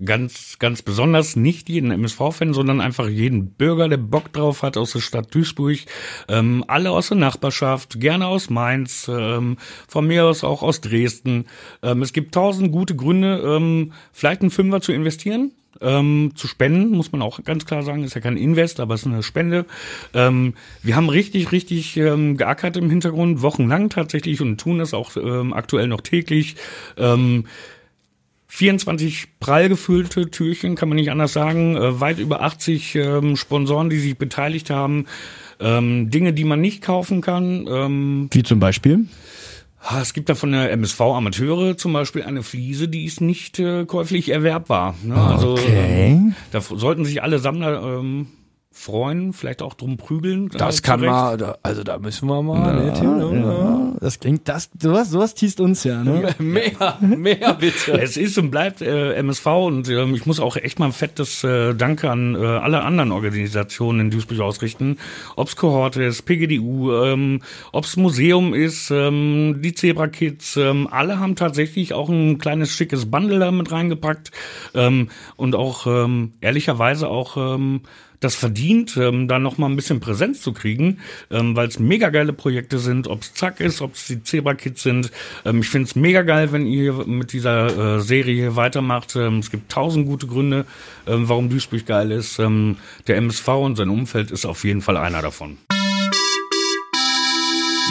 ganz, 0.03 0.57
ganz 0.59 0.81
besonders 0.81 1.35
nicht 1.35 1.69
jeden 1.69 1.91
MSV-Fan, 1.91 2.53
sondern 2.53 2.81
einfach 2.81 3.07
jeden 3.07 3.51
Bürger, 3.51 3.89
der 3.89 3.97
Bock 3.97 4.33
drauf 4.33 4.63
hat 4.63 4.77
aus 4.77 4.93
der 4.93 4.99
Stadt 4.99 5.33
Duisburg. 5.33 5.79
Ähm, 6.27 6.63
alle 6.67 6.91
aus 6.91 7.09
der 7.09 7.17
Nachbarschaft, 7.17 7.99
gerne 7.99 8.27
aus 8.27 8.49
Mainz, 8.49 9.09
ähm, 9.11 9.57
von 9.87 10.07
mir 10.07 10.25
aus 10.25 10.43
auch 10.43 10.63
aus 10.63 10.81
Dresden. 10.81 11.45
Ähm, 11.83 12.01
es 12.01 12.13
gibt 12.13 12.33
tausend 12.33 12.71
gute 12.71 12.95
Gründe, 12.95 13.41
ähm, 13.45 13.93
vielleicht 14.11 14.41
einen 14.41 14.51
Fünfer 14.51 14.81
zu 14.81 14.91
investieren. 14.91 15.51
Ähm, 15.79 16.33
zu 16.35 16.47
spenden, 16.47 16.95
muss 16.95 17.11
man 17.11 17.23
auch 17.23 17.43
ganz 17.43 17.65
klar 17.65 17.81
sagen, 17.81 18.03
ist 18.03 18.13
ja 18.13 18.21
kein 18.21 18.37
Invest, 18.37 18.79
aber 18.79 18.93
es 18.93 19.01
ist 19.01 19.07
eine 19.07 19.23
Spende. 19.23 19.65
Ähm, 20.13 20.53
wir 20.83 20.95
haben 20.95 21.09
richtig, 21.09 21.51
richtig 21.51 21.97
ähm, 21.97 22.37
geackert 22.37 22.77
im 22.77 22.89
Hintergrund, 22.89 23.41
wochenlang 23.41 23.89
tatsächlich 23.89 24.41
und 24.41 24.59
tun 24.59 24.77
das 24.77 24.93
auch 24.93 25.15
ähm, 25.15 25.53
aktuell 25.53 25.87
noch 25.87 26.01
täglich. 26.01 26.55
Ähm, 28.51 28.57
24 28.57 29.27
prall 29.39 29.69
gefüllte 29.69 30.29
Türchen, 30.29 30.75
kann 30.75 30.89
man 30.89 30.97
nicht 30.97 31.11
anders 31.11 31.33
sagen. 31.33 31.75
Äh, 31.75 31.99
weit 31.99 32.19
über 32.19 32.41
80 32.41 32.95
ähm, 32.95 33.35
Sponsoren, 33.37 33.89
die 33.89 33.99
sich 33.99 34.17
beteiligt 34.17 34.69
haben. 34.69 35.05
Ähm, 35.59 36.09
Dinge, 36.09 36.33
die 36.33 36.43
man 36.43 36.59
nicht 36.59 36.81
kaufen 36.81 37.21
kann. 37.21 37.67
Ähm, 37.69 38.29
Wie 38.31 38.43
zum 38.43 38.59
Beispiel? 38.59 39.05
ah, 39.83 39.99
es 40.01 40.13
gibt 40.13 40.29
da 40.29 40.35
von 40.35 40.51
der 40.51 40.71
MSV 40.71 41.01
Amateure 41.01 41.75
zum 41.75 41.93
Beispiel 41.93 42.23
eine 42.23 42.43
Fliese, 42.43 42.87
die 42.87 43.05
ist 43.05 43.21
nicht 43.21 43.59
äh, 43.59 43.85
käuflich 43.85 44.29
erwerbbar. 44.29 44.95
Ne? 45.03 45.15
Also 45.15 45.57
ähm, 45.57 46.35
da 46.51 46.61
sollten 46.61 47.05
sich 47.05 47.23
alle 47.23 47.39
Sammler 47.39 47.81
ähm, 47.99 48.27
freuen, 48.73 49.33
vielleicht 49.33 49.61
auch 49.61 49.73
drum 49.73 49.97
prügeln. 49.97 50.49
äh, 51.03 51.03
zurecht. 51.35 51.41
da, 51.41 51.57
also 51.61 51.83
da 51.83 51.99
müssen 51.99 52.27
wir 52.29 52.41
mal, 52.41 52.73
ne, 52.73 52.93
Tim, 52.93 53.43
Ja, 53.43 53.93
das 53.99 54.19
klingt, 54.19 54.47
das, 54.47 54.69
sowas, 54.79 55.09
sowas 55.09 55.33
teast 55.33 55.59
uns 55.59 55.83
ja, 55.83 56.03
ne? 56.03 56.33
Mehr, 56.39 56.97
mehr 57.01 57.53
bitte. 57.53 57.99
Es 57.99 58.15
ist 58.15 58.37
und 58.37 58.49
bleibt 58.49 58.81
äh, 58.81 59.13
MSV 59.15 59.45
und 59.45 59.89
ähm, 59.89 60.15
ich 60.15 60.25
muss 60.25 60.39
auch 60.39 60.55
echt 60.55 60.79
mal 60.79 60.85
ein 60.85 60.93
fettes 60.93 61.43
äh, 61.43 61.75
Danke 61.75 62.09
an 62.09 62.35
äh, 62.35 62.39
alle 62.39 62.81
anderen 62.81 63.11
Organisationen 63.11 63.99
in 63.99 64.09
Duisburg 64.09 64.39
ausrichten. 64.39 64.97
Ob's 65.35 65.57
Kohorte 65.57 66.03
ist, 66.03 66.23
PGDU, 66.23 66.93
ähm, 66.93 67.41
ob's 67.73 67.97
Museum 67.97 68.53
ist, 68.53 68.89
ähm, 68.89 69.61
die 69.61 69.73
Zebra 69.73 70.07
Kids, 70.07 70.55
ähm, 70.55 70.87
alle 70.89 71.19
haben 71.19 71.35
tatsächlich 71.35 71.93
auch 71.93 72.07
ein 72.07 72.37
kleines 72.37 72.71
schickes 72.71 73.11
Bundle 73.11 73.39
da 73.39 73.51
mit 73.51 73.69
reingepackt 73.69 74.31
ähm, 74.73 75.09
und 75.35 75.55
auch 75.55 75.85
ähm, 75.87 76.33
ehrlicherweise 76.39 77.09
auch 77.09 77.35
ähm, 77.35 77.81
das 78.21 78.35
verdient, 78.35 78.95
ähm, 78.95 79.27
da 79.27 79.39
noch 79.39 79.57
mal 79.57 79.67
ein 79.67 79.75
bisschen 79.75 79.99
Präsenz 79.99 80.41
zu 80.41 80.53
kriegen, 80.53 80.99
ähm, 81.29 81.55
weil 81.55 81.67
es 81.67 81.79
mega 81.79 82.09
geile 82.09 82.31
Projekte 82.31 82.79
sind, 82.79 83.07
ob's 83.07 83.33
Zack 83.33 83.59
ist, 83.59 83.81
ob's 83.81 84.07
die 84.07 84.23
Zebra 84.23 84.53
Kids 84.53 84.83
sind. 84.83 85.11
Ähm, 85.43 85.59
ich 85.59 85.69
find's 85.69 85.95
mega 85.95 86.21
geil, 86.21 86.51
wenn 86.53 86.65
ihr 86.65 86.93
mit 87.05 87.33
dieser 87.33 87.97
äh, 87.97 87.99
Serie 87.99 88.35
hier 88.35 88.55
weitermacht. 88.55 89.15
Ähm, 89.15 89.39
es 89.39 89.51
gibt 89.51 89.71
tausend 89.71 90.05
gute 90.05 90.27
Gründe, 90.27 90.65
ähm, 91.07 91.27
warum 91.27 91.49
Duisburg 91.49 91.85
geil 91.85 92.11
ist. 92.11 92.39
Ähm, 92.39 92.77
der 93.07 93.17
MSV 93.17 93.47
und 93.47 93.75
sein 93.75 93.89
Umfeld 93.89 94.31
ist 94.31 94.45
auf 94.45 94.63
jeden 94.63 94.81
Fall 94.81 94.97
einer 94.97 95.21
davon. 95.21 95.57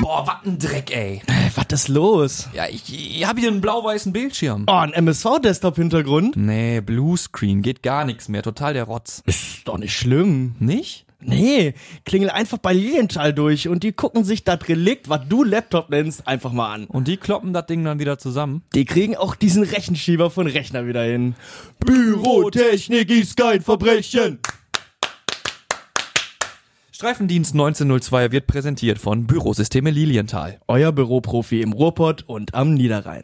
Boah, 0.01 0.27
was 0.27 0.47
ein 0.47 0.59
Dreck, 0.59 0.91
ey. 0.97 1.21
Äh, 1.27 1.51
Was 1.55 1.67
ist 1.73 1.89
los? 1.89 2.49
Ja, 2.55 2.67
ich, 2.69 2.83
ich 3.19 3.27
habe 3.27 3.41
hier 3.41 3.51
einen 3.51 3.61
blau-weißen 3.61 4.13
Bildschirm. 4.13 4.65
Oh, 4.67 4.73
ein 4.73 4.93
MSV-Desktop-Hintergrund? 4.93 6.37
Nee, 6.37 6.81
Bluescreen, 6.81 7.61
geht 7.63 7.83
gar 7.83 8.05
nichts 8.05 8.29
mehr, 8.29 8.43
total 8.43 8.73
der 8.75 8.85
Rotz. 8.85 9.23
Ist 9.27 9.67
doch 9.67 9.79
nicht 9.79 9.95
schlimm. 9.95 10.55
Nicht? 10.59 11.05
Nee, 11.23 11.75
klingel 12.07 12.31
einfach 12.31 12.57
bei 12.57 12.73
Lilienthal 12.73 13.35
durch 13.35 13.69
und 13.69 13.83
die 13.83 13.93
gucken 13.93 14.25
sich 14.25 14.43
das 14.43 14.67
Relikt, 14.69 15.11
was 15.11 15.21
du 15.29 15.45
Laptop 15.45 15.91
nennst, 15.91 16.27
einfach 16.27 16.53
mal 16.53 16.73
an. 16.73 16.87
Und 16.87 17.09
die 17.09 17.19
kloppen 17.19 17.53
das 17.53 17.67
Ding 17.67 17.85
dann 17.85 17.99
wieder 17.99 18.17
zusammen? 18.17 18.63
Die 18.75 18.87
kriegen 18.87 19.17
auch 19.17 19.35
diesen 19.35 19.63
Rechenschieber 19.65 20.31
von 20.31 20.47
Rechner 20.47 20.87
wieder 20.87 21.03
hin. 21.03 21.35
Bürotechnik 21.79 23.11
ist 23.11 23.37
kein 23.37 23.61
Verbrechen. 23.61 24.39
Streifendienst 27.01 27.55
1902 27.55 28.31
wird 28.31 28.47
präsentiert 28.47 28.99
von 28.99 29.27
Bürosysteme 29.27 29.91
Lilienthal. 29.91 30.61
Euer 30.69 30.93
Büroprofi 30.93 31.63
im 31.63 31.73
Ruhrpott 31.73 32.25
und 32.27 32.55
am 32.55 32.75
Niederrhein. 32.75 33.23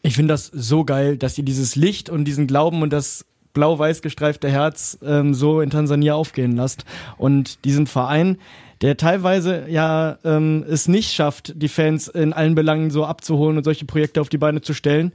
Ich 0.00 0.14
finde 0.14 0.32
das 0.32 0.46
so 0.46 0.86
geil, 0.86 1.18
dass 1.18 1.36
ihr 1.36 1.44
dieses 1.44 1.76
Licht 1.76 2.08
und 2.08 2.24
diesen 2.24 2.46
Glauben 2.46 2.80
und 2.80 2.90
das 2.90 3.26
blau-weiß 3.52 4.00
gestreifte 4.00 4.48
Herz 4.48 4.96
ähm, 5.02 5.34
so 5.34 5.60
in 5.60 5.68
Tansania 5.68 6.14
aufgehen 6.14 6.56
lasst. 6.56 6.86
Und 7.18 7.66
diesen 7.66 7.86
Verein, 7.86 8.38
der 8.80 8.96
teilweise 8.96 9.68
ja 9.68 10.16
ähm, 10.24 10.64
es 10.66 10.88
nicht 10.88 11.12
schafft, 11.12 11.52
die 11.60 11.68
Fans 11.68 12.08
in 12.08 12.32
allen 12.32 12.54
Belangen 12.54 12.90
so 12.90 13.04
abzuholen 13.04 13.58
und 13.58 13.64
solche 13.64 13.84
Projekte 13.84 14.22
auf 14.22 14.30
die 14.30 14.38
Beine 14.38 14.62
zu 14.62 14.72
stellen, 14.72 15.12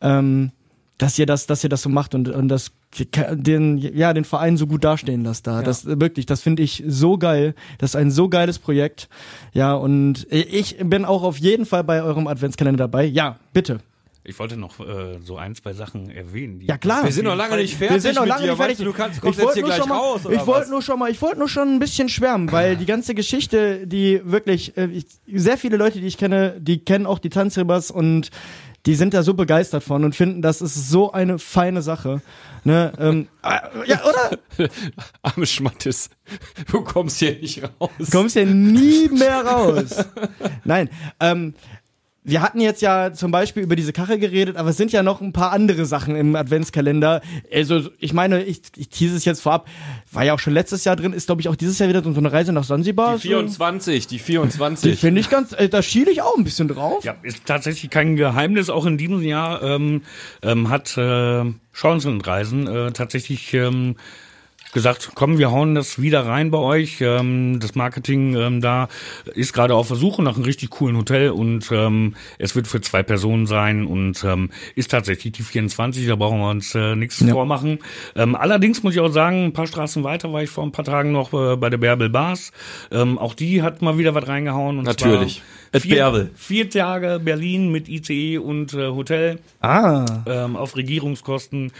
ähm, 0.00 0.50
dass 0.98 1.16
ihr 1.16 1.26
das, 1.26 1.46
dass 1.46 1.62
ihr 1.62 1.70
das 1.70 1.82
so 1.82 1.90
macht 1.90 2.16
und, 2.16 2.28
und 2.28 2.48
das 2.48 2.72
den 2.96 3.78
ja 3.78 4.12
den 4.12 4.24
Verein 4.24 4.56
so 4.56 4.66
gut 4.66 4.84
dastehen 4.84 5.22
lasst 5.22 5.46
da. 5.46 5.58
Ja. 5.58 5.62
Das 5.62 5.86
wirklich, 5.86 6.26
das 6.26 6.40
finde 6.40 6.62
ich 6.62 6.82
so 6.86 7.18
geil. 7.18 7.54
Das 7.78 7.90
ist 7.90 7.96
ein 7.96 8.10
so 8.10 8.28
geiles 8.28 8.58
Projekt. 8.58 9.08
Ja, 9.52 9.74
und 9.74 10.26
ich 10.30 10.76
bin 10.82 11.04
auch 11.04 11.22
auf 11.22 11.38
jeden 11.38 11.66
Fall 11.66 11.84
bei 11.84 12.02
eurem 12.02 12.26
Adventskalender 12.26 12.84
dabei. 12.84 13.04
Ja, 13.04 13.38
bitte. 13.52 13.80
Ich 14.22 14.38
wollte 14.38 14.56
noch 14.58 14.78
äh, 14.80 15.18
so 15.22 15.38
ein, 15.38 15.54
zwei 15.54 15.72
Sachen 15.72 16.10
erwähnen. 16.10 16.60
ja 16.60 16.76
klar. 16.76 17.04
Wir 17.04 17.12
sind 17.12 17.24
noch 17.24 17.36
lange 17.36 17.56
nicht 17.56 17.74
fertig. 17.74 17.94
Wir 17.94 18.00
sind 18.00 18.16
noch 18.16 18.26
lange 18.26 18.46
nicht 18.46 18.56
fertig. 18.56 18.78
Du, 18.78 18.92
kannst, 18.92 19.20
kommst 19.20 19.40
jetzt 19.40 19.54
hier 19.54 19.62
gleich 19.62 19.86
mal, 19.86 19.96
raus. 19.96 20.20
ich 20.30 20.46
wollte 20.46 20.68
nur 20.70 20.82
schon 20.82 20.98
mal, 20.98 21.10
ich 21.10 21.22
wollte 21.22 21.38
nur 21.38 21.48
schon 21.48 21.68
ein 21.68 21.78
bisschen 21.78 22.10
schwärmen, 22.10 22.52
weil 22.52 22.76
die 22.76 22.84
ganze 22.84 23.14
Geschichte, 23.14 23.86
die 23.86 24.20
wirklich 24.22 24.76
äh, 24.76 24.86
ich, 24.86 25.06
sehr 25.32 25.56
viele 25.56 25.78
Leute, 25.78 26.00
die 26.00 26.06
ich 26.06 26.18
kenne, 26.18 26.56
die 26.60 26.84
kennen 26.84 27.06
auch 27.06 27.18
die 27.18 27.30
Tanzrebers 27.30 27.90
und 27.90 28.30
die 28.86 28.94
sind 28.94 29.14
da 29.14 29.22
so 29.22 29.34
begeistert 29.34 29.82
von 29.82 30.04
und 30.04 30.14
finden, 30.14 30.42
das 30.42 30.62
ist 30.62 30.90
so 30.90 31.12
eine 31.12 31.38
feine 31.38 31.82
Sache. 31.82 32.22
Ne, 32.64 32.92
ähm, 32.98 33.28
äh, 33.42 33.58
ja, 33.86 34.00
oder? 34.04 34.68
Arme 35.22 35.46
Schmattes, 35.46 36.10
du 36.70 36.82
kommst 36.82 37.18
hier 37.18 37.38
nicht 37.38 37.62
raus. 37.62 37.90
Du 37.98 38.06
kommst 38.10 38.34
hier 38.34 38.46
nie 38.46 39.08
mehr 39.08 39.40
raus. 39.46 40.04
Nein, 40.64 40.90
ähm, 41.20 41.54
wir 42.22 42.42
hatten 42.42 42.60
jetzt 42.60 42.82
ja 42.82 43.12
zum 43.14 43.30
Beispiel 43.30 43.62
über 43.62 43.76
diese 43.76 43.92
Kachel 43.92 44.18
geredet, 44.18 44.56
aber 44.56 44.70
es 44.70 44.76
sind 44.76 44.92
ja 44.92 45.02
noch 45.02 45.22
ein 45.22 45.32
paar 45.32 45.52
andere 45.52 45.86
Sachen 45.86 46.16
im 46.16 46.36
Adventskalender. 46.36 47.22
Also 47.52 47.88
ich 47.98 48.12
meine, 48.12 48.42
ich, 48.44 48.60
ich 48.76 48.90
tease 48.90 49.16
es 49.16 49.24
jetzt 49.24 49.40
vorab, 49.40 49.66
war 50.12 50.24
ja 50.24 50.34
auch 50.34 50.38
schon 50.38 50.52
letztes 50.52 50.84
Jahr 50.84 50.96
drin, 50.96 51.14
ist 51.14 51.26
glaube 51.26 51.40
ich 51.40 51.48
auch 51.48 51.56
dieses 51.56 51.78
Jahr 51.78 51.88
wieder 51.88 52.02
so 52.02 52.10
eine 52.12 52.30
Reise 52.30 52.52
nach 52.52 52.64
Sansibar. 52.64 53.14
Die 53.14 53.22
24, 53.22 54.06
die 54.06 54.18
24. 54.18 54.90
Die 54.90 54.96
finde 54.96 55.20
ich 55.22 55.30
ganz, 55.30 55.52
äh, 55.52 55.70
da 55.70 55.82
schiele 55.82 56.10
ich 56.10 56.20
auch 56.20 56.36
ein 56.36 56.44
bisschen 56.44 56.68
drauf. 56.68 57.04
Ja, 57.04 57.16
ist 57.22 57.46
tatsächlich 57.46 57.90
kein 57.90 58.16
Geheimnis. 58.16 58.68
Auch 58.68 58.84
in 58.84 58.98
diesem 58.98 59.22
Jahr 59.22 59.62
ähm, 59.62 60.02
ähm, 60.42 60.68
hat 60.68 60.96
äh, 60.98 61.44
Chancen 61.72 62.20
Reisen 62.20 62.66
äh, 62.66 62.92
tatsächlich 62.92 63.54
ähm, 63.54 63.96
gesagt, 64.72 65.12
komm, 65.14 65.38
wir 65.38 65.50
hauen 65.50 65.74
das 65.74 66.00
wieder 66.00 66.26
rein 66.26 66.50
bei 66.50 66.58
euch. 66.58 67.00
Ähm, 67.00 67.58
das 67.60 67.74
Marketing 67.74 68.36
ähm, 68.36 68.60
da 68.60 68.88
ist 69.34 69.52
gerade 69.52 69.74
auf 69.74 69.88
der 69.88 69.96
Suche 69.96 70.22
nach 70.22 70.36
einem 70.36 70.44
richtig 70.44 70.70
coolen 70.70 70.96
Hotel 70.96 71.30
und 71.30 71.70
ähm, 71.72 72.14
es 72.38 72.54
wird 72.54 72.66
für 72.66 72.80
zwei 72.80 73.02
Personen 73.02 73.46
sein 73.46 73.86
und 73.86 74.24
ist 74.74 74.90
tatsächlich 74.90 75.32
die 75.32 75.42
24, 75.42 76.06
da 76.06 76.16
brauchen 76.16 76.38
wir 76.38 76.50
uns 76.50 76.74
äh, 76.74 76.94
nichts 76.94 77.20
ja. 77.20 77.32
vormachen. 77.32 77.78
Allerdings 78.14 78.82
muss 78.82 78.94
ich 78.94 79.00
auch 79.00 79.08
sagen, 79.08 79.46
ein 79.46 79.52
paar 79.52 79.66
Straßen 79.66 80.04
weiter 80.04 80.32
war 80.32 80.42
ich 80.42 80.50
vor 80.50 80.64
ein 80.64 80.72
paar 80.72 80.84
Tagen 80.84 81.12
noch 81.12 81.32
äh, 81.32 81.56
bei 81.56 81.70
der 81.70 81.78
Bärbel 81.78 82.08
Bars. 82.08 82.52
Auch 82.90 83.34
die 83.34 83.62
hat 83.62 83.82
mal 83.82 83.98
wieder 83.98 84.14
was 84.14 84.26
reingehauen. 84.26 84.78
Und 84.78 84.84
Natürlich. 84.84 85.42
Vier, 85.72 86.30
vier 86.34 86.68
Tage 86.68 87.20
Berlin 87.22 87.70
mit 87.70 87.88
ICE 87.88 88.38
und 88.38 88.74
äh, 88.74 88.88
Hotel. 88.88 89.38
Ah. 89.60 90.04
Auf 90.54 90.76
Regierungskosten. 90.76 91.72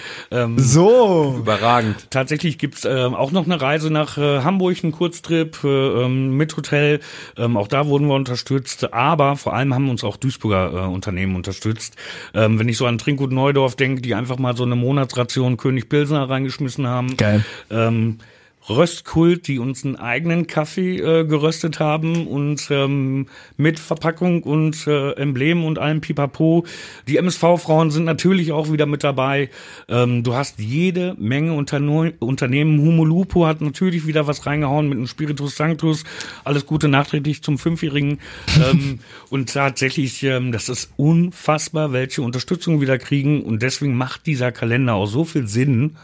So. 0.56 1.36
Überragend. 1.38 2.10
Tatsächlich 2.10 2.58
gibt's 2.58 2.79
äh, 2.84 3.04
auch 3.04 3.32
noch 3.32 3.44
eine 3.44 3.60
Reise 3.60 3.90
nach 3.90 4.18
äh, 4.18 4.40
Hamburg, 4.40 4.82
ein 4.82 4.92
Kurztrip 4.92 5.62
äh, 5.64 5.68
ähm, 5.68 6.36
mit 6.36 6.56
Hotel. 6.56 7.00
Ähm, 7.36 7.56
auch 7.56 7.68
da 7.68 7.86
wurden 7.86 8.06
wir 8.06 8.14
unterstützt. 8.14 8.92
Aber 8.92 9.36
vor 9.36 9.54
allem 9.54 9.74
haben 9.74 9.90
uns 9.90 10.04
auch 10.04 10.16
Duisburger 10.16 10.72
äh, 10.72 10.86
Unternehmen 10.86 11.36
unterstützt. 11.36 11.96
Ähm, 12.34 12.58
wenn 12.58 12.68
ich 12.68 12.76
so 12.76 12.86
an 12.86 12.98
Trinkgut 12.98 13.32
Neudorf 13.32 13.76
denke, 13.76 14.02
die 14.02 14.14
einfach 14.14 14.38
mal 14.38 14.56
so 14.56 14.64
eine 14.64 14.76
Monatsration 14.76 15.56
König 15.56 15.88
Pilsner 15.88 16.28
reingeschmissen 16.28 16.86
haben. 16.86 17.16
Geil. 17.16 17.44
Ähm, 17.70 18.18
Röstkult, 18.68 19.48
die 19.48 19.58
uns 19.58 19.84
einen 19.84 19.96
eigenen 19.96 20.46
Kaffee 20.46 20.98
äh, 20.98 21.24
geröstet 21.24 21.80
haben 21.80 22.26
und 22.26 22.68
ähm, 22.70 23.26
mit 23.56 23.78
Verpackung 23.78 24.42
und 24.42 24.86
äh, 24.86 25.12
Emblem 25.12 25.64
und 25.64 25.78
allem 25.78 26.00
Pipapo. 26.00 26.66
Die 27.08 27.16
MSV-Frauen 27.16 27.90
sind 27.90 28.04
natürlich 28.04 28.52
auch 28.52 28.70
wieder 28.70 28.86
mit 28.86 29.02
dabei. 29.02 29.48
Ähm, 29.88 30.22
du 30.22 30.34
hast 30.34 30.58
jede 30.58 31.14
Menge 31.18 31.54
Unterne 31.54 32.12
Unternehmen. 32.18 32.80
Humolupo 32.80 33.46
hat 33.46 33.60
natürlich 33.60 34.06
wieder 34.06 34.26
was 34.26 34.46
reingehauen 34.46 34.88
mit 34.88 34.98
einem 34.98 35.06
Spiritus 35.06 35.56
Sanctus. 35.56 36.04
Alles 36.44 36.66
Gute 36.66 36.88
nachträglich 36.88 37.42
zum 37.42 37.58
Fünfjährigen. 37.58 38.20
ähm, 38.70 39.00
und 39.30 39.52
tatsächlich, 39.52 40.22
ähm, 40.22 40.52
das 40.52 40.68
ist 40.68 40.92
unfassbar, 40.96 41.92
welche 41.92 42.22
Unterstützung 42.22 42.80
wir 42.80 42.86
da 42.86 42.98
kriegen. 42.98 43.42
Und 43.42 43.62
deswegen 43.62 43.96
macht 43.96 44.26
dieser 44.26 44.52
Kalender 44.52 44.94
auch 44.94 45.06
so 45.06 45.24
viel 45.24 45.46
Sinn 45.46 45.96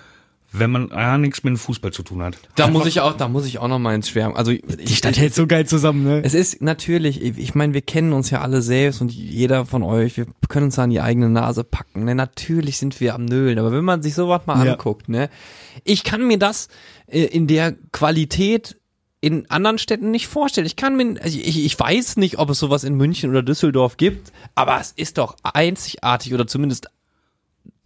wenn 0.53 0.71
man 0.71 0.89
ja 0.89 1.19
nichts 1.19 1.43
mit 1.43 1.53
dem 1.53 1.57
Fußball 1.57 1.93
zu 1.93 2.03
tun 2.03 2.23
hat. 2.23 2.39
Da 2.55 2.65
Einfach 2.65 2.79
muss 2.79 2.89
ich 2.89 3.01
auch, 3.01 3.17
da 3.17 3.29
muss 3.29 3.47
ich 3.47 3.59
auch 3.59 3.69
noch 3.69 3.79
mal 3.79 3.95
ins 3.95 4.09
Schwärmen. 4.09 4.37
Also 4.37 4.53
die 4.53 4.95
Stadt 4.95 5.17
hält 5.17 5.35
so 5.35 5.47
geil 5.47 5.67
zusammen, 5.67 6.05
ne? 6.05 6.23
Es 6.25 6.35
ist 6.35 6.63
natürlich, 6.63 7.23
ich 7.23 7.55
meine, 7.55 7.75
wir 7.75 7.83
kennen 7.83 8.13
uns 8.13 8.31
ja 8.31 8.41
alle 8.41 8.63
selbst 8.63 9.01
und 9.01 9.13
jeder 9.13 9.67
von 9.67 9.83
euch, 9.83 10.17
wir 10.17 10.27
können 10.49 10.67
uns 10.67 10.77
da 10.77 10.85
an 10.85 10.91
die 10.91 11.01
eigene 11.01 11.29
Nase 11.29 11.65
packen. 11.65 12.05
Ne? 12.05 12.15
Natürlich 12.15 12.79
sind 12.79 13.01
wir 13.01 13.15
am 13.15 13.25
Nölen, 13.25 13.59
aber 13.59 13.73
wenn 13.73 13.85
man 13.85 14.03
sich 14.03 14.15
sowas 14.15 14.43
mal 14.47 14.65
ja. 14.65 14.73
anguckt, 14.73 15.09
ne, 15.09 15.29
ich 15.85 16.05
kann 16.05 16.27
mir 16.27 16.39
das 16.39 16.69
äh, 17.07 17.25
in 17.25 17.47
der 17.47 17.75
Qualität 17.93 18.77
in 19.21 19.51
anderen 19.51 19.79
Städten 19.79 20.11
nicht 20.11 20.29
vorstellen. 20.29 20.67
Ich 20.67 20.77
kann 20.77 20.97
mir, 20.97 21.21
also 21.23 21.39
ich, 21.39 21.65
ich 21.65 21.79
weiß 21.79 22.17
nicht, 22.17 22.39
ob 22.39 22.51
es 22.51 22.59
sowas 22.59 22.85
in 22.85 22.95
München 22.95 23.31
oder 23.31 23.43
Düsseldorf 23.43 23.97
gibt, 23.97 24.33
aber 24.55 24.79
es 24.81 24.93
ist 24.93 25.19
doch 25.19 25.37
einzigartig 25.43 26.33
oder 26.33 26.47
zumindest 26.47 26.89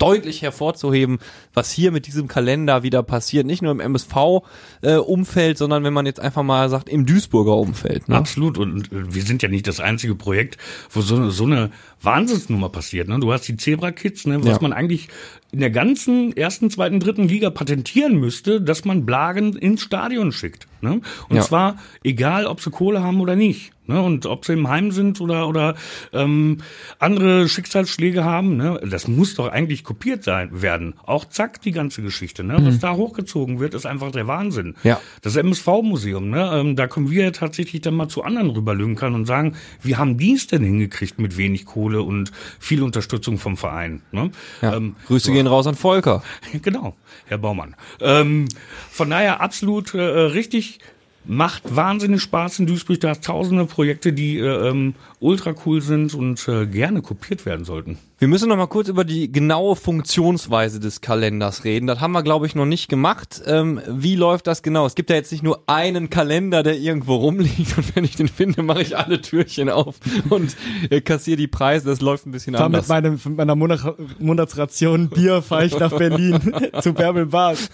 deutlich 0.00 0.42
hervorzuheben, 0.42 1.18
was 1.54 1.70
hier 1.70 1.92
mit 1.92 2.06
diesem 2.06 2.26
Kalender 2.26 2.82
wieder 2.82 3.02
passiert. 3.02 3.46
Nicht 3.46 3.62
nur 3.62 3.72
im 3.72 3.80
MSV-Umfeld, 3.80 5.56
äh, 5.56 5.58
sondern 5.58 5.84
wenn 5.84 5.92
man 5.92 6.06
jetzt 6.06 6.20
einfach 6.20 6.42
mal 6.42 6.68
sagt, 6.68 6.88
im 6.88 7.06
Duisburger 7.06 7.56
Umfeld. 7.56 8.08
Ne? 8.08 8.16
Absolut. 8.16 8.58
Und 8.58 8.90
äh, 8.92 9.14
wir 9.14 9.22
sind 9.22 9.42
ja 9.42 9.48
nicht 9.48 9.66
das 9.66 9.78
einzige 9.80 10.14
Projekt, 10.14 10.56
wo 10.90 11.02
so, 11.02 11.30
so 11.30 11.44
eine 11.44 11.70
Wahnsinnsnummer 12.02 12.70
passiert. 12.70 13.08
Ne? 13.08 13.20
Du 13.20 13.32
hast 13.32 13.46
die 13.46 13.56
Zebra-Kids, 13.56 14.26
ne? 14.26 14.42
was 14.42 14.56
ja. 14.56 14.58
man 14.60 14.72
eigentlich 14.72 15.08
in 15.52 15.60
der 15.60 15.70
ganzen 15.70 16.36
ersten, 16.36 16.70
zweiten, 16.70 17.00
dritten 17.00 17.28
Liga 17.28 17.50
patentieren 17.50 18.18
müsste, 18.18 18.60
dass 18.60 18.84
man 18.84 19.04
Blagen 19.04 19.56
ins 19.56 19.82
Stadion 19.82 20.32
schickt. 20.32 20.68
Ne? 20.80 21.00
Und 21.28 21.36
ja. 21.36 21.42
zwar 21.42 21.76
egal, 22.04 22.46
ob 22.46 22.60
sie 22.60 22.70
Kohle 22.70 23.02
haben 23.02 23.20
oder 23.20 23.36
nicht. 23.36 23.72
Ne? 23.90 24.00
Und 24.00 24.24
ob 24.26 24.44
sie 24.44 24.52
im 24.52 24.68
Heim 24.68 24.92
sind 24.92 25.20
oder, 25.20 25.48
oder 25.48 25.74
ähm, 26.12 26.58
andere 27.00 27.48
Schicksalsschläge 27.48 28.24
haben, 28.24 28.56
ne? 28.56 28.80
das 28.88 29.08
muss 29.08 29.34
doch 29.34 29.48
eigentlich 29.48 29.82
kopiert 29.82 30.22
sein 30.22 30.62
werden. 30.62 30.94
Auch 31.04 31.24
zack, 31.24 31.60
die 31.62 31.72
ganze 31.72 32.00
Geschichte. 32.00 32.44
Ne? 32.44 32.58
Mhm. 32.58 32.66
Was 32.66 32.78
da 32.78 32.94
hochgezogen 32.94 33.58
wird, 33.58 33.74
ist 33.74 33.86
einfach 33.86 34.12
der 34.12 34.28
Wahnsinn. 34.28 34.76
Ja. 34.84 35.00
Das 35.22 35.34
MSV-Museum, 35.34 36.30
ne? 36.30 36.50
Ähm, 36.54 36.76
da 36.76 36.86
kommen 36.86 37.10
wir 37.10 37.32
tatsächlich 37.32 37.82
dann 37.82 37.94
mal 37.94 38.08
zu 38.08 38.22
anderen 38.22 38.50
rüberlünkern 38.50 39.14
und 39.14 39.26
sagen, 39.26 39.56
wie 39.82 39.96
haben 39.96 40.16
die 40.16 40.34
es 40.34 40.46
denn 40.46 40.62
hingekriegt 40.62 41.18
mit 41.18 41.36
wenig 41.36 41.64
Kohle 41.64 42.02
und 42.02 42.30
viel 42.60 42.82
Unterstützung 42.84 43.38
vom 43.38 43.56
Verein? 43.56 44.02
Ne? 44.12 44.30
Ja. 44.62 44.76
Ähm, 44.76 44.94
Grüße 45.08 45.26
so. 45.26 45.32
Gehen 45.40 45.46
raus 45.46 45.66
an 45.66 45.74
Volker. 45.74 46.22
Genau, 46.62 46.94
Herr 47.26 47.38
Baumann. 47.38 47.74
Ähm, 48.00 48.46
von 48.90 49.08
daher 49.08 49.40
absolut 49.40 49.94
äh, 49.94 50.00
richtig 50.00 50.80
macht 51.24 51.74
wahnsinnig 51.74 52.22
Spaß 52.22 52.60
in 52.60 52.66
Duisburg. 52.66 53.00
Da 53.00 53.10
hast 53.10 53.24
tausende 53.24 53.66
Projekte, 53.66 54.12
die 54.12 54.38
äh, 54.38 54.68
ähm, 54.68 54.94
ultra 55.18 55.54
cool 55.66 55.80
sind 55.80 56.14
und 56.14 56.46
äh, 56.48 56.66
gerne 56.66 57.02
kopiert 57.02 57.46
werden 57.46 57.64
sollten. 57.64 57.98
Wir 58.18 58.28
müssen 58.28 58.48
noch 58.48 58.56
mal 58.56 58.66
kurz 58.66 58.88
über 58.88 59.04
die 59.04 59.32
genaue 59.32 59.76
Funktionsweise 59.76 60.78
des 60.78 61.00
Kalenders 61.00 61.64
reden. 61.64 61.86
Das 61.86 62.00
haben 62.00 62.12
wir, 62.12 62.22
glaube 62.22 62.46
ich, 62.46 62.54
noch 62.54 62.66
nicht 62.66 62.88
gemacht. 62.88 63.40
Ähm, 63.46 63.80
wie 63.88 64.14
läuft 64.16 64.46
das 64.46 64.62
genau? 64.62 64.86
Es 64.86 64.94
gibt 64.94 65.08
ja 65.10 65.16
jetzt 65.16 65.32
nicht 65.32 65.42
nur 65.42 65.62
einen 65.66 66.10
Kalender, 66.10 66.62
der 66.62 66.78
irgendwo 66.78 67.16
rumliegt 67.16 67.76
und 67.78 67.96
wenn 67.96 68.04
ich 68.04 68.16
den 68.16 68.28
finde, 68.28 68.62
mache 68.62 68.82
ich 68.82 68.96
alle 68.96 69.20
Türchen 69.20 69.70
auf 69.70 69.96
und 70.28 70.56
äh, 70.90 71.00
kassiere 71.00 71.36
die 71.36 71.48
Preise. 71.48 71.86
Das 71.86 72.00
läuft 72.00 72.26
ein 72.26 72.32
bisschen 72.32 72.54
fahr 72.54 72.66
anders. 72.66 72.88
Mit, 72.88 73.02
meinem, 73.02 73.20
mit 73.24 73.36
meiner 73.36 73.56
Monat 73.56 73.94
Monatsration 74.18 75.08
Bier 75.08 75.42
fahre 75.42 75.66
ich 75.66 75.78
nach 75.78 75.96
Berlin 75.96 76.40
zu 76.80 76.92
Bärbel 76.92 77.26
Bars 77.26 77.70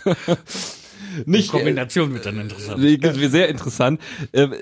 nicht. 1.24 1.48
Die 1.48 1.50
Kombination 1.50 2.12
wird 2.12 2.26
dann 2.26 2.40
interessant. 2.40 2.80
Sehr 3.30 3.48
interessant. 3.48 4.00
Ähm, 4.32 4.54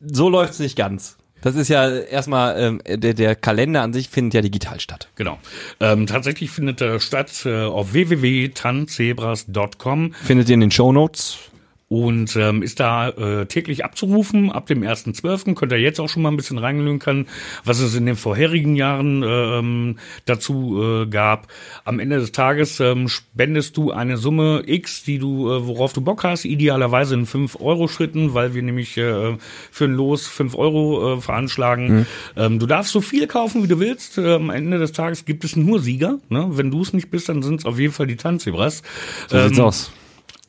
so 0.00 0.28
läuft's 0.28 0.58
nicht 0.58 0.76
ganz. 0.76 1.16
Das 1.42 1.54
ist 1.56 1.68
ja 1.68 1.90
erstmal, 1.90 2.58
ähm, 2.58 2.80
der, 2.86 3.12
der 3.14 3.34
Kalender 3.34 3.82
an 3.82 3.92
sich 3.92 4.08
findet 4.08 4.34
ja 4.34 4.42
digital 4.42 4.78
statt. 4.80 5.08
Genau. 5.16 5.38
Ähm, 5.80 6.06
tatsächlich 6.06 6.50
findet 6.50 6.80
er 6.80 7.00
statt 7.00 7.44
äh, 7.44 7.64
auf 7.64 7.92
www.tanzebras.com. 7.92 10.14
Findet 10.14 10.48
ihr 10.48 10.54
in 10.54 10.60
den 10.60 10.70
Show 10.70 10.92
Notes. 10.92 11.50
Und 11.92 12.36
ähm, 12.36 12.62
ist 12.62 12.80
da 12.80 13.10
äh, 13.10 13.44
täglich 13.44 13.84
abzurufen. 13.84 14.50
Ab 14.50 14.64
dem 14.64 14.80
1.12. 14.80 15.54
könnt 15.54 15.72
ihr 15.72 15.78
jetzt 15.78 16.00
auch 16.00 16.08
schon 16.08 16.22
mal 16.22 16.30
ein 16.30 16.38
bisschen 16.38 16.56
reinlünkern, 16.56 17.26
was 17.66 17.80
es 17.80 17.94
in 17.94 18.06
den 18.06 18.16
vorherigen 18.16 18.76
Jahren 18.76 19.22
ähm, 19.22 19.98
dazu 20.24 20.82
äh, 20.82 21.06
gab. 21.06 21.48
Am 21.84 22.00
Ende 22.00 22.18
des 22.18 22.32
Tages 22.32 22.80
ähm, 22.80 23.08
spendest 23.08 23.76
du 23.76 23.90
eine 23.90 24.16
Summe 24.16 24.62
X, 24.64 25.04
die 25.04 25.18
du, 25.18 25.52
äh, 25.52 25.66
worauf 25.66 25.92
du 25.92 26.00
Bock 26.00 26.24
hast, 26.24 26.46
idealerweise 26.46 27.14
in 27.14 27.26
5-Euro-Schritten, 27.26 28.32
weil 28.32 28.54
wir 28.54 28.62
nämlich 28.62 28.96
äh, 28.96 29.36
für 29.70 29.84
ein 29.84 29.92
Los 29.92 30.26
5 30.28 30.54
Euro 30.54 31.16
äh, 31.16 31.20
veranschlagen. 31.20 31.94
Mhm. 31.94 32.06
Ähm, 32.36 32.58
du 32.58 32.64
darfst 32.64 32.92
so 32.92 33.02
viel 33.02 33.26
kaufen, 33.26 33.64
wie 33.64 33.68
du 33.68 33.80
willst. 33.80 34.16
Äh, 34.16 34.36
am 34.36 34.48
Ende 34.48 34.78
des 34.78 34.92
Tages 34.92 35.26
gibt 35.26 35.44
es 35.44 35.56
nur 35.56 35.78
Sieger. 35.78 36.20
Ne? 36.30 36.48
Wenn 36.52 36.70
du 36.70 36.80
es 36.80 36.94
nicht 36.94 37.10
bist, 37.10 37.28
dann 37.28 37.42
sind 37.42 37.60
es 37.60 37.66
auf 37.66 37.78
jeden 37.78 37.92
Fall 37.92 38.06
die 38.06 38.16
Tanzebras. 38.16 38.82
So 39.28 39.36
ähm, 39.36 39.48
sieht's 39.48 39.60
aus. 39.60 39.92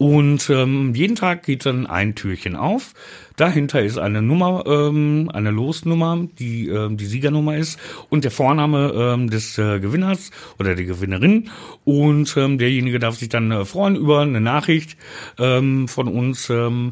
Und 0.04 0.50
ähm, 0.50 0.94
jeden 0.96 1.16
Tag 1.16 1.44
geht 1.44 1.66
dann 1.66 1.88
ein 1.88 2.14
Türchen 2.14 2.58
auf. 2.58 2.94
Dahinter 3.38 3.82
ist 3.82 3.98
eine 3.98 4.22
Nummer, 4.22 4.66
ähm, 4.68 5.30
eine 5.34 5.50
Losnummer, 5.50 6.28
die 6.40 6.68
ähm, 6.68 6.98
die 6.98 7.06
Siegernummer 7.06 7.56
ist 7.56 7.80
und 8.10 8.26
der 8.26 8.32
Vorname 8.32 8.92
ähm, 8.94 9.30
des 9.30 9.58
äh, 9.58 9.80
Gewinners 9.80 10.32
oder 10.60 10.76
der 10.76 10.84
Gewinnerin. 10.84 11.50
Und 11.86 12.36
ähm, 12.36 12.58
derjenige 12.58 13.00
darf 13.00 13.16
sich 13.16 13.30
dann 13.30 13.50
äh, 13.52 13.64
freuen 13.64 13.96
über 13.96 14.20
eine 14.20 14.42
Nachricht 14.42 14.98
ähm, 15.40 15.88
von 15.88 16.10
uns. 16.10 16.50
Ähm, 16.50 16.92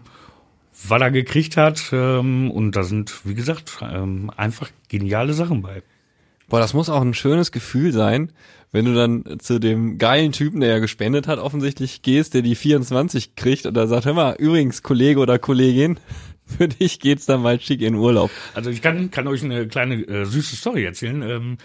was 0.87 1.01
er 1.01 1.11
gekriegt 1.11 1.57
hat. 1.57 1.89
Ähm, 1.91 2.49
und 2.49 2.77
da 2.77 2.83
sind, 2.83 3.25
wie 3.25 3.35
gesagt, 3.35 3.79
ähm, 3.83 4.31
einfach 4.37 4.69
geniale 4.87 5.33
Sachen 5.33 5.61
bei. 5.61 5.83
Boah, 6.51 6.59
das 6.59 6.73
muss 6.73 6.89
auch 6.89 6.99
ein 6.99 7.13
schönes 7.13 7.53
Gefühl 7.53 7.93
sein, 7.93 8.33
wenn 8.73 8.83
du 8.83 8.93
dann 8.93 9.39
zu 9.39 9.57
dem 9.57 9.97
geilen 9.97 10.33
Typen, 10.33 10.59
der 10.59 10.69
ja 10.69 10.79
gespendet 10.79 11.25
hat, 11.25 11.39
offensichtlich 11.39 12.01
gehst, 12.01 12.33
der 12.33 12.41
die 12.41 12.55
24 12.55 13.37
kriegt 13.37 13.65
und 13.65 13.73
da 13.73 13.87
sagt, 13.87 14.05
hör 14.05 14.13
mal, 14.13 14.35
übrigens, 14.37 14.83
Kollege 14.83 15.21
oder 15.21 15.39
Kollegin, 15.39 15.97
für 16.45 16.67
dich 16.67 16.99
geht's 16.99 17.25
dann 17.25 17.41
mal 17.41 17.57
schick 17.61 17.79
in 17.79 17.95
Urlaub. 17.95 18.31
Also 18.53 18.69
ich 18.69 18.81
kann, 18.81 19.09
kann 19.11 19.29
euch 19.29 19.45
eine 19.45 19.69
kleine 19.69 19.95
äh, 20.05 20.25
süße 20.25 20.57
Story 20.57 20.83
erzählen. 20.83 21.21
Ähm, 21.21 21.57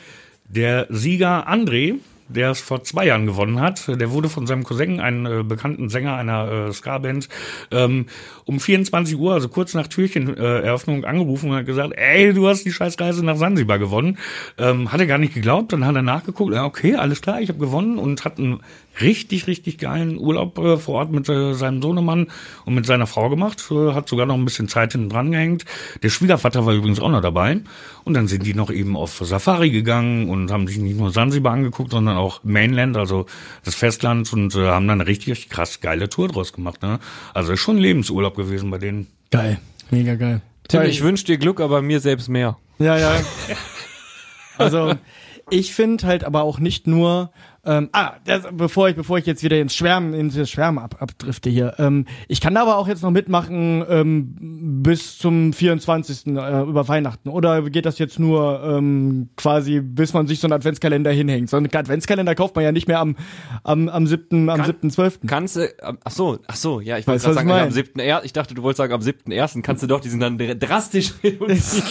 der 0.48 0.86
Sieger 0.88 1.50
André, 1.50 1.96
der 2.28 2.50
es 2.50 2.60
vor 2.60 2.82
zwei 2.84 3.06
Jahren 3.06 3.26
gewonnen 3.26 3.60
hat. 3.60 3.86
Der 3.88 4.10
wurde 4.10 4.28
von 4.28 4.46
seinem 4.46 4.64
Cousin, 4.64 5.00
einem 5.00 5.26
äh, 5.26 5.42
bekannten 5.42 5.88
Sänger 5.88 6.16
einer 6.16 6.68
äh, 6.68 6.72
Ska-Band, 6.72 7.28
ähm, 7.70 8.06
um 8.44 8.60
24 8.60 9.16
Uhr, 9.16 9.34
also 9.34 9.48
kurz 9.48 9.74
nach 9.74 9.86
Türcheneröffnung, 9.86 11.04
äh, 11.04 11.06
angerufen 11.06 11.50
und 11.50 11.56
hat 11.56 11.66
gesagt, 11.66 11.94
ey, 11.96 12.32
du 12.32 12.48
hast 12.48 12.64
die 12.64 12.72
Scheißreise 12.72 13.24
nach 13.24 13.36
Sansibar 13.36 13.78
gewonnen. 13.78 14.18
Ähm, 14.58 14.92
hat 14.92 15.00
er 15.00 15.06
gar 15.06 15.18
nicht 15.18 15.34
geglaubt, 15.34 15.72
dann 15.72 15.84
hat 15.84 15.94
er 15.94 16.02
nachgeguckt, 16.02 16.52
ja, 16.52 16.64
okay, 16.64 16.94
alles 16.94 17.22
klar, 17.22 17.40
ich 17.40 17.48
habe 17.48 17.58
gewonnen 17.58 17.98
und 17.98 18.24
hat 18.24 18.38
einen 18.38 18.60
richtig, 19.00 19.46
richtig 19.46 19.78
geilen 19.78 20.18
Urlaub 20.18 20.58
äh, 20.58 20.76
vor 20.76 20.96
Ort 20.96 21.12
mit 21.12 21.28
äh, 21.28 21.54
seinem 21.54 21.82
Sohnemann 21.82 22.28
und 22.64 22.74
mit 22.74 22.86
seiner 22.86 23.06
Frau 23.06 23.28
gemacht. 23.28 23.64
Äh, 23.70 23.92
hat 23.92 24.08
sogar 24.08 24.26
noch 24.26 24.34
ein 24.34 24.44
bisschen 24.44 24.68
Zeit 24.68 24.92
hinten 24.92 25.08
dran 25.08 25.30
gehängt. 25.30 25.64
Der 26.02 26.08
Schwiegervater 26.08 26.66
war 26.66 26.74
übrigens 26.74 27.00
auch 27.00 27.10
noch 27.10 27.20
dabei. 27.20 27.60
Und 28.06 28.14
dann 28.14 28.28
sind 28.28 28.46
die 28.46 28.54
noch 28.54 28.70
eben 28.70 28.96
auf 28.96 29.18
Safari 29.20 29.70
gegangen 29.70 30.30
und 30.30 30.52
haben 30.52 30.68
sich 30.68 30.78
nicht 30.78 30.96
nur 30.96 31.10
Sansibar 31.10 31.52
angeguckt, 31.54 31.90
sondern 31.90 32.16
auch 32.16 32.44
Mainland, 32.44 32.96
also 32.96 33.26
das 33.64 33.74
Festland 33.74 34.32
und 34.32 34.54
äh, 34.54 34.68
haben 34.68 34.86
dann 34.86 35.00
eine 35.00 35.08
richtig 35.08 35.48
krass 35.48 35.80
geile 35.80 36.08
Tour 36.08 36.28
draus 36.28 36.52
gemacht. 36.52 36.82
Ne? 36.82 37.00
Also 37.34 37.54
ist 37.54 37.60
schon 37.60 37.78
ein 37.78 37.82
Lebensurlaub 37.82 38.36
gewesen 38.36 38.70
bei 38.70 38.78
denen. 38.78 39.08
Geil, 39.32 39.58
mega 39.90 40.14
geil. 40.14 40.40
Tim, 40.68 40.82
ich 40.82 41.02
wünsche 41.02 41.24
dir 41.24 41.36
Glück, 41.36 41.60
aber 41.60 41.82
mir 41.82 41.98
selbst 41.98 42.28
mehr. 42.28 42.56
Ja, 42.78 42.96
ja. 42.96 43.16
Also 44.56 44.94
ich 45.50 45.74
finde 45.74 46.06
halt 46.06 46.22
aber 46.22 46.42
auch 46.42 46.60
nicht 46.60 46.86
nur 46.86 47.32
ähm, 47.66 47.88
ah, 47.92 48.12
das, 48.24 48.44
bevor 48.52 48.88
ich, 48.88 48.96
bevor 48.96 49.18
ich 49.18 49.26
jetzt 49.26 49.42
wieder 49.42 49.60
ins 49.60 49.74
Schwärmen, 49.74 50.14
ins 50.14 50.48
Schwärmen 50.48 50.78
ab, 50.78 50.96
abdrifte 51.00 51.50
hier. 51.50 51.74
Ähm, 51.78 52.06
ich 52.28 52.40
kann 52.40 52.54
da 52.54 52.62
aber 52.62 52.78
auch 52.78 52.88
jetzt 52.88 53.02
noch 53.02 53.10
mitmachen 53.10 53.84
ähm, 53.88 54.82
bis 54.82 55.18
zum 55.18 55.52
24. 55.52 56.26
Äh, 56.26 56.62
über 56.62 56.86
Weihnachten. 56.88 57.28
Oder 57.28 57.62
geht 57.62 57.86
das 57.86 57.98
jetzt 57.98 58.18
nur 58.18 58.62
ähm, 58.64 59.30
quasi, 59.36 59.80
bis 59.80 60.12
man 60.12 60.26
sich 60.26 60.40
so 60.40 60.46
einen 60.46 60.52
Adventskalender 60.52 61.10
hinhängt? 61.10 61.50
So 61.50 61.56
einen 61.56 61.74
Adventskalender 61.74 62.34
kauft 62.34 62.54
man 62.54 62.64
ja 62.64 62.72
nicht 62.72 62.88
mehr 62.88 63.00
am 63.00 63.16
am 63.64 63.88
am 63.88 64.06
7. 64.06 64.48
am 64.48 64.60
7.12. 64.60 65.26
Kannst 65.26 65.56
du, 65.56 65.68
ach 66.04 66.10
so, 66.10 66.38
ach 66.46 66.56
so, 66.56 66.80
ja, 66.80 66.98
ich 66.98 67.06
wollte 67.06 67.22
gerade 67.22 67.34
sagen, 67.34 67.50
am 67.50 67.70
7. 67.70 67.98
Er, 68.00 68.24
ich 68.24 68.32
dachte, 68.32 68.54
du 68.54 68.62
wolltest 68.62 68.78
sagen, 68.78 68.92
am 68.92 69.00
7.1. 69.00 69.62
kannst 69.62 69.82
du 69.82 69.86
doch, 69.86 70.00
die 70.00 70.08
sind 70.08 70.20
dann 70.20 70.38
drastisch 70.38 71.14
reduziert. 71.24 71.84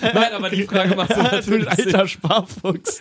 Nein, 0.00 0.32
aber 0.34 0.50
die 0.50 0.62
Frage 0.64 0.94
machst 0.94 1.16
du 1.16 1.22
natürlich. 1.22 1.68
Alter 1.68 2.06
Sparfuchs. 2.06 3.00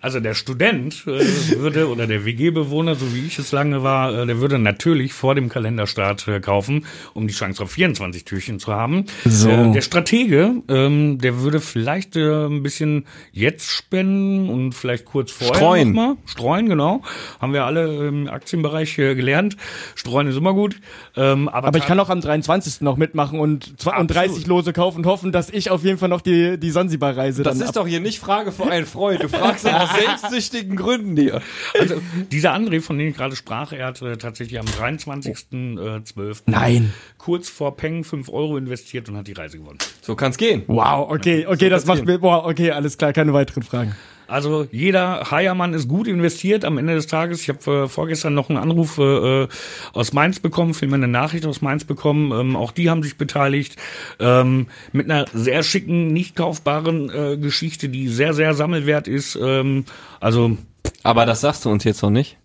Also 0.00 0.20
der 0.20 0.34
Student 0.34 1.04
äh, 1.06 1.24
würde 1.68 1.88
oder 1.88 2.06
der 2.06 2.24
WG-Bewohner, 2.24 2.94
so 2.94 3.14
wie 3.14 3.26
ich 3.26 3.38
es 3.38 3.52
lange 3.52 3.82
war, 3.82 4.14
äh, 4.14 4.26
der 4.26 4.40
würde 4.40 4.58
natürlich 4.58 5.12
vor 5.12 5.34
dem 5.34 5.50
Kalenderstart 5.50 6.26
äh, 6.26 6.40
kaufen, 6.40 6.86
um 7.12 7.28
die 7.28 7.34
Chance 7.34 7.62
auf 7.62 7.72
24 7.72 8.24
Türchen 8.24 8.58
zu 8.58 8.72
haben. 8.72 9.04
So. 9.26 9.50
Äh, 9.50 9.72
der 9.72 9.82
Stratege, 9.82 10.62
ähm, 10.68 11.18
der 11.18 11.40
würde 11.40 11.60
vielleicht 11.60 12.16
äh, 12.16 12.46
ein 12.46 12.62
bisschen 12.62 13.04
jetzt 13.32 13.70
spenden 13.70 14.48
und 14.48 14.72
vielleicht 14.72 15.04
kurz 15.04 15.30
vorher 15.30 15.56
streuen. 15.56 15.92
Noch 15.92 15.94
mal. 15.94 16.16
streuen, 16.24 16.68
genau. 16.68 17.02
Haben 17.38 17.52
wir 17.52 17.64
alle 17.64 18.08
im 18.08 18.28
Aktienbereich 18.28 18.98
äh, 18.98 19.14
gelernt. 19.14 19.56
Streuen 19.94 20.28
ist 20.28 20.36
immer 20.36 20.54
gut. 20.54 20.80
Ähm, 21.16 21.48
aber, 21.48 21.68
aber 21.68 21.78
ich 21.78 21.84
kann 21.84 22.00
auch 22.00 22.08
am 22.08 22.20
23. 22.20 22.80
noch 22.80 22.96
mitmachen 22.96 23.38
und, 23.40 23.74
und 23.84 24.08
30 24.08 24.46
Lose 24.46 24.72
kaufen 24.72 24.98
und 24.98 25.06
hoffen, 25.06 25.32
dass 25.32 25.50
ich 25.50 25.70
auf 25.70 25.84
jeden 25.84 25.98
Fall 25.98 26.08
noch 26.08 26.22
die, 26.22 26.58
die 26.58 26.70
Sansibar-Reise 26.70 27.42
Das 27.42 27.60
ist 27.60 27.76
doch 27.76 27.86
hier 27.86 28.00
nicht 28.00 28.20
Frage 28.20 28.52
für 28.52 28.66
einen 28.66 28.86
Freund. 28.86 29.22
Du 29.22 29.28
fragst 29.28 29.66
aus 29.66 29.90
selbstsüchtigen 29.98 30.76
Gründen 30.76 31.14
dir. 31.14 31.42
Also, 31.78 32.00
dieser 32.30 32.54
André, 32.54 32.80
von 32.80 32.98
dem 32.98 33.08
ich 33.08 33.16
gerade 33.16 33.36
sprach, 33.36 33.72
er 33.72 33.86
hat 33.86 34.02
äh, 34.02 34.16
tatsächlich 34.16 34.58
am 34.58 34.66
23.12. 34.66 36.30
Äh, 36.30 36.34
Nein. 36.46 36.92
kurz 37.18 37.48
vor 37.48 37.76
Peng 37.76 38.04
5 38.04 38.28
Euro 38.28 38.56
investiert 38.56 39.08
und 39.08 39.16
hat 39.16 39.26
die 39.26 39.32
Reise 39.32 39.58
gewonnen. 39.58 39.78
So 40.00 40.16
kann's 40.16 40.36
gehen. 40.36 40.62
Wow, 40.66 41.10
okay, 41.10 41.46
okay, 41.46 41.64
so 41.64 41.70
das 41.70 41.86
macht 41.86 42.04
mir, 42.04 42.18
boah, 42.18 42.46
okay, 42.46 42.70
alles 42.70 42.98
klar, 42.98 43.12
keine 43.12 43.32
weiteren 43.32 43.62
Fragen. 43.62 43.94
Also 44.28 44.68
jeder 44.70 45.30
Heiermann 45.30 45.72
ist 45.72 45.88
gut 45.88 46.06
investiert 46.06 46.66
am 46.66 46.76
Ende 46.76 46.94
des 46.94 47.06
Tages. 47.06 47.40
Ich 47.40 47.48
habe 47.48 47.84
äh, 47.84 47.88
vorgestern 47.88 48.34
noch 48.34 48.50
einen 48.50 48.58
Anruf 48.58 48.98
äh, 48.98 49.48
aus 49.94 50.12
Mainz 50.12 50.38
bekommen, 50.38 50.74
vielmehr 50.74 50.96
eine 50.96 51.08
Nachricht 51.08 51.46
aus 51.46 51.62
Mainz 51.62 51.84
bekommen. 51.84 52.30
Ähm, 52.38 52.54
auch 52.54 52.72
die 52.72 52.90
haben 52.90 53.02
sich 53.02 53.16
beteiligt 53.16 53.76
ähm, 54.20 54.66
mit 54.92 55.10
einer 55.10 55.24
sehr 55.32 55.62
schicken, 55.62 56.12
nicht 56.12 56.36
kaufbaren 56.36 57.08
äh, 57.08 57.38
Geschichte, 57.38 57.88
die 57.88 58.08
sehr, 58.08 58.34
sehr 58.34 58.52
sammelwert 58.52 59.08
ist. 59.08 59.38
Ähm, 59.42 59.86
also 60.20 60.58
aber 61.02 61.26
das 61.26 61.40
sagst 61.40 61.64
du 61.64 61.70
uns 61.70 61.84
jetzt 61.84 62.02
noch 62.02 62.10
nicht. 62.10 62.38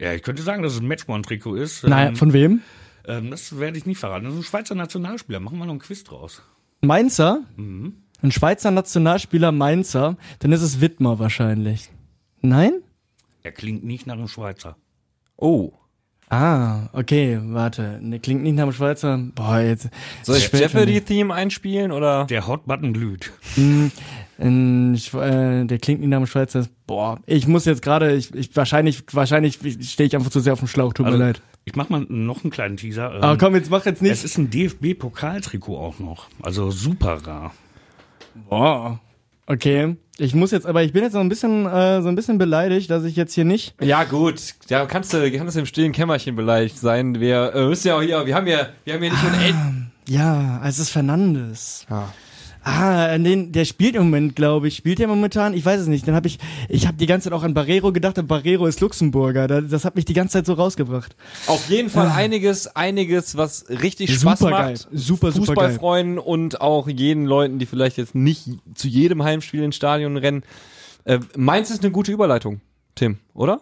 Ja, 0.00 0.12
ich 0.12 0.22
könnte 0.22 0.42
sagen, 0.42 0.62
dass 0.62 0.74
es 0.74 0.80
ein 0.80 0.88
Matchborn-Trikot 0.88 1.54
ist. 1.54 1.84
Naja, 1.84 2.08
ähm, 2.08 2.16
von 2.16 2.32
wem? 2.32 2.62
Ähm, 3.06 3.30
das 3.30 3.58
werde 3.58 3.78
ich 3.78 3.86
nicht 3.86 3.98
verraten. 3.98 4.24
Das 4.24 4.34
ist 4.34 4.40
ein 4.40 4.44
Schweizer 4.44 4.74
Nationalspieler. 4.74 5.40
Machen 5.40 5.58
wir 5.58 5.64
noch 5.64 5.72
einen 5.72 5.80
Quiz 5.80 6.04
draus. 6.04 6.42
Mainzer? 6.80 7.42
Mhm. 7.56 7.94
Ein 8.22 8.32
Schweizer 8.32 8.70
Nationalspieler 8.70 9.52
Mainzer? 9.52 10.16
Dann 10.40 10.52
ist 10.52 10.62
es 10.62 10.80
Wittmer 10.80 11.18
wahrscheinlich. 11.18 11.90
Nein? 12.40 12.72
Er 13.42 13.52
klingt 13.52 13.84
nicht 13.84 14.06
nach 14.06 14.14
einem 14.14 14.28
Schweizer. 14.28 14.76
Oh. 15.36 15.72
Ah, 16.28 16.88
okay, 16.92 17.38
warte. 17.42 17.98
Ne, 18.00 18.18
klingt 18.18 18.42
nicht 18.42 18.54
nach 18.54 18.62
einem 18.62 18.72
Schweizer. 18.72 19.18
Boah, 19.34 19.60
jetzt. 19.60 19.90
Soll 20.22 20.38
ich 20.38 20.50
Jeopardy-Theme 20.50 21.34
einspielen 21.34 21.92
oder? 21.92 22.24
Der 22.24 22.46
Hotbutton 22.46 22.94
glüht. 22.94 23.32
Mm, 23.56 23.88
in, 24.42 24.94
äh, 24.94 25.64
der 25.66 25.78
klingt 25.78 26.00
nicht 26.00 26.10
nach 26.10 26.16
einem 26.16 26.26
Schweizer. 26.26 26.66
Boah, 26.86 27.18
ich 27.26 27.46
muss 27.46 27.64
jetzt 27.64 27.80
gerade, 27.80 28.14
ich, 28.14 28.34
ich 28.34 28.54
wahrscheinlich, 28.56 29.04
wahrscheinlich 29.12 29.58
stehe 29.80 30.06
ich 30.06 30.16
einfach 30.16 30.30
zu 30.30 30.40
sehr 30.40 30.52
auf 30.52 30.58
dem 30.58 30.68
Schlauch, 30.68 30.92
tut 30.92 31.06
also, 31.06 31.18
mir 31.18 31.24
leid. 31.24 31.42
Ich 31.64 31.76
mach 31.76 31.88
mal 31.88 32.04
noch 32.08 32.42
einen 32.42 32.50
kleinen 32.50 32.76
Teaser. 32.76 33.14
Ähm, 33.14 33.22
ah, 33.22 33.36
komm, 33.38 33.54
jetzt 33.54 33.70
mach 33.70 33.86
jetzt 33.86 34.02
nicht. 34.02 34.10
Es 34.10 34.24
ist 34.24 34.38
ein 34.38 34.50
DFB-Pokaltrikot 34.50 35.76
auch 35.76 36.00
noch. 36.00 36.26
Also 36.42 36.72
super 36.72 37.24
rar. 37.24 37.54
Boah. 38.48 38.98
Okay. 39.46 39.96
Ich 40.18 40.34
muss 40.34 40.50
jetzt, 40.50 40.66
aber 40.66 40.82
ich 40.82 40.92
bin 40.92 41.04
jetzt 41.04 41.12
so 41.12 41.20
ein 41.20 41.28
bisschen, 41.28 41.66
äh, 41.66 42.02
so 42.02 42.08
ein 42.08 42.16
bisschen 42.16 42.38
beleidigt, 42.38 42.90
dass 42.90 43.04
ich 43.04 43.16
jetzt 43.16 43.34
hier 43.34 43.44
nicht. 43.44 43.74
Ja 43.80 44.04
gut, 44.04 44.40
ja 44.68 44.84
kannst 44.86 45.12
du, 45.12 45.30
kannst 45.32 45.56
du 45.56 45.60
im 45.60 45.66
stillen 45.66 45.92
Kämmerchen 45.92 46.36
beleidigt 46.36 46.78
sein. 46.78 47.20
Wir 47.20 47.54
äh, 47.54 47.66
müssen 47.66 47.88
ja 47.88 47.96
auch 47.96 48.02
hier, 48.02 48.26
wir 48.26 48.34
haben 48.34 48.46
ja, 48.46 48.68
wir 48.84 48.94
haben 48.94 49.02
ja 49.04 49.10
nicht 49.10 49.24
ah, 49.54 49.72
nur 49.72 50.16
Ja, 50.16 50.62
es 50.66 50.78
ist 50.78 50.90
Fernandes. 50.90 51.86
Ja. 51.88 52.12
Ah, 52.64 53.18
den, 53.18 53.50
der 53.50 53.64
spielt 53.64 53.96
im 53.96 54.04
Moment, 54.04 54.36
glaube 54.36 54.68
ich. 54.68 54.76
Spielt 54.76 55.00
er 55.00 55.08
momentan? 55.08 55.52
Ich 55.52 55.64
weiß 55.64 55.80
es 55.80 55.88
nicht. 55.88 56.06
Dann 56.06 56.14
habe 56.14 56.28
ich, 56.28 56.38
ich 56.68 56.86
habe 56.86 56.96
die 56.96 57.06
ganze 57.06 57.28
Zeit 57.28 57.36
auch 57.36 57.42
an 57.42 57.54
Barrero 57.54 57.92
gedacht, 57.92 58.18
aber 58.18 58.28
Barrero 58.28 58.66
ist 58.66 58.80
Luxemburger. 58.80 59.48
Das, 59.48 59.64
das 59.68 59.84
hat 59.84 59.96
mich 59.96 60.04
die 60.04 60.12
ganze 60.12 60.34
Zeit 60.34 60.46
so 60.46 60.52
rausgebracht. 60.52 61.16
Auf 61.48 61.68
jeden 61.68 61.90
Fall 61.90 62.06
ah. 62.06 62.14
einiges, 62.14 62.68
einiges, 62.68 63.36
was 63.36 63.68
richtig 63.68 64.14
Spaß 64.14 64.38
super 64.38 64.50
macht. 64.50 64.62
Geil. 64.62 64.76
Super, 64.92 65.32
super 65.32 65.46
Fußballfreunden 65.46 66.18
und 66.18 66.60
auch 66.60 66.88
jeden 66.88 67.26
Leuten, 67.26 67.58
die 67.58 67.66
vielleicht 67.66 67.96
jetzt 67.96 68.14
nicht 68.14 68.48
zu 68.74 68.86
jedem 68.86 69.24
Heimspiel 69.24 69.64
ins 69.64 69.74
Stadion 69.74 70.16
rennen. 70.16 70.44
Äh, 71.04 71.18
Mainz 71.36 71.70
ist 71.70 71.82
eine 71.82 71.90
gute 71.90 72.12
Überleitung, 72.12 72.60
Tim, 72.94 73.18
oder? 73.34 73.60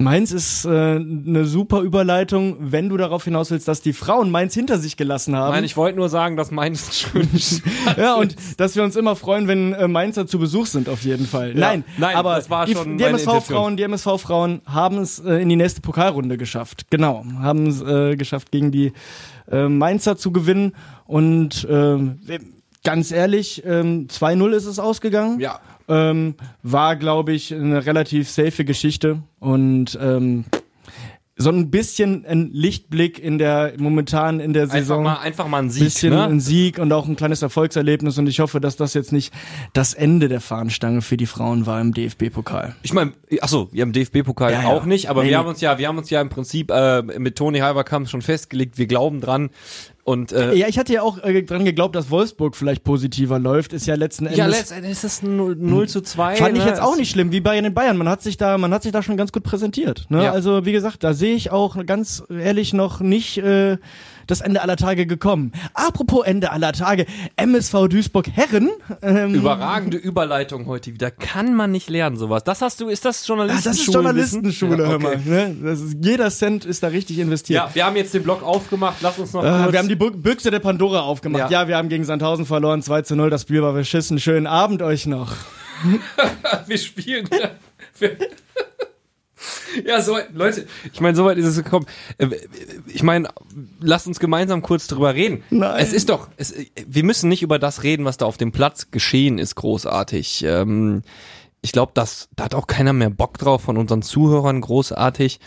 Mainz 0.00 0.30
ist 0.30 0.64
äh, 0.64 0.68
eine 0.68 1.44
super 1.44 1.80
Überleitung, 1.80 2.56
wenn 2.60 2.88
du 2.88 2.96
darauf 2.96 3.24
hinaus 3.24 3.50
willst, 3.50 3.66
dass 3.66 3.80
die 3.80 3.92
Frauen 3.92 4.30
Mainz 4.30 4.54
hinter 4.54 4.78
sich 4.78 4.96
gelassen 4.96 5.34
haben. 5.34 5.52
Nein, 5.52 5.64
ich 5.64 5.76
wollte 5.76 5.98
nur 5.98 6.08
sagen, 6.08 6.36
dass 6.36 6.52
Mainz 6.52 6.94
schön 6.96 7.28
ist. 7.34 7.62
ja, 7.96 8.14
und 8.14 8.36
dass 8.58 8.76
wir 8.76 8.84
uns 8.84 8.94
immer 8.94 9.16
freuen, 9.16 9.48
wenn 9.48 9.72
äh, 9.72 9.88
Mainzer 9.88 10.28
zu 10.28 10.38
Besuch 10.38 10.66
sind, 10.66 10.88
auf 10.88 11.02
jeden 11.02 11.26
Fall. 11.26 11.48
Ja. 11.54 11.58
Nein, 11.58 11.84
Nein, 11.96 12.14
aber 12.14 12.36
das 12.36 12.48
war 12.48 12.66
die, 12.66 12.74
schon 12.74 12.96
die 12.96 13.02
meine 13.02 13.18
MSV-Frauen, 13.18 13.76
die 13.76 13.82
MSV-Frauen 13.82 14.62
haben 14.66 14.98
es 14.98 15.18
äh, 15.18 15.42
in 15.42 15.48
die 15.48 15.56
nächste 15.56 15.80
Pokalrunde 15.80 16.38
geschafft. 16.38 16.86
Genau, 16.90 17.24
haben 17.40 17.66
es 17.66 17.82
äh, 17.82 18.14
geschafft, 18.14 18.52
gegen 18.52 18.70
die 18.70 18.92
äh, 19.50 19.66
Mainzer 19.66 20.16
zu 20.16 20.30
gewinnen. 20.30 20.76
Und 21.06 21.64
äh, 21.64 22.38
ganz 22.84 23.10
ehrlich, 23.10 23.64
ähm, 23.66 24.06
2-0 24.06 24.50
ist 24.52 24.66
es 24.66 24.78
ausgegangen. 24.78 25.40
Ja. 25.40 25.58
Ähm, 25.88 26.34
war, 26.62 26.96
glaube 26.96 27.32
ich, 27.32 27.54
eine 27.54 27.84
relativ 27.86 28.28
safe 28.28 28.64
Geschichte 28.64 29.22
und 29.38 29.98
ähm, 30.00 30.44
so 31.40 31.50
ein 31.50 31.70
bisschen 31.70 32.26
ein 32.26 32.50
Lichtblick 32.52 33.20
in 33.20 33.38
der 33.38 33.74
momentan 33.78 34.40
in 34.40 34.52
der 34.52 34.64
Einfach 34.64 34.74
Saison. 34.76 35.04
mal, 35.04 35.18
einfach 35.18 35.46
mal 35.46 35.62
ein 35.62 35.70
Sieg, 35.70 35.84
bisschen 35.84 36.12
ne? 36.12 36.24
ein 36.24 36.40
Sieg 36.40 36.78
und 36.80 36.92
auch 36.92 37.06
ein 37.06 37.14
kleines 37.14 37.42
Erfolgserlebnis 37.42 38.18
und 38.18 38.26
ich 38.26 38.40
hoffe, 38.40 38.60
dass 38.60 38.74
das 38.76 38.92
jetzt 38.94 39.12
nicht 39.12 39.32
das 39.72 39.94
Ende 39.94 40.28
der 40.28 40.40
Fahnenstange 40.40 41.00
für 41.00 41.16
die 41.16 41.26
Frauen 41.26 41.64
war 41.64 41.80
im 41.80 41.94
DFB-Pokal. 41.94 42.74
Ich 42.82 42.92
meine, 42.92 43.12
achso, 43.40 43.68
wir 43.70 43.82
haben 43.82 43.92
DFB-Pokal 43.92 44.50
Ja, 44.52 44.62
ja. 44.62 44.66
auch 44.68 44.84
nicht, 44.84 45.08
aber 45.10 45.22
Nee, 45.22 45.28
wir 45.28 45.36
nee. 45.36 45.38
haben 45.38 45.48
uns 45.48 45.60
ja, 45.60 45.78
wir 45.78 45.86
haben 45.86 45.98
uns 45.98 46.10
ja 46.10 46.20
im 46.20 46.28
Prinzip 46.28 46.72
äh, 46.72 47.02
mit 47.02 47.36
Toni 47.36 47.60
Halberkamp 47.60 48.08
schon 48.08 48.20
festgelegt, 48.20 48.76
wir 48.76 48.88
glauben 48.88 49.20
dran 49.20 49.50
und 50.08 50.32
äh, 50.32 50.54
Ja, 50.54 50.68
ich 50.68 50.78
hatte 50.78 50.94
ja 50.94 51.02
auch 51.02 51.22
äh, 51.22 51.42
dran 51.42 51.66
geglaubt, 51.66 51.94
dass 51.94 52.10
Wolfsburg 52.10 52.56
vielleicht 52.56 52.82
positiver 52.82 53.38
läuft, 53.38 53.74
ist 53.74 53.86
ja 53.86 53.94
letzten 53.94 54.24
Endes 54.24 54.38
ja, 54.38 54.46
letztendlich 54.46 54.92
ist 54.92 55.04
es 55.04 55.22
ein 55.22 55.36
0, 55.36 55.56
0 55.56 55.88
zu 55.88 56.00
2. 56.00 56.36
Fand 56.36 56.56
ich 56.56 56.64
ne? 56.64 56.70
jetzt 56.70 56.80
auch 56.80 56.96
nicht 56.96 57.10
schlimm, 57.10 57.30
wie 57.30 57.40
bei 57.40 57.60
den 57.60 57.74
Bayern. 57.74 57.98
Man 57.98 58.08
hat 58.08 58.22
sich 58.22 58.38
da, 58.38 58.56
man 58.56 58.72
hat 58.72 58.82
sich 58.82 58.92
da 58.92 59.02
schon 59.02 59.18
ganz 59.18 59.32
gut 59.32 59.42
präsentiert. 59.42 60.06
Ne? 60.08 60.24
Ja. 60.24 60.32
Also 60.32 60.64
wie 60.64 60.72
gesagt, 60.72 61.04
da 61.04 61.12
sehe 61.12 61.34
ich 61.34 61.50
auch 61.50 61.84
ganz 61.84 62.24
ehrlich 62.30 62.72
noch 62.72 63.00
nicht 63.00 63.36
äh, 63.38 63.76
das 64.30 64.40
Ende 64.40 64.62
aller 64.62 64.76
Tage 64.76 65.06
gekommen. 65.06 65.52
Apropos 65.74 66.24
Ende 66.24 66.52
aller 66.52 66.72
Tage, 66.72 67.06
MSV 67.36 67.88
Duisburg 67.88 68.28
Herren. 68.32 68.70
Ähm, 69.02 69.34
Überragende 69.34 69.96
Überleitung 69.96 70.66
heute 70.66 70.92
wieder. 70.94 71.10
Kann 71.10 71.54
man 71.54 71.72
nicht 71.72 71.90
lernen, 71.90 72.16
sowas. 72.16 72.44
Das 72.44 72.62
hast 72.62 72.80
du, 72.80 72.88
ist 72.88 73.04
das 73.04 73.22
ah, 73.22 73.26
Journalistenschule? 73.26 73.70
das 73.70 73.80
ist 73.80 73.94
Journalistenschule, 73.94 74.82
ja, 74.82 74.88
hör 74.88 74.96
okay. 74.96 75.04
mal. 75.04 75.18
Ne? 75.24 75.56
Das 75.62 75.80
ist, 75.80 75.96
jeder 76.02 76.30
Cent 76.30 76.64
ist 76.64 76.82
da 76.82 76.88
richtig 76.88 77.18
investiert. 77.18 77.64
Ja, 77.64 77.74
wir 77.74 77.86
haben 77.86 77.96
jetzt 77.96 78.14
den 78.14 78.22
Blog 78.22 78.42
aufgemacht. 78.42 78.98
Lass 79.00 79.18
uns 79.18 79.32
noch 79.32 79.42
Äh, 79.42 79.72
wir 79.72 79.78
haben 79.78 79.88
die 79.88 79.96
Büchse 79.96 80.50
der 80.50 80.60
Pandora 80.60 81.00
aufgemacht. 81.00 81.50
Ja. 81.50 81.62
Ja. 81.62 81.68
wir 81.68 81.76
haben 81.76 81.88
gegen 81.88 82.04
Sandhausen 82.04 82.46
verloren, 82.46 82.82
2 82.82 83.02
zu 83.02 83.16
0. 83.16 83.30
Das 83.30 83.42
Spiel 83.42 83.62
war 83.62 83.72
beschissen. 83.72 84.18
Schönen 84.20 84.46
Abend 84.46 84.82
euch 84.82 85.06
noch. 85.06 85.32
wir 86.66 86.78
spielen. 86.78 87.28
Ja, 89.84 90.00
so, 90.00 90.18
Leute, 90.32 90.66
ich 90.92 91.00
meine, 91.00 91.16
soweit 91.16 91.38
ist 91.38 91.46
es 91.46 91.56
gekommen. 91.56 91.86
Äh, 92.18 92.28
Ich 92.92 93.02
meine, 93.02 93.28
lasst 93.80 94.06
uns 94.06 94.18
gemeinsam 94.18 94.62
kurz 94.62 94.86
drüber 94.86 95.14
reden. 95.14 95.42
Nein. 95.50 95.76
Es 95.78 95.92
ist 95.92 96.08
doch, 96.08 96.28
es, 96.36 96.54
wir 96.86 97.04
müssen 97.04 97.28
nicht 97.28 97.42
über 97.42 97.58
das 97.58 97.82
reden, 97.82 98.04
was 98.04 98.16
da 98.16 98.26
auf 98.26 98.36
dem 98.36 98.50
Platz 98.52 98.90
geschehen 98.90 99.38
ist, 99.38 99.54
großartig. 99.54 100.44
Ähm, 100.44 101.02
ich 101.60 101.72
glaube, 101.72 101.92
das, 101.94 102.28
da 102.36 102.44
hat 102.44 102.54
auch 102.54 102.66
keiner 102.66 102.92
mehr 102.92 103.10
Bock 103.10 103.38
drauf 103.38 103.62
von 103.62 103.76
unseren 103.76 104.02
Zuhörern, 104.02 104.60
großartig. 104.60 105.40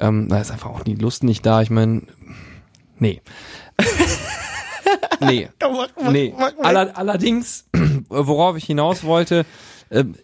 Ähm, 0.00 0.28
da 0.28 0.40
ist 0.40 0.50
einfach 0.50 0.70
auch 0.70 0.82
die 0.82 0.94
Lust 0.94 1.22
nicht 1.24 1.44
da. 1.46 1.62
Ich 1.62 1.70
meine, 1.70 2.02
nee. 2.98 3.22
nee. 5.20 5.48
Nee. 6.10 6.34
Aller, 6.58 6.96
allerdings, 6.96 7.66
worauf 8.08 8.56
ich 8.56 8.64
hinaus 8.64 9.04
wollte, 9.04 9.44
ähm, 9.90 10.14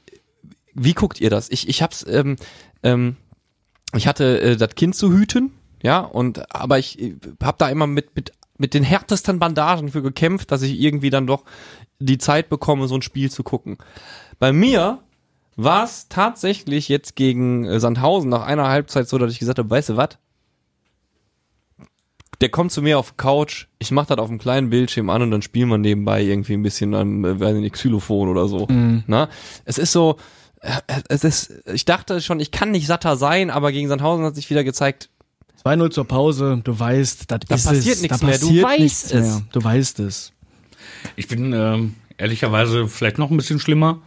wie 0.75 0.95
guckt 0.95 1.21
ihr 1.21 1.31
das? 1.31 1.51
Ich, 1.51 1.69
ich 1.69 1.83
hab's, 1.83 2.05
ähm, 2.09 2.37
ähm, 2.83 3.17
ich 3.95 4.07
hatte 4.07 4.41
äh, 4.41 4.57
das 4.57 4.75
Kind 4.75 4.95
zu 4.95 5.13
hüten, 5.13 5.53
ja, 5.83 6.01
und 6.01 6.55
aber 6.55 6.79
ich 6.79 7.01
äh, 7.01 7.17
hab 7.43 7.59
da 7.59 7.69
immer 7.69 7.87
mit, 7.87 8.15
mit, 8.15 8.33
mit 8.59 8.75
den 8.75 8.85
härtesten 8.85 9.39
Bandagen 9.39 9.91
für 9.91 10.03
gekämpft, 10.03 10.51
dass 10.51 10.63
ich 10.63 10.81
irgendwie 10.81 11.11
dann 11.11 11.27
doch 11.27 11.45
die 11.99 12.19
Zeit 12.19 12.49
bekomme, 12.49 12.89
so 12.89 12.95
ein 12.95 13.03
Spiel 13.03 13.31
zu 13.31 13.43
gucken. 13.43 13.79
Bei 14.39 14.53
mir 14.53 15.01
war 15.57 15.85
es 15.85 16.09
tatsächlich 16.09 16.89
jetzt 16.89 17.17
gegen 17.17 17.65
äh, 17.65 17.81
Sandhausen 17.81 18.31
nach 18.31 18.47
einer 18.47 18.69
Halbzeit 18.69 19.09
so, 19.09 19.19
dass 19.19 19.33
ich 19.33 19.39
gesagt 19.39 19.59
habe, 19.59 19.71
weißt 19.71 19.91
du 19.91 19.97
was? 19.97 20.19
Der 22.41 22.49
kommt 22.49 22.73
zu 22.73 22.83
mir 22.83 22.99
auf 22.99 23.17
Couch, 23.17 23.67
ich 23.79 23.93
mach 23.93 24.07
das 24.07 24.19
auf 24.19 24.29
einem 24.29 24.39
kleinen 24.39 24.71
Bildschirm 24.71 25.11
an 25.11 25.23
und 25.23 25.31
dann 25.31 25.43
spielt 25.43 25.69
man 25.69 25.81
nebenbei 25.81 26.23
irgendwie 26.23 26.55
ein 26.55 26.63
bisschen 26.63 26.95
am, 26.95 27.25
äh, 27.25 27.39
weiß 27.39 27.57
nicht, 27.57 27.75
Xylophon 27.75 28.29
oder 28.29 28.49
so. 28.49 28.67
Na? 29.07 29.29
Es 29.65 29.79
ist 29.79 29.93
so, 29.93 30.17
es 31.09 31.25
ist, 31.25 31.53
ich 31.73 31.85
dachte 31.85 32.21
schon, 32.21 32.41
ich 32.41 32.51
kann 32.51 32.71
nicht 32.71 32.87
satter 32.87 33.17
sein, 33.17 33.51
aber 33.51 33.73
gegen 33.73 33.89
Sandhausen 33.89 34.25
hat 34.25 34.35
sich 34.35 34.49
wieder 34.51 34.65
gezeigt, 34.65 35.09
2-0 35.65 35.91
zur 35.91 36.09
Pause, 36.09 36.61
du 36.63 36.79
weißt, 36.79 37.31
das 37.31 37.41
Da 37.47 37.55
ist 37.55 37.65
passiert 37.67 37.97
es. 37.97 38.03
nichts 38.03 38.19
da 38.21 38.27
mehr, 38.27 38.39
du 38.39 38.47
passiert 38.47 38.65
weißt 38.65 38.81
nichts 38.81 39.05
es. 39.13 39.27
Mehr. 39.27 39.43
Du 39.53 39.65
weißt 39.65 40.01
es. 40.01 40.33
Ich 41.17 41.29
bin 41.29 41.53
ähm, 41.53 41.95
ehrlicherweise 42.19 42.89
vielleicht 42.89 43.19
noch 43.19 43.31
ein 43.31 43.37
bisschen 43.37 43.61
schlimmer. 43.61 44.01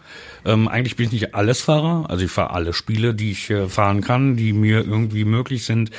Ähm, 0.44 0.68
eigentlich 0.68 0.96
bin 0.96 1.06
ich 1.08 1.12
nicht 1.14 1.36
alles 1.36 1.62
Fahrer. 1.62 2.10
Also 2.10 2.26
ich 2.26 2.32
fahre 2.32 2.52
alle 2.52 2.74
Spiele, 2.74 3.14
die 3.14 3.32
ich 3.32 3.50
äh, 3.50 3.68
fahren 3.70 4.02
kann, 4.02 4.36
die 4.36 4.54
mir 4.54 4.84
irgendwie 4.86 5.26
möglich 5.26 5.66
sind. 5.66 5.92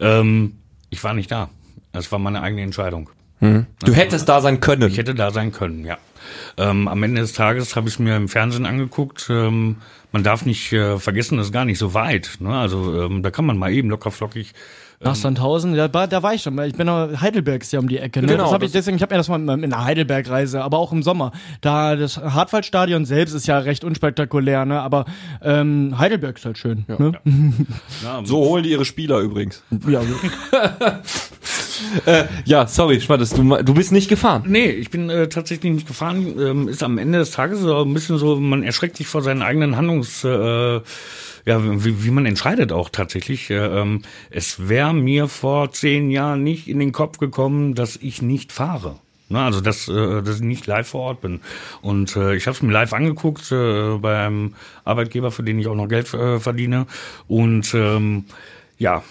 Ähm, 0.00 0.58
ich 0.90 1.02
war 1.04 1.14
nicht 1.14 1.30
da. 1.30 1.48
Das 1.92 2.10
war 2.10 2.18
meine 2.18 2.42
eigene 2.42 2.62
Entscheidung. 2.62 3.08
Du 3.84 3.92
hättest 3.92 4.28
da 4.28 4.40
sein 4.40 4.60
können. 4.60 4.88
Ich 4.88 4.98
hätte 4.98 5.14
da 5.14 5.30
sein 5.30 5.52
können, 5.52 5.84
ja. 5.84 5.98
Ähm, 6.56 6.88
am 6.88 7.02
Ende 7.02 7.20
des 7.20 7.32
Tages 7.32 7.76
habe 7.76 7.88
ich 7.88 7.94
es 7.94 7.98
mir 7.98 8.16
im 8.16 8.28
Fernsehen 8.28 8.66
angeguckt. 8.66 9.28
Ähm, 9.30 9.76
man 10.12 10.22
darf 10.22 10.46
nicht 10.46 10.72
äh, 10.72 10.98
vergessen, 10.98 11.38
das 11.38 11.48
ist 11.48 11.52
gar 11.52 11.64
nicht 11.64 11.78
so 11.78 11.94
weit. 11.94 12.36
Ne? 12.40 12.56
Also 12.56 13.02
ähm, 13.02 13.22
da 13.22 13.30
kann 13.30 13.44
man 13.44 13.58
mal 13.58 13.72
eben 13.72 13.90
locker 13.90 14.10
flockig 14.10 14.52
Nach 15.04 15.14
Sandhausen, 15.14 15.74
ja, 15.74 15.88
da, 15.88 16.06
da 16.06 16.22
war 16.22 16.34
ich 16.34 16.42
schon. 16.42 16.56
weil 16.56 16.68
Ich 16.68 16.76
bin 16.76 16.88
auch, 16.88 17.08
Heidelberg 17.20 17.62
ist 17.62 17.72
ja 17.72 17.78
um 17.78 17.88
die 17.88 17.98
Ecke. 17.98 18.20
Ne? 18.20 18.26
Genau, 18.28 18.44
das 18.44 18.52
hab 18.52 18.62
ich, 18.62 18.72
deswegen, 18.72 18.96
ich 18.96 19.02
habe 19.02 19.14
mir 19.14 19.18
das 19.18 19.28
mal 19.28 19.38
in 19.40 19.50
einer 19.50 19.84
Heidelberg-Reise, 19.84 20.62
aber 20.62 20.78
auch 20.78 20.92
im 20.92 21.02
Sommer. 21.02 21.32
Da 21.60 21.96
das 21.96 22.16
Hartwaldstadion 22.16 23.04
selbst 23.04 23.34
ist 23.34 23.46
ja 23.46 23.58
recht 23.58 23.84
unspektakulär, 23.84 24.64
ne? 24.64 24.80
Aber 24.80 25.04
ähm, 25.42 25.94
Heidelberg 25.98 26.38
ist 26.38 26.44
halt 26.46 26.58
schön. 26.58 26.84
ne? 26.88 27.12
ja, 28.02 28.22
So 28.24 28.38
holen 28.38 28.64
die 28.64 28.70
ihre 28.70 28.84
Spieler 28.84 29.18
übrigens. 29.20 29.62
Ja. 29.86 30.00
Äh, 32.06 32.24
ja, 32.44 32.66
sorry, 32.66 33.00
Schmattes, 33.00 33.30
du, 33.30 33.42
du 33.42 33.74
bist 33.74 33.92
nicht 33.92 34.08
gefahren. 34.08 34.44
Nee, 34.46 34.66
ich 34.66 34.90
bin 34.90 35.10
äh, 35.10 35.28
tatsächlich 35.28 35.72
nicht 35.72 35.86
gefahren. 35.86 36.34
Ähm, 36.38 36.68
ist 36.68 36.82
am 36.82 36.98
Ende 36.98 37.18
des 37.18 37.32
Tages 37.32 37.60
so 37.60 37.82
ein 37.82 37.92
bisschen 37.92 38.18
so, 38.18 38.36
man 38.36 38.62
erschreckt 38.62 38.96
sich 38.96 39.06
vor 39.06 39.22
seinen 39.22 39.42
eigenen 39.42 39.76
Handlungs, 39.76 40.24
äh, 40.24 40.80
ja, 41.46 41.84
wie, 41.84 42.04
wie 42.04 42.10
man 42.10 42.26
entscheidet 42.26 42.72
auch 42.72 42.88
tatsächlich. 42.88 43.50
Äh, 43.50 43.56
ähm, 43.56 44.02
es 44.30 44.68
wäre 44.68 44.94
mir 44.94 45.28
vor 45.28 45.72
zehn 45.72 46.10
Jahren 46.10 46.42
nicht 46.42 46.68
in 46.68 46.78
den 46.78 46.92
Kopf 46.92 47.18
gekommen, 47.18 47.74
dass 47.74 47.96
ich 47.96 48.22
nicht 48.22 48.52
fahre. 48.52 48.96
Ne, 49.30 49.40
also 49.40 49.62
dass, 49.62 49.88
äh, 49.88 50.22
dass 50.22 50.36
ich 50.36 50.42
nicht 50.42 50.66
live 50.66 50.86
vor 50.86 51.00
Ort 51.00 51.22
bin. 51.22 51.40
Und 51.80 52.14
äh, 52.14 52.34
ich 52.34 52.46
habe 52.46 52.54
es 52.54 52.62
mir 52.62 52.72
live 52.72 52.92
angeguckt 52.92 53.50
äh, 53.52 53.96
bei 53.96 54.26
einem 54.26 54.54
Arbeitgeber, 54.84 55.30
für 55.30 55.42
den 55.42 55.58
ich 55.58 55.66
auch 55.66 55.74
noch 55.74 55.88
Geld 55.88 56.12
äh, 56.12 56.38
verdiene. 56.40 56.86
Und 57.26 57.72
ähm, 57.74 58.26
ja, 58.78 59.02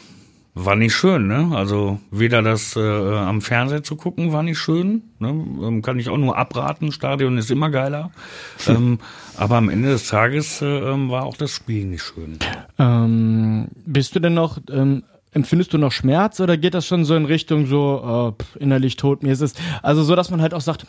war 0.56 0.76
nicht 0.76 0.94
schön, 0.94 1.28
ne? 1.28 1.52
Also 1.56 2.00
weder 2.12 2.42
das 2.44 2.76
äh, 2.76 2.80
am 2.80 3.42
Fernseher 3.42 3.84
zu 3.84 3.96
gucken 3.96 4.32
war 4.32 4.44
nicht 4.44 4.60
schön, 4.60 5.02
ne? 5.20 5.30
ähm, 5.30 5.82
kann 5.82 5.98
ich 5.98 6.10
auch 6.10 6.18
nur 6.18 6.38
abraten. 6.38 6.92
Stadion 6.92 7.38
ist 7.38 7.50
immer 7.50 7.70
geiler, 7.72 8.12
ähm, 8.68 9.00
aber 9.36 9.58
am 9.58 9.70
Ende 9.70 9.90
des 9.90 10.08
Tages 10.08 10.62
äh, 10.62 10.66
ähm, 10.66 11.10
war 11.10 11.24
auch 11.24 11.38
das 11.38 11.52
Spiel 11.56 11.86
nicht 11.86 12.04
schön. 12.04 12.38
Ähm, 12.78 13.68
bist 13.86 14.16
du 14.16 14.20
denn 14.20 14.36
noch, 14.36 14.60
ähm, 14.70 15.04
empfindest 15.32 15.74
du 15.74 15.80
noch 15.80 15.92
Schmerz 15.92 16.40
oder 16.40 16.56
geht 16.56 16.76
das 16.76 16.86
schon 16.86 17.04
so 17.04 17.16
in 17.16 17.26
Richtung 17.26 17.66
so 17.66 18.36
äh, 18.40 18.60
innerlich 18.62 18.96
tot? 18.96 19.24
Mir 19.24 19.32
ist 19.32 19.42
es 19.42 19.56
also 19.82 20.04
so, 20.04 20.16
dass 20.16 20.30
man 20.30 20.42
halt 20.42 20.54
auch 20.54 20.62
sagt, 20.62 20.86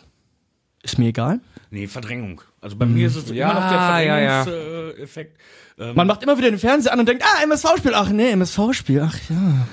ist 0.83 0.99
mir 0.99 1.07
egal. 1.07 1.39
Nee, 1.71 1.87
Verdrängung. 1.87 2.41
Also 2.61 2.75
bei 2.75 2.85
mir 2.85 3.07
ist 3.07 3.15
es 3.15 3.29
Ja, 3.31 3.51
immer 3.51 3.59
noch 3.59 3.69
der 3.69 4.05
ja, 4.05 4.19
ja. 4.19 4.45
Äh, 5.77 5.89
ähm, 5.89 5.95
Man 5.95 6.07
macht 6.07 6.23
immer 6.23 6.37
wieder 6.37 6.49
den 6.49 6.59
Fernseher 6.59 6.93
an 6.93 6.99
und 6.99 7.07
denkt, 7.07 7.23
ah, 7.23 7.43
MSV-Spiel, 7.43 7.93
ach 7.93 8.09
nee, 8.09 8.29
MSV-Spiel, 8.31 9.01
ach 9.01 9.17
ja. 9.29 9.67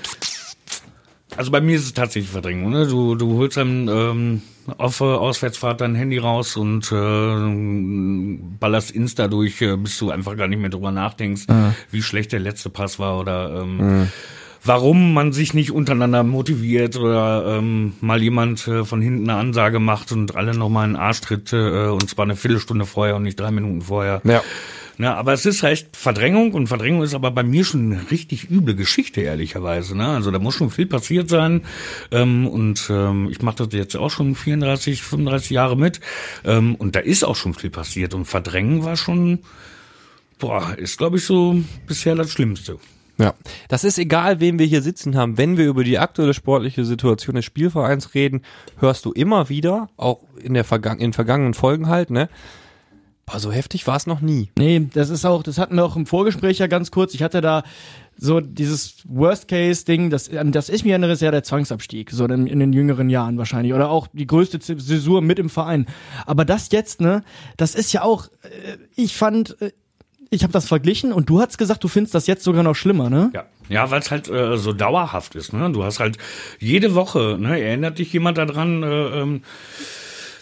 Also 1.35 1.51
bei 1.51 1.61
mir 1.61 1.75
ist 1.75 1.85
es 1.85 1.93
tatsächlich 1.93 2.31
Verdrängung. 2.31 2.71
Ne? 2.71 2.85
Du, 2.87 3.15
du 3.15 3.37
holst 3.37 3.57
dann 3.57 3.87
ähm, 3.87 4.41
auf 4.77 5.01
äh, 5.01 5.05
Auswärtsfahrt 5.05 5.81
dein 5.81 5.95
Handy 5.95 6.19
raus 6.19 6.55
und 6.55 6.91
äh, 6.91 8.57
ballerst 8.59 8.91
Insta 8.91 9.27
durch, 9.27 9.59
äh, 9.61 9.75
bis 9.75 9.97
du 9.97 10.11
einfach 10.11 10.37
gar 10.37 10.47
nicht 10.47 10.59
mehr 10.59 10.69
drüber 10.69 10.91
nachdenkst, 10.91 11.47
wie 11.89 12.01
schlecht 12.03 12.33
der 12.33 12.39
letzte 12.39 12.69
Pass 12.69 12.99
war 12.99 13.19
oder 13.19 13.61
ähm, 13.63 14.09
warum 14.63 15.13
man 15.13 15.33
sich 15.33 15.53
nicht 15.53 15.71
untereinander 15.71 16.23
motiviert 16.23 16.97
oder 16.97 17.57
ähm, 17.57 17.93
mal 17.99 18.21
jemand 18.21 18.67
äh, 18.67 18.85
von 18.85 19.01
hinten 19.01 19.29
eine 19.29 19.39
Ansage 19.39 19.79
macht 19.79 20.11
und 20.11 20.35
alle 20.35 20.55
nochmal 20.55 20.85
einen 20.85 20.95
Arsch 20.95 21.21
tritt 21.21 21.51
äh, 21.51 21.87
und 21.87 22.09
zwar 22.09 22.25
eine 22.25 22.35
Viertelstunde 22.35 22.85
vorher 22.85 23.15
und 23.15 23.23
nicht 23.23 23.39
drei 23.39 23.51
Minuten 23.51 23.81
vorher. 23.81 24.21
Ja. 24.23 24.41
Ne, 24.97 25.13
aber 25.13 25.33
es 25.33 25.45
ist 25.47 25.63
halt 25.63 25.87
Verdrängung 25.93 26.53
und 26.53 26.67
Verdrängung 26.67 27.01
ist 27.01 27.15
aber 27.15 27.31
bei 27.31 27.41
mir 27.41 27.65
schon 27.65 27.91
eine 27.91 28.11
richtig 28.11 28.51
üble 28.51 28.75
Geschichte, 28.75 29.21
ehrlicherweise. 29.21 29.97
Ne? 29.97 30.07
Also 30.07 30.29
da 30.29 30.37
muss 30.37 30.55
schon 30.55 30.69
viel 30.69 30.85
passiert 30.85 31.29
sein. 31.29 31.61
Ähm, 32.11 32.47
und 32.47 32.87
ähm, 32.91 33.27
ich 33.31 33.41
mache 33.41 33.65
das 33.65 33.69
jetzt 33.71 33.95
auch 33.95 34.11
schon 34.11 34.35
34, 34.35 35.01
35 35.01 35.49
Jahre 35.49 35.75
mit. 35.75 35.99
Ähm, 36.45 36.75
und 36.75 36.95
da 36.95 36.99
ist 36.99 37.23
auch 37.23 37.35
schon 37.35 37.55
viel 37.55 37.71
passiert. 37.71 38.13
Und 38.13 38.25
Verdrängen 38.25 38.83
war 38.83 38.95
schon, 38.95 39.39
boah, 40.37 40.75
ist 40.77 40.99
glaube 40.99 41.17
ich 41.17 41.25
so 41.25 41.59
bisher 41.87 42.13
das 42.13 42.31
Schlimmste. 42.31 42.77
Ja, 43.17 43.35
das 43.67 43.83
ist 43.83 43.99
egal, 43.99 44.39
wen 44.39 44.57
wir 44.57 44.65
hier 44.65 44.81
sitzen 44.81 45.15
haben. 45.15 45.37
Wenn 45.37 45.57
wir 45.57 45.67
über 45.67 45.83
die 45.83 45.99
aktuelle 45.99 46.33
sportliche 46.33 46.83
Situation 46.83 47.35
des 47.35 47.45
Spielvereins 47.45 48.15
reden, 48.15 48.41
hörst 48.79 49.05
du 49.05 49.11
immer 49.11 49.49
wieder, 49.49 49.89
auch 49.97 50.21
in 50.41 50.53
der 50.55 50.63
Vergangen 50.63 50.99
in 50.99 51.13
vergangenen 51.13 51.53
Folgen 51.53 51.87
halt, 51.87 52.09
ne? 52.09 52.29
Boah, 53.25 53.39
so 53.39 53.51
heftig 53.51 53.87
war 53.87 53.95
es 53.95 54.05
noch 54.05 54.19
nie. 54.19 54.49
Nee, 54.57 54.87
das 54.93 55.09
ist 55.09 55.25
auch, 55.25 55.43
das 55.43 55.57
hatten 55.57 55.75
wir 55.75 55.85
auch 55.85 55.95
im 55.95 56.05
Vorgespräch 56.05 56.59
ja 56.59 56.67
ganz 56.67 56.91
kurz. 56.91 57.13
Ich 57.13 57.23
hatte 57.23 57.39
da 57.39 57.63
so 58.17 58.41
dieses 58.41 58.97
Worst-Case-Ding, 59.05 60.09
das, 60.09 60.29
an 60.29 60.51
das 60.51 60.69
ich 60.69 60.83
mich 60.83 60.91
erinnere, 60.91 61.13
ist 61.13 61.21
ja 61.21 61.31
der 61.31 61.43
Zwangsabstieg, 61.43 62.11
so 62.11 62.25
in, 62.25 62.47
in 62.47 62.59
den 62.59 62.73
jüngeren 62.73 63.09
Jahren 63.09 63.37
wahrscheinlich. 63.37 63.73
Oder 63.73 63.89
auch 63.89 64.07
die 64.11 64.27
größte 64.27 64.59
Zäsur 64.59 65.21
mit 65.21 65.39
im 65.39 65.49
Verein. 65.49 65.87
Aber 66.25 66.45
das 66.45 66.69
jetzt, 66.71 67.01
ne, 67.01 67.23
das 67.57 67.75
ist 67.75 67.93
ja 67.93 68.03
auch, 68.03 68.27
äh, 68.43 68.77
ich 68.95 69.15
fand, 69.15 69.59
äh, 69.61 69.71
ich 70.29 70.43
habe 70.43 70.53
das 70.53 70.67
verglichen 70.67 71.13
und 71.13 71.29
du 71.29 71.39
hast 71.39 71.57
gesagt, 71.57 71.83
du 71.83 71.87
findest 71.87 72.15
das 72.15 72.27
jetzt 72.27 72.43
sogar 72.43 72.63
noch 72.63 72.75
schlimmer, 72.75 73.09
ne? 73.09 73.31
Ja, 73.33 73.45
ja 73.69 73.91
weil 73.91 74.01
es 74.01 74.11
halt 74.11 74.29
äh, 74.29 74.57
so 74.57 74.73
dauerhaft 74.73 75.35
ist. 75.35 75.53
Ne? 75.53 75.71
Du 75.71 75.83
hast 75.83 75.99
halt 75.99 76.17
jede 76.59 76.95
Woche, 76.95 77.37
ne, 77.39 77.61
erinnert 77.61 77.99
dich 77.99 78.11
jemand 78.11 78.37
daran, 78.37 78.83
äh, 78.83 79.21
ähm, 79.21 79.43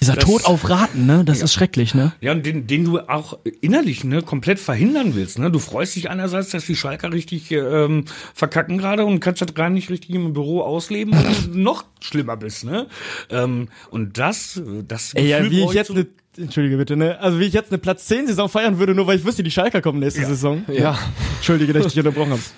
Dieser 0.01 0.15
Das- 0.15 0.25
Tod 0.25 0.45
auf 0.45 0.67
Raten, 0.67 1.05
ne? 1.05 1.23
Das 1.23 1.41
ist 1.43 1.53
schrecklich, 1.53 1.93
ne? 1.93 2.11
Ja, 2.21 2.31
und 2.31 2.43
den, 2.43 2.65
den 2.65 2.85
du 2.85 2.99
auch 2.99 3.37
innerlich 3.61 4.03
ne, 4.03 4.23
komplett 4.23 4.59
verhindern 4.59 5.13
willst. 5.13 5.37
Ne? 5.37 5.51
Du 5.51 5.59
freust 5.59 5.95
dich 5.95 6.09
einerseits, 6.09 6.49
dass 6.49 6.65
die 6.65 6.75
Schalker 6.75 7.13
richtig 7.13 7.51
ähm, 7.51 8.05
verkacken 8.33 8.79
gerade 8.79 9.05
und 9.05 9.19
kannst 9.19 9.43
das 9.43 9.53
gar 9.53 9.69
nicht 9.69 9.91
richtig 9.91 10.15
im 10.15 10.33
Büro 10.33 10.61
ausleben 10.61 11.13
und 11.13 11.55
noch 11.55 11.85
schlimmer 11.99 12.35
bist. 12.35 12.63
Ne? 12.63 12.87
Ähm, 13.29 13.67
und 13.91 14.17
das, 14.17 14.59
das 14.87 15.13
Ey, 15.13 15.27
ja, 15.27 15.49
wie 15.51 15.63
ich 15.63 15.73
jetzt 15.73 15.91
eine, 15.91 16.07
entschuldige 16.35 16.77
bitte, 16.77 16.95
ne? 16.97 17.19
Also 17.19 17.39
wie 17.39 17.45
ich 17.45 17.53
jetzt 17.53 17.69
eine 17.71 17.77
Platz 17.77 18.07
10 18.07 18.25
Saison 18.25 18.49
feiern 18.49 18.79
würde, 18.79 18.95
nur 18.95 19.05
weil 19.05 19.19
ich 19.19 19.25
wüsste, 19.25 19.43
die 19.43 19.51
Schalker 19.51 19.81
kommen 19.81 19.99
nächste 19.99 20.25
Saison. 20.25 20.63
Ja. 20.67 20.97
Entschuldige, 21.37 21.73
dass 21.73 21.85
ich 21.85 21.93
dich 21.93 21.99
unterbrochen 21.99 22.31
habe. 22.31 22.41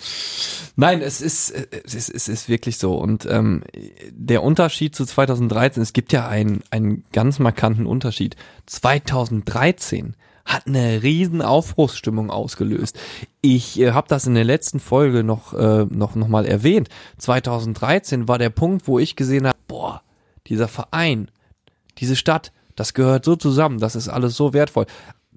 Nein, 0.76 1.01
es 1.01 1.21
ist, 1.21 1.51
es 1.51 1.93
ist, 1.93 2.09
es 2.09 2.28
ist 2.28 2.49
wirklich 2.49 2.78
so. 2.78 2.95
Und 2.95 3.28
ähm, 3.28 3.63
der 4.09 4.41
Unterschied 4.41 4.95
zu 4.95 5.05
2013, 5.05 5.84
es 5.84 5.93
gibt 5.93 6.11
ja 6.13 6.28
einen, 6.28 6.63
einen 6.71 7.03
ganz 7.11 7.38
markanten 7.39 7.86
Unterschied. 7.86 8.36
2013 8.65 10.15
hat 10.45 10.67
eine 10.67 11.03
riesen 11.03 11.41
Aufbruchsstimmung 11.41 12.30
ausgelöst. 12.30 12.99
Ich 13.41 13.80
äh, 13.80 13.91
habe 13.91 14.07
das 14.07 14.26
in 14.26 14.34
der 14.34 14.43
letzten 14.43 14.80
Folge 14.80 15.24
noch, 15.24 15.53
äh, 15.53 15.86
noch, 15.86 16.15
noch 16.15 16.28
mal 16.28 16.45
erwähnt. 16.45 16.89
2013 17.19 18.28
war 18.28 18.39
der 18.39 18.49
Punkt, 18.49 18.88
wo 18.88 18.99
ich 18.99 19.15
gesehen 19.15 19.47
habe, 19.47 19.57
boah, 19.67 20.01
dieser 20.47 20.67
Verein, 20.67 21.30
diese 21.99 22.15
Stadt, 22.15 22.51
das 22.76 22.93
gehört 22.93 23.26
so 23.26 23.36
zusammen, 23.36 23.80
das 23.80 23.95
ist 23.95 24.09
alles 24.09 24.36
so 24.36 24.53
wertvoll. 24.53 24.88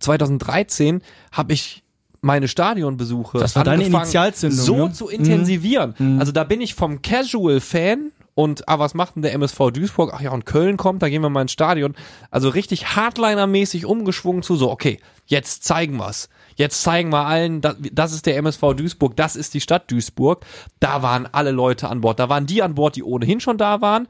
2013 0.01 1.03
habe 1.31 1.53
ich 1.53 1.85
meine 2.21 2.49
Stadionbesuche 2.49 3.39
Das 3.39 3.57
war 3.57 3.65
deine 3.65 3.85
Initialzündung, 3.85 4.59
so 4.59 4.87
ne? 4.87 4.93
zu 4.93 5.09
intensivieren. 5.09 6.19
Also 6.19 6.33
da 6.33 6.45
bin 6.45 6.61
ich 6.61 6.75
vom 6.75 7.03
Casual-Fan 7.03 8.13
und 8.39 8.69
ah, 8.69 8.79
was 8.79 8.93
macht 8.93 9.17
denn 9.17 9.23
der 9.23 9.33
MSV 9.33 9.71
Duisburg? 9.73 10.13
Ach 10.15 10.21
ja, 10.21 10.31
und 10.31 10.45
Köln 10.45 10.77
kommt, 10.77 11.03
da 11.03 11.09
gehen 11.09 11.23
wir 11.23 11.31
mal 11.31 11.41
ins 11.41 11.53
Stadion. 11.53 11.95
Also 12.31 12.51
richtig 12.51 12.85
Hardliner-mäßig 12.89 13.87
umgeschwungen 13.87 14.43
zu 14.43 14.57
so, 14.57 14.71
okay, 14.71 15.01
jetzt 15.25 15.65
zeigen 15.65 15.97
wir's. 15.97 16.29
Jetzt 16.55 16.83
zeigen 16.83 17.09
wir 17.11 17.25
allen, 17.25 17.63
das, 17.63 17.77
das 17.93 18.13
ist 18.13 18.27
der 18.27 18.37
MSV 18.37 18.75
Duisburg, 18.77 19.17
das 19.17 19.37
ist 19.37 19.55
die 19.55 19.63
Stadt 19.63 19.91
Duisburg. 19.91 20.45
Da 20.81 21.03
waren 21.03 21.27
alle 21.33 21.51
Leute 21.51 21.89
an 21.89 22.03
Bord. 22.03 22.19
Da 22.19 22.29
waren 22.29 22.45
die 22.45 22.63
an 22.63 22.75
Bord, 22.75 22.97
die 22.97 23.03
ohnehin 23.03 23.41
schon 23.41 23.57
da 23.57 23.81
waren. 23.81 24.07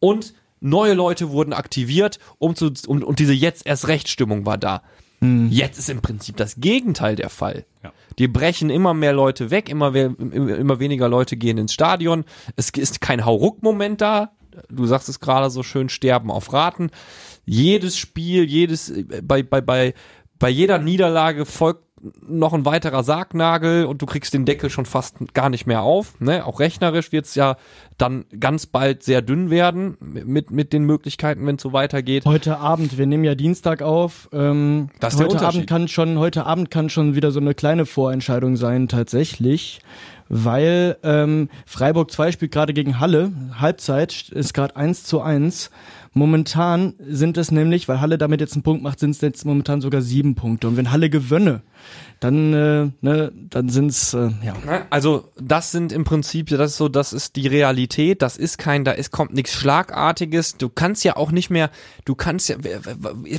Und 0.00 0.34
neue 0.58 0.94
Leute 0.94 1.30
wurden 1.30 1.52
aktiviert, 1.52 2.18
um 2.38 2.56
zu, 2.56 2.72
um, 2.88 3.04
und 3.04 3.20
diese 3.20 3.34
jetzt 3.34 3.66
erst 3.66 3.86
Rechtsstimmung 3.86 4.46
war 4.46 4.58
da. 4.58 4.82
Jetzt 5.22 5.78
ist 5.78 5.90
im 5.90 6.00
Prinzip 6.00 6.36
das 6.38 6.56
Gegenteil 6.56 7.14
der 7.14 7.28
Fall. 7.28 7.66
Ja. 7.84 7.92
Die 8.18 8.26
brechen 8.26 8.70
immer 8.70 8.94
mehr 8.94 9.12
Leute 9.12 9.50
weg, 9.50 9.68
immer, 9.68 9.92
we- 9.92 10.14
immer 10.18 10.80
weniger 10.80 11.08
Leute 11.08 11.36
gehen 11.36 11.58
ins 11.58 11.74
Stadion. 11.74 12.24
Es 12.56 12.70
ist 12.70 13.00
kein 13.02 13.24
Hauruck-Moment 13.26 14.00
da. 14.00 14.32
Du 14.70 14.86
sagst 14.86 15.08
es 15.10 15.20
gerade 15.20 15.50
so 15.50 15.62
schön, 15.62 15.88
sterben 15.90 16.30
auf 16.30 16.52
Raten. 16.52 16.90
Jedes 17.44 17.98
Spiel, 17.98 18.44
jedes, 18.44 18.92
bei, 19.22 19.42
bei, 19.42 19.60
bei, 19.60 19.94
bei 20.38 20.48
jeder 20.48 20.78
Niederlage 20.78 21.44
folgt 21.44 21.84
noch 22.26 22.54
ein 22.54 22.64
weiterer 22.64 23.02
Sargnagel 23.04 23.84
und 23.84 24.00
du 24.00 24.06
kriegst 24.06 24.32
den 24.32 24.44
Deckel 24.44 24.70
schon 24.70 24.86
fast 24.86 25.16
gar 25.34 25.50
nicht 25.50 25.66
mehr 25.66 25.82
auf. 25.82 26.18
Ne? 26.20 26.46
Auch 26.46 26.60
rechnerisch 26.60 27.12
wird's 27.12 27.34
ja 27.34 27.56
dann 27.98 28.24
ganz 28.38 28.66
bald 28.66 29.02
sehr 29.02 29.20
dünn 29.20 29.50
werden 29.50 29.96
mit, 30.00 30.50
mit 30.50 30.72
den 30.72 30.84
Möglichkeiten, 30.84 31.46
wenn 31.46 31.56
es 31.56 31.62
so 31.62 31.72
weitergeht. 31.72 32.24
Heute 32.24 32.58
Abend, 32.58 32.96
wir 32.96 33.06
nehmen 33.06 33.24
ja 33.24 33.34
Dienstag 33.34 33.82
auf. 33.82 34.28
Ähm, 34.32 34.88
Das 35.00 35.14
ist 35.14 35.20
heute. 35.20 35.46
Abend 35.46 35.66
kann 35.66 35.88
schon, 35.88 36.18
heute 36.18 36.46
Abend 36.46 36.70
kann 36.70 36.88
schon 36.88 37.14
wieder 37.14 37.30
so 37.30 37.40
eine 37.40 37.54
kleine 37.54 37.84
Vorentscheidung 37.86 38.56
sein, 38.56 38.88
tatsächlich. 38.88 39.80
Weil 40.32 40.96
ähm, 41.02 41.48
Freiburg 41.66 42.12
2 42.12 42.32
spielt 42.32 42.52
gerade 42.52 42.72
gegen 42.72 43.00
Halle. 43.00 43.32
Halbzeit 43.58 44.28
ist 44.28 44.54
gerade 44.54 44.76
1 44.76 45.02
zu 45.02 45.20
1. 45.20 45.70
Momentan 46.12 46.94
sind 46.98 47.38
es 47.38 47.52
nämlich, 47.52 47.88
weil 47.88 48.00
Halle 48.00 48.18
damit 48.18 48.40
jetzt 48.40 48.54
einen 48.54 48.64
Punkt 48.64 48.82
macht, 48.82 48.98
sind 48.98 49.12
es 49.12 49.20
jetzt 49.20 49.44
momentan 49.44 49.80
sogar 49.80 50.02
sieben 50.02 50.34
Punkte. 50.34 50.66
Und 50.66 50.76
wenn 50.76 50.90
Halle 50.90 51.08
gewönne, 51.08 51.62
dann, 52.18 52.52
äh, 52.52 52.90
ne, 53.00 53.32
dann 53.48 53.68
sind's 53.68 54.12
äh, 54.12 54.30
ja. 54.44 54.54
Ne? 54.66 54.86
Also 54.90 55.30
das 55.40 55.70
sind 55.70 55.92
im 55.92 56.04
Prinzip, 56.04 56.48
das 56.48 56.72
ist 56.72 56.76
so, 56.76 56.88
das 56.88 57.12
ist 57.12 57.36
die 57.36 57.46
Realität, 57.46 58.22
das 58.22 58.36
ist 58.36 58.58
kein, 58.58 58.84
da 58.84 58.90
ist 58.90 59.12
kommt 59.12 59.32
nichts 59.32 59.52
Schlagartiges. 59.54 60.56
Du 60.56 60.68
kannst 60.68 61.04
ja 61.04 61.16
auch 61.16 61.30
nicht 61.30 61.48
mehr, 61.48 61.70
du 62.04 62.16
kannst 62.16 62.48
ja, 62.48 62.56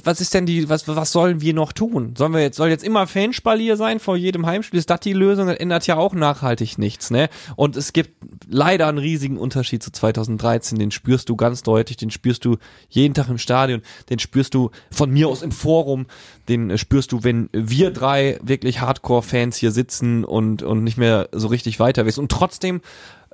was 0.04 0.22
ist 0.22 0.34
denn 0.34 0.46
die, 0.46 0.70
was, 0.70 0.88
was 0.88 1.12
sollen 1.12 1.42
wir 1.42 1.54
noch 1.54 1.74
tun? 1.74 2.14
Sollen 2.18 2.34
wir 2.34 2.42
jetzt, 2.42 2.56
soll 2.56 2.70
jetzt 2.70 2.84
immer 2.84 3.06
Fanspalier 3.06 3.76
sein 3.76 4.00
vor 4.00 4.16
jedem 4.16 4.46
Heimspiel? 4.46 4.80
Ist 4.80 4.90
das 4.90 5.02
die 5.02 5.14
Lösung? 5.14 5.48
Das 5.48 5.58
ändert 5.58 5.86
ja 5.88 5.98
auch 5.98 6.14
nachhaltig 6.14 6.78
nichts, 6.78 7.12
ne? 7.12 7.30
Und 7.56 7.76
es 7.76 7.94
gibt 7.94 8.16
leider 8.52 8.88
einen 8.88 8.98
riesigen 8.98 9.38
Unterschied 9.38 9.82
zu 9.82 9.92
2013, 9.92 10.78
den 10.78 10.92
spürst 10.92 11.30
du 11.30 11.36
ganz 11.36 11.64
deutlich, 11.64 11.98
den 11.98 12.12
spürst 12.12 12.46
du 12.46 12.58
jeden 12.90 13.14
Tag 13.14 13.30
im 13.30 13.38
Stadion, 13.38 13.82
den 14.10 14.20
spürst 14.20 14.54
du 14.54 14.72
von 14.92 15.10
mir 15.10 15.30
aus 15.30 15.42
im 15.42 15.52
Forum, 15.52 16.06
den 16.50 16.70
äh, 16.70 16.78
spürst 16.78 17.12
du, 17.12 17.24
wenn 17.24 17.50
wir 17.54 17.92
drei 17.92 18.38
wirklich 18.44 18.82
Hardcore-Fans 18.82 19.58
hier 19.58 19.72
sitzen 19.72 20.24
und, 20.26 20.64
und 20.64 20.84
nicht 20.84 20.98
mehr 20.98 21.30
so 21.32 21.48
richtig 21.48 21.80
weiter 21.80 22.06
wissen. 22.06 22.20
Und 22.20 22.32
trotzdem, 22.32 22.82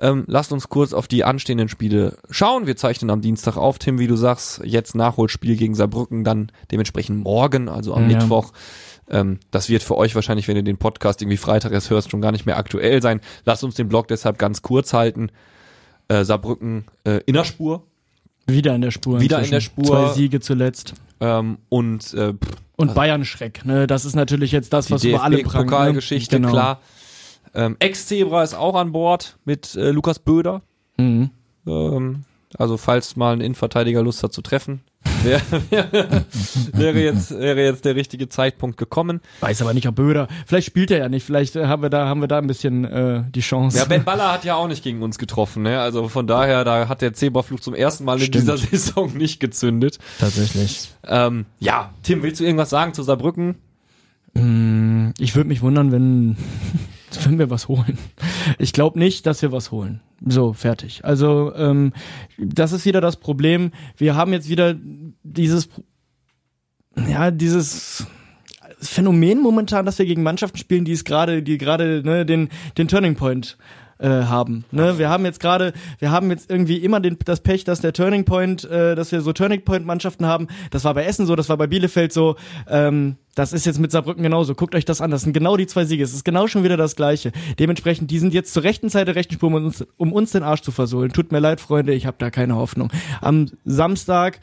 ähm, 0.00 0.24
lasst 0.28 0.52
uns 0.52 0.68
kurz 0.68 0.92
auf 0.92 1.08
die 1.08 1.24
anstehenden 1.24 1.68
Spiele 1.68 2.16
schauen. 2.30 2.66
Wir 2.68 2.76
zeichnen 2.76 3.10
am 3.10 3.20
Dienstag 3.20 3.56
auf, 3.56 3.78
Tim, 3.78 3.98
wie 3.98 4.06
du 4.06 4.14
sagst, 4.16 4.60
jetzt 4.64 4.94
Nachholspiel 4.94 5.56
gegen 5.56 5.74
Saarbrücken, 5.74 6.22
dann 6.22 6.52
dementsprechend 6.70 7.24
morgen, 7.24 7.68
also 7.68 7.94
am 7.94 8.08
Ja. 8.08 8.18
Mittwoch. 8.18 8.52
Ähm, 9.10 9.38
das 9.50 9.68
wird 9.68 9.82
für 9.82 9.96
euch 9.96 10.14
wahrscheinlich, 10.14 10.48
wenn 10.48 10.56
ihr 10.56 10.62
den 10.62 10.78
Podcast 10.78 11.22
irgendwie 11.22 11.36
Freitag 11.36 11.72
erst 11.72 11.90
hörst, 11.90 12.10
schon 12.10 12.20
gar 12.20 12.32
nicht 12.32 12.46
mehr 12.46 12.58
aktuell 12.58 13.00
sein. 13.02 13.20
Lasst 13.44 13.64
uns 13.64 13.74
den 13.74 13.88
Blog 13.88 14.08
deshalb 14.08 14.38
ganz 14.38 14.62
kurz 14.62 14.92
halten. 14.92 15.30
Äh, 16.08 16.24
Saarbrücken 16.24 16.84
äh, 17.04 17.20
in 17.26 17.34
der 17.34 17.44
Spur. 17.44 17.82
Wieder 18.46 18.74
in 18.74 18.80
der 18.80 18.90
Spur. 18.90 19.20
Wieder 19.20 19.38
in 19.38 19.44
inzwischen. 19.44 19.76
der 19.76 19.84
Spur. 19.84 20.08
Zwei 20.08 20.14
Siege 20.14 20.40
zuletzt. 20.40 20.94
Ähm, 21.20 21.58
und 21.68 22.14
äh, 22.14 22.32
pff, 22.32 22.56
Und 22.76 22.94
Bayern 22.94 23.24
Schreck, 23.24 23.64
ne? 23.64 23.86
Das 23.86 24.04
ist 24.04 24.14
natürlich 24.14 24.52
jetzt 24.52 24.72
das, 24.72 24.90
was 24.90 25.04
über 25.04 25.22
alle 25.22 25.38
prangt. 25.42 25.70
Ne? 25.70 26.18
Genau. 26.30 26.50
klar. 26.50 26.80
Ähm, 27.54 27.76
Ex-Zebra 27.78 28.42
ist 28.42 28.54
auch 28.54 28.74
an 28.74 28.92
Bord 28.92 29.38
mit 29.44 29.74
äh, 29.74 29.90
Lukas 29.90 30.18
Böder. 30.18 30.62
Mhm. 30.96 31.30
Ähm, 31.66 32.24
also 32.56 32.76
falls 32.76 33.16
mal 33.16 33.34
ein 33.34 33.40
Innenverteidiger 33.40 34.02
Lust 34.02 34.22
hat 34.22 34.32
zu 34.32 34.42
treffen, 34.42 34.82
wäre 35.22 35.40
wäre, 35.70 36.24
wäre 36.72 36.98
jetzt 37.00 37.30
wäre 37.30 37.60
jetzt 37.64 37.84
der 37.84 37.94
richtige 37.96 38.28
Zeitpunkt 38.28 38.76
gekommen. 38.76 39.20
Weiß 39.40 39.62
aber 39.62 39.74
nicht, 39.74 39.88
ob 39.88 39.94
Böder. 39.96 40.28
Vielleicht 40.46 40.66
spielt 40.66 40.90
er 40.90 40.98
ja 40.98 41.08
nicht. 41.08 41.24
Vielleicht 41.24 41.56
äh, 41.56 41.66
haben 41.66 41.82
wir 41.82 41.90
da, 41.90 42.06
haben 42.06 42.20
wir 42.20 42.28
da 42.28 42.38
ein 42.38 42.46
bisschen 42.46 42.84
äh, 42.84 43.24
die 43.34 43.40
Chance. 43.40 43.78
Ja, 43.78 43.84
Ben 43.84 44.04
Baller 44.04 44.32
hat 44.32 44.44
ja 44.44 44.54
auch 44.54 44.68
nicht 44.68 44.82
gegen 44.84 45.02
uns 45.02 45.18
getroffen, 45.18 45.62
ne? 45.62 45.80
Also 45.80 46.08
von 46.08 46.26
daher, 46.26 46.64
da 46.64 46.88
hat 46.88 47.02
der 47.02 47.14
Zebraflug 47.14 47.62
zum 47.62 47.74
ersten 47.74 48.04
Mal 48.04 48.18
in 48.18 48.24
Stimmt. 48.26 48.42
dieser 48.42 48.56
Saison 48.58 49.12
nicht 49.16 49.40
gezündet. 49.40 49.98
Tatsächlich. 50.18 50.90
Ähm, 51.06 51.46
ja, 51.58 51.90
Tim, 52.02 52.22
willst 52.22 52.40
du 52.40 52.44
irgendwas 52.44 52.70
sagen 52.70 52.94
zu 52.94 53.02
Saarbrücken? 53.02 53.56
Mm, 54.34 55.10
Ich 55.18 55.34
würde 55.34 55.48
mich 55.48 55.62
wundern, 55.62 55.90
wenn, 55.90 56.36
wenn 57.24 57.38
wir 57.38 57.50
was 57.50 57.68
holen. 57.68 57.98
Ich 58.58 58.72
glaube 58.72 58.98
nicht, 58.98 59.26
dass 59.26 59.42
wir 59.42 59.52
was 59.52 59.70
holen. 59.70 60.00
So, 60.24 60.52
fertig. 60.52 61.04
Also, 61.04 61.52
ähm, 61.54 61.92
das 62.38 62.72
ist 62.72 62.84
wieder 62.84 63.00
das 63.00 63.16
Problem. 63.16 63.70
Wir 63.96 64.16
haben 64.16 64.32
jetzt 64.32 64.48
wieder 64.48 64.74
dieses, 65.22 65.68
ja, 67.08 67.30
dieses 67.30 68.06
Phänomen 68.80 69.40
momentan, 69.40 69.86
dass 69.86 69.98
wir 69.98 70.06
gegen 70.06 70.22
Mannschaften 70.22 70.58
spielen, 70.58 70.84
die 70.84 70.92
es 70.92 71.04
gerade, 71.04 71.42
die 71.42 71.58
gerade 71.58 72.02
ne, 72.04 72.26
den, 72.26 72.48
den 72.76 72.88
Turning 72.88 73.14
Point 73.14 73.58
äh, 73.98 74.08
haben. 74.08 74.64
Ne? 74.70 74.98
Wir 74.98 75.08
haben 75.08 75.24
jetzt 75.24 75.40
gerade, 75.40 75.72
wir 75.98 76.10
haben 76.10 76.30
jetzt 76.30 76.50
irgendwie 76.50 76.76
immer 76.78 77.00
den, 77.00 77.18
das 77.24 77.40
Pech, 77.40 77.64
dass 77.64 77.80
der 77.80 77.92
Turning 77.92 78.24
Point, 78.24 78.64
äh, 78.64 78.94
dass 78.94 79.12
wir 79.12 79.20
so 79.20 79.32
Turning 79.32 79.64
Point 79.64 79.86
Mannschaften 79.86 80.26
haben. 80.26 80.48
Das 80.70 80.84
war 80.84 80.94
bei 80.94 81.04
Essen 81.04 81.26
so, 81.26 81.36
das 81.36 81.48
war 81.48 81.56
bei 81.56 81.66
Bielefeld 81.66 82.12
so. 82.12 82.36
Ähm, 82.68 83.16
das 83.34 83.52
ist 83.52 83.66
jetzt 83.66 83.78
mit 83.78 83.92
Saarbrücken 83.92 84.22
genauso. 84.22 84.54
Guckt 84.54 84.74
euch 84.74 84.84
das 84.84 85.00
an. 85.00 85.10
Das 85.10 85.22
sind 85.22 85.32
genau 85.32 85.56
die 85.56 85.66
zwei 85.66 85.84
Siege. 85.84 86.02
Es 86.02 86.12
ist 86.12 86.24
genau 86.24 86.48
schon 86.48 86.64
wieder 86.64 86.76
das 86.76 86.96
Gleiche. 86.96 87.32
Dementsprechend, 87.58 88.10
die 88.10 88.18
sind 88.18 88.34
jetzt 88.34 88.52
zur 88.52 88.64
rechten 88.64 88.90
Zeit 88.90 89.06
der 89.06 89.14
rechten 89.14 89.34
Spur, 89.34 89.48
um 89.48 89.54
uns, 89.54 89.84
um 89.96 90.12
uns 90.12 90.32
den 90.32 90.42
Arsch 90.42 90.62
zu 90.62 90.72
versohlen. 90.72 91.12
Tut 91.12 91.30
mir 91.30 91.38
leid, 91.38 91.60
Freunde, 91.60 91.94
ich 91.94 92.06
habe 92.06 92.16
da 92.18 92.30
keine 92.30 92.56
Hoffnung. 92.56 92.90
Am 93.20 93.46
Samstag 93.64 94.40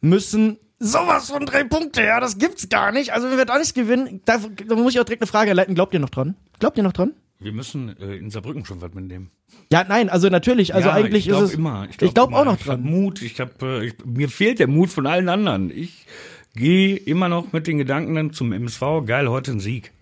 müssen 0.00 0.58
sowas 0.78 1.30
von 1.30 1.46
drei 1.46 1.64
Punkte, 1.64 2.02
ja, 2.02 2.20
das 2.20 2.38
gibt's 2.38 2.68
gar 2.68 2.90
nicht. 2.90 3.12
Also 3.12 3.30
wenn 3.30 3.38
wir 3.38 3.44
da 3.44 3.58
nicht 3.58 3.74
gewinnen, 3.74 4.20
da, 4.24 4.38
da 4.66 4.74
muss 4.74 4.94
ich 4.94 5.00
auch 5.00 5.04
direkt 5.04 5.22
eine 5.22 5.28
Frage 5.28 5.50
erleiten. 5.50 5.74
Glaubt 5.74 5.94
ihr 5.94 6.00
noch 6.00 6.10
dran? 6.10 6.34
Glaubt 6.58 6.76
ihr 6.76 6.82
noch 6.82 6.92
dran? 6.92 7.12
Wir 7.42 7.52
müssen 7.52 7.96
äh, 7.98 8.16
in 8.16 8.30
Saarbrücken 8.30 8.64
schon 8.64 8.80
was 8.80 8.92
mitnehmen. 8.94 9.30
Ja, 9.72 9.84
nein, 9.88 10.08
also 10.08 10.28
natürlich, 10.28 10.74
also 10.74 10.88
ja, 10.88 10.94
eigentlich 10.94 11.26
ich 11.28 11.32
ist 11.34 11.40
es. 11.40 11.54
immer. 11.54 11.86
Ich 11.90 11.96
glaube 11.98 12.14
glaub 12.14 12.32
auch 12.32 12.44
noch 12.44 12.58
Ich 12.58 12.64
dran. 12.64 12.82
hab 12.84 12.90
Mut. 12.90 13.22
Ich 13.22 13.40
hab, 13.40 13.62
äh, 13.62 13.86
ich, 13.86 13.94
mir 14.04 14.28
fehlt 14.28 14.58
der 14.58 14.68
Mut 14.68 14.90
von 14.90 15.06
allen 15.06 15.28
anderen. 15.28 15.70
Ich 15.70 16.06
gehe 16.54 16.96
immer 16.96 17.28
noch 17.28 17.52
mit 17.52 17.66
den 17.66 17.78
Gedanken 17.78 18.14
dann 18.14 18.32
zum 18.32 18.52
MSV. 18.52 18.80
Geil, 19.06 19.28
heute 19.28 19.52
ein 19.52 19.60
Sieg. 19.60 19.92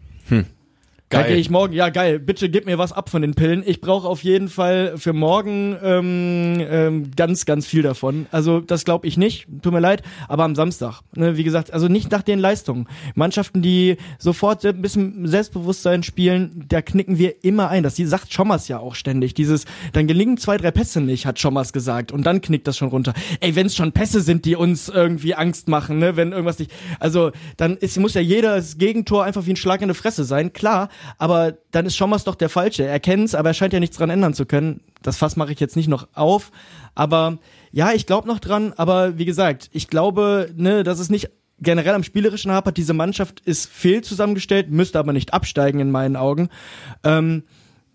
Da 1.11 1.25
gehe 1.25 1.39
ich 1.39 1.51
morgen, 1.51 1.73
ja 1.73 1.89
geil, 1.89 2.21
bitte 2.21 2.49
gib 2.49 2.67
mir 2.67 2.79
was 2.79 2.93
ab 2.93 3.11
von 3.11 3.21
den 3.21 3.35
Pillen. 3.35 3.65
Ich 3.67 3.81
brauche 3.81 4.07
auf 4.07 4.23
jeden 4.23 4.49
Fall 4.49 4.97
für 4.97 5.13
morgen 5.13 5.77
ähm, 5.83 6.61
ähm, 6.61 7.11
ganz, 7.17 7.47
ganz 7.47 7.67
viel 7.67 7.83
davon. 7.83 8.27
Also 8.31 8.61
das 8.61 8.85
glaube 8.85 9.09
ich 9.09 9.17
nicht, 9.17 9.49
tut 9.61 9.73
mir 9.73 9.81
leid, 9.81 10.05
aber 10.29 10.45
am 10.45 10.55
Samstag. 10.55 11.01
Ne, 11.17 11.37
wie 11.37 11.43
gesagt, 11.43 11.73
also 11.73 11.89
nicht 11.89 12.13
nach 12.13 12.23
den 12.23 12.39
Leistungen. 12.39 12.87
Mannschaften, 13.17 13.61
die 13.61 13.97
sofort 14.21 14.65
ein 14.65 14.81
bisschen 14.81 15.27
Selbstbewusstsein 15.27 16.05
spielen, 16.05 16.65
da 16.69 16.81
knicken 16.81 17.19
wir 17.19 17.43
immer 17.43 17.71
ein. 17.71 17.83
Das 17.83 17.97
sagt 17.97 18.33
Schommers 18.33 18.69
ja 18.69 18.79
auch 18.79 18.95
ständig. 18.95 19.35
Dieses, 19.35 19.65
dann 19.93 20.07
gelingen 20.07 20.37
zwei, 20.37 20.59
drei 20.59 20.71
Pässe 20.71 21.01
nicht, 21.01 21.27
hat 21.27 21.41
Schommers 21.41 21.73
gesagt. 21.73 22.13
Und 22.13 22.25
dann 22.25 22.41
knickt 22.41 22.69
das 22.69 22.77
schon 22.77 22.89
runter. 22.89 23.15
Ey, 23.41 23.57
wenn 23.57 23.67
es 23.67 23.75
schon 23.75 23.91
Pässe 23.91 24.21
sind, 24.21 24.45
die 24.45 24.55
uns 24.55 24.89
irgendwie 24.89 25.35
Angst 25.35 25.67
machen, 25.67 25.99
ne, 25.99 26.15
wenn 26.15 26.31
irgendwas 26.31 26.61
nicht. 26.61 26.71
Also 27.01 27.33
dann 27.57 27.77
ist, 27.79 27.99
muss 27.99 28.15
ja 28.15 28.21
jedes 28.21 28.79
Gegentor 28.79 29.25
einfach 29.25 29.45
wie 29.47 29.55
ein 29.55 29.57
Schlag 29.57 29.83
in 29.83 29.89
die 29.89 29.95
Fresse 29.95 30.23
sein, 30.23 30.53
klar 30.53 30.89
aber 31.19 31.59
dann 31.71 31.87
ist 31.87 31.97
Schommers 31.97 32.25
doch 32.25 32.35
der 32.35 32.49
Falsche. 32.49 32.85
Er 32.85 33.01
kennt's, 33.01 33.35
aber 33.35 33.51
er 33.51 33.55
scheint 33.55 33.73
ja 33.73 33.81
nichts 33.81 33.97
dran 33.97 34.11
ändern 34.11 34.35
zu 34.35 34.47
können. 34.47 34.81
Das 35.03 35.17
Fass 35.17 35.37
mache 35.37 35.53
ich 35.53 35.61
jetzt 35.61 35.77
nicht 35.77 35.89
noch 35.89 36.09
auf. 36.15 36.51
Aber 36.95 37.39
ja, 37.73 37.93
ich 37.93 38.07
glaube 38.07 38.29
noch 38.29 38.41
dran, 38.41 38.73
aber 38.77 39.19
wie 39.19 39.25
gesagt, 39.25 39.71
ich 39.73 39.89
glaube, 39.89 40.51
ne, 40.57 40.83
dass 40.83 40.99
es 40.99 41.11
nicht 41.11 41.31
generell 41.61 41.95
am 41.95 42.05
Spielerischen 42.05 42.53
hapert. 42.53 42.77
Diese 42.77 42.95
Mannschaft 42.95 43.41
ist 43.41 43.71
fehl 43.71 44.03
zusammengestellt, 44.03 44.71
müsste 44.71 44.99
aber 44.99 45.13
nicht 45.13 45.35
absteigen 45.35 45.81
in 45.81 45.91
meinen 45.91 46.17
Augen. 46.17 46.49
Ähm, 47.05 47.45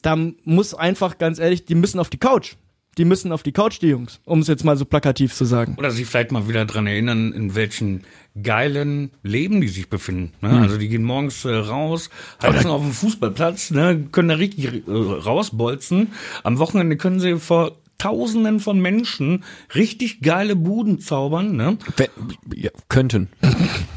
da 0.01 0.16
muss 0.43 0.74
einfach, 0.76 1.18
ganz 1.18 1.39
ehrlich, 1.39 1.66
die 1.66 1.76
müssen 1.76 1.99
auf 1.99 2.10
die 2.10 2.20
Couch 2.20 2.56
die 2.98 3.06
müssen 3.06 3.32
auf 3.32 3.43
die 3.43 3.52
Couch, 3.52 3.82
die 3.82 3.88
Jungs, 3.88 4.20
um 4.26 4.39
es 4.39 4.48
jetzt 4.48 4.64
mal 4.64 4.78
so 4.78 4.86
plakativ 4.86 5.34
zu 5.34 5.46
sagen. 5.46 5.76
Oder 5.78 5.91
sich 5.91 6.06
vielleicht 6.06 6.32
mal 6.32 6.48
wieder 6.48 6.66
dran 6.66 6.88
erinnern, 6.88 7.34
in 7.34 7.56
welchen 7.56 8.04
geilen 8.41 9.12
Leben 9.24 9.62
die 9.62 9.68
sich 9.68 9.89
befinden. 9.89 10.34
Ne? 10.41 10.52
Hm. 10.52 10.62
Also 10.62 10.78
die 10.78 10.88
gehen 10.88 11.04
morgens 11.04 11.46
äh, 11.46 11.54
raus, 11.54 12.10
heizen 12.41 12.70
auf 12.70 12.82
dem 12.82 12.91
Fußballplatz, 12.91 13.72
ne? 13.72 14.08
können 14.12 14.30
da 14.30 14.36
richtig 14.36 14.88
äh, 14.88 14.91
rausbolzen. 14.91 16.14
Am 16.43 16.60
Wochenende 16.60 16.98
können 16.98 17.20
sie 17.20 17.38
vor 17.38 17.78
Tausenden 17.98 18.60
von 18.60 18.80
Menschen 18.80 19.43
richtig 19.74 20.22
geile 20.22 20.56
Buden 20.56 21.00
zaubern. 21.00 21.56
Ne? 21.56 21.78
Ja, 22.54 22.72
könnten. 22.89 23.30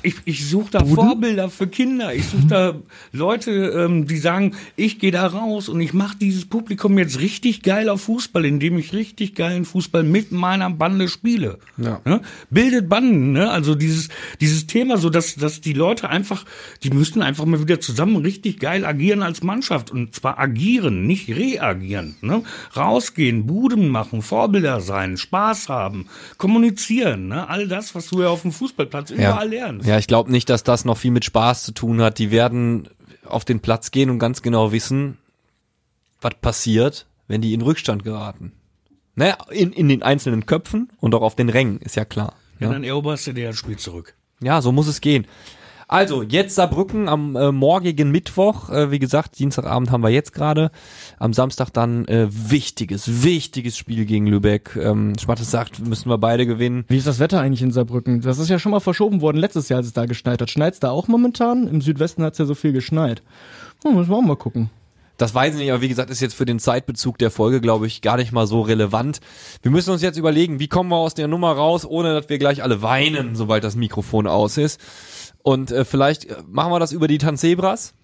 Ich, 0.02 0.14
ich 0.24 0.48
suche 0.48 0.70
da 0.70 0.84
Vorbilder 0.84 1.50
für 1.50 1.66
Kinder. 1.66 2.14
Ich 2.14 2.26
suche 2.26 2.46
da 2.46 2.74
Leute, 3.12 3.50
ähm, 3.50 4.06
die 4.06 4.18
sagen, 4.18 4.54
ich 4.76 4.98
gehe 4.98 5.10
da 5.10 5.26
raus 5.26 5.68
und 5.68 5.80
ich 5.80 5.92
mache 5.92 6.16
dieses 6.16 6.46
Publikum 6.46 6.96
jetzt 6.98 7.20
richtig 7.20 7.62
geil 7.62 7.88
auf 7.88 8.02
Fußball, 8.02 8.44
indem 8.44 8.78
ich 8.78 8.92
richtig 8.92 9.34
geilen 9.34 9.64
Fußball 9.64 10.04
mit 10.04 10.30
meiner 10.32 10.70
Bande 10.70 11.08
spiele. 11.08 11.58
Ja. 11.76 12.00
Ne? 12.04 12.20
Bildet 12.50 12.88
Banden, 12.88 13.32
ne? 13.32 13.50
Also 13.50 13.74
dieses, 13.74 14.08
dieses 14.40 14.66
Thema, 14.66 14.96
so 14.98 15.10
dass, 15.10 15.34
dass 15.34 15.60
die 15.60 15.72
Leute 15.72 16.08
einfach, 16.08 16.44
die 16.82 16.90
müssten 16.90 17.22
einfach 17.22 17.44
mal 17.44 17.60
wieder 17.60 17.80
zusammen 17.80 18.16
richtig 18.16 18.60
geil 18.60 18.84
agieren 18.84 19.22
als 19.22 19.42
Mannschaft. 19.42 19.90
Und 19.90 20.14
zwar 20.14 20.38
agieren, 20.38 21.06
nicht 21.06 21.28
reagieren. 21.28 22.16
Ne? 22.20 22.42
Rausgehen, 22.76 23.46
Buden 23.46 23.87
machen, 23.88 24.22
Vorbilder 24.22 24.80
sein, 24.80 25.16
Spaß 25.16 25.68
haben, 25.68 26.06
kommunizieren, 26.36 27.28
ne? 27.28 27.48
All 27.48 27.68
das, 27.68 27.94
was 27.94 28.08
du 28.08 28.22
ja 28.22 28.28
auf 28.28 28.42
dem 28.42 28.52
Fußballplatz 28.52 29.10
überall 29.10 29.48
lernst. 29.48 29.86
Ja, 29.86 29.98
ich 29.98 30.06
glaube 30.06 30.30
nicht, 30.30 30.48
dass 30.50 30.62
das 30.62 30.84
noch 30.84 30.96
viel 30.98 31.10
mit 31.10 31.24
Spaß 31.24 31.64
zu 31.64 31.72
tun 31.72 32.00
hat. 32.00 32.18
Die 32.18 32.30
werden 32.30 32.88
auf 33.24 33.44
den 33.44 33.60
Platz 33.60 33.90
gehen 33.90 34.10
und 34.10 34.18
ganz 34.18 34.42
genau 34.42 34.72
wissen, 34.72 35.18
was 36.20 36.34
passiert, 36.40 37.06
wenn 37.26 37.40
die 37.40 37.54
in 37.54 37.62
Rückstand 37.62 38.04
geraten. 38.04 38.52
Naja, 39.14 39.36
in, 39.50 39.72
in 39.72 39.88
den 39.88 40.02
einzelnen 40.02 40.46
Köpfen 40.46 40.90
und 40.98 41.14
auch 41.14 41.22
auf 41.22 41.34
den 41.34 41.48
Rängen, 41.48 41.78
ist 41.78 41.96
ja 41.96 42.04
klar. 42.04 42.34
Ja, 42.60 42.66
Ja, 42.68 42.72
dann 42.72 42.84
eroberst 42.84 43.26
du 43.26 43.32
dir 43.32 43.48
das 43.48 43.56
Spiel 43.56 43.76
zurück. 43.76 44.14
ja 44.40 44.62
so 44.62 44.72
muss 44.72 44.86
es 44.86 45.00
gehen. 45.00 45.26
Also, 45.90 46.22
jetzt 46.22 46.54
Saarbrücken 46.54 47.08
am 47.08 47.34
äh, 47.34 47.50
morgigen 47.50 48.10
Mittwoch. 48.10 48.68
Äh, 48.68 48.90
wie 48.90 48.98
gesagt, 48.98 49.38
Dienstagabend 49.38 49.90
haben 49.90 50.02
wir 50.02 50.10
jetzt 50.10 50.34
gerade. 50.34 50.70
Am 51.18 51.32
Samstag 51.32 51.70
dann 51.70 52.04
äh, 52.04 52.28
wichtiges, 52.30 53.24
wichtiges 53.24 53.78
Spiel 53.78 54.04
gegen 54.04 54.26
Lübeck. 54.26 54.76
Ähm, 54.76 55.14
Schmattes 55.18 55.50
sagt, 55.50 55.80
müssen 55.80 56.10
wir 56.10 56.18
beide 56.18 56.44
gewinnen. 56.44 56.84
Wie 56.88 56.98
ist 56.98 57.06
das 57.06 57.20
Wetter 57.20 57.40
eigentlich 57.40 57.62
in 57.62 57.70
Saarbrücken? 57.70 58.20
Das 58.20 58.38
ist 58.38 58.50
ja 58.50 58.58
schon 58.58 58.72
mal 58.72 58.80
verschoben 58.80 59.22
worden 59.22 59.38
letztes 59.38 59.70
Jahr, 59.70 59.78
als 59.78 59.86
es 59.86 59.94
da 59.94 60.04
geschneit 60.04 60.42
hat. 60.42 60.50
Schneit's 60.50 60.78
da 60.78 60.90
auch 60.90 61.08
momentan? 61.08 61.66
Im 61.66 61.80
Südwesten 61.80 62.22
hat's 62.22 62.36
ja 62.36 62.44
so 62.44 62.54
viel 62.54 62.74
geschneit. 62.74 63.22
Hm, 63.82 63.94
müssen 63.94 64.10
wir 64.10 64.16
auch 64.16 64.22
mal 64.22 64.36
gucken. 64.36 64.68
Das 65.16 65.34
weiß 65.34 65.54
ich 65.54 65.60
nicht, 65.60 65.72
aber 65.72 65.80
wie 65.80 65.88
gesagt, 65.88 66.10
ist 66.10 66.20
jetzt 66.20 66.34
für 66.34 66.44
den 66.44 66.60
Zeitbezug 66.60 67.18
der 67.18 67.32
Folge, 67.32 67.60
glaube 67.60 67.88
ich, 67.88 68.02
gar 68.02 68.18
nicht 68.18 68.30
mal 68.30 68.46
so 68.46 68.60
relevant. 68.60 69.20
Wir 69.62 69.72
müssen 69.72 69.90
uns 69.90 70.00
jetzt 70.00 70.16
überlegen, 70.16 70.60
wie 70.60 70.68
kommen 70.68 70.90
wir 70.90 70.96
aus 70.96 71.14
der 71.14 71.26
Nummer 71.26 71.52
raus, 71.52 71.84
ohne 71.84 72.14
dass 72.14 72.28
wir 72.28 72.38
gleich 72.38 72.62
alle 72.62 72.82
weinen, 72.82 73.34
sobald 73.34 73.64
das 73.64 73.74
Mikrofon 73.74 74.28
aus 74.28 74.58
ist. 74.58 74.80
Und 75.48 75.70
äh, 75.70 75.86
vielleicht 75.86 76.26
äh, 76.26 76.36
machen 76.46 76.70
wir 76.70 76.78
das 76.78 76.92
über 76.92 77.08
die 77.08 77.16
Tanzebras. 77.16 77.94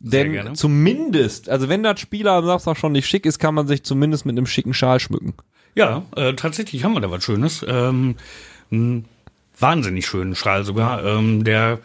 Denn 0.00 0.54
zumindest, 0.54 1.50
also 1.50 1.68
wenn 1.68 1.82
das 1.82 2.00
Spieler 2.00 2.32
am 2.32 2.46
Samstag 2.46 2.78
schon 2.78 2.92
nicht 2.92 3.06
schick 3.06 3.26
ist, 3.26 3.38
kann 3.38 3.54
man 3.54 3.68
sich 3.68 3.82
zumindest 3.82 4.24
mit 4.24 4.34
einem 4.34 4.46
schicken 4.46 4.72
Schal 4.72 4.98
schmücken. 4.98 5.34
Ja, 5.74 6.06
äh, 6.16 6.32
tatsächlich 6.32 6.84
haben 6.84 6.94
wir 6.94 7.02
da 7.02 7.10
was 7.10 7.22
Schönes. 7.22 7.62
Ähm, 7.68 8.16
einen 8.70 9.04
wahnsinnig 9.58 10.06
schönen 10.06 10.34
Schal 10.34 10.64
sogar, 10.64 11.04
ähm, 11.04 11.44
der 11.44 11.80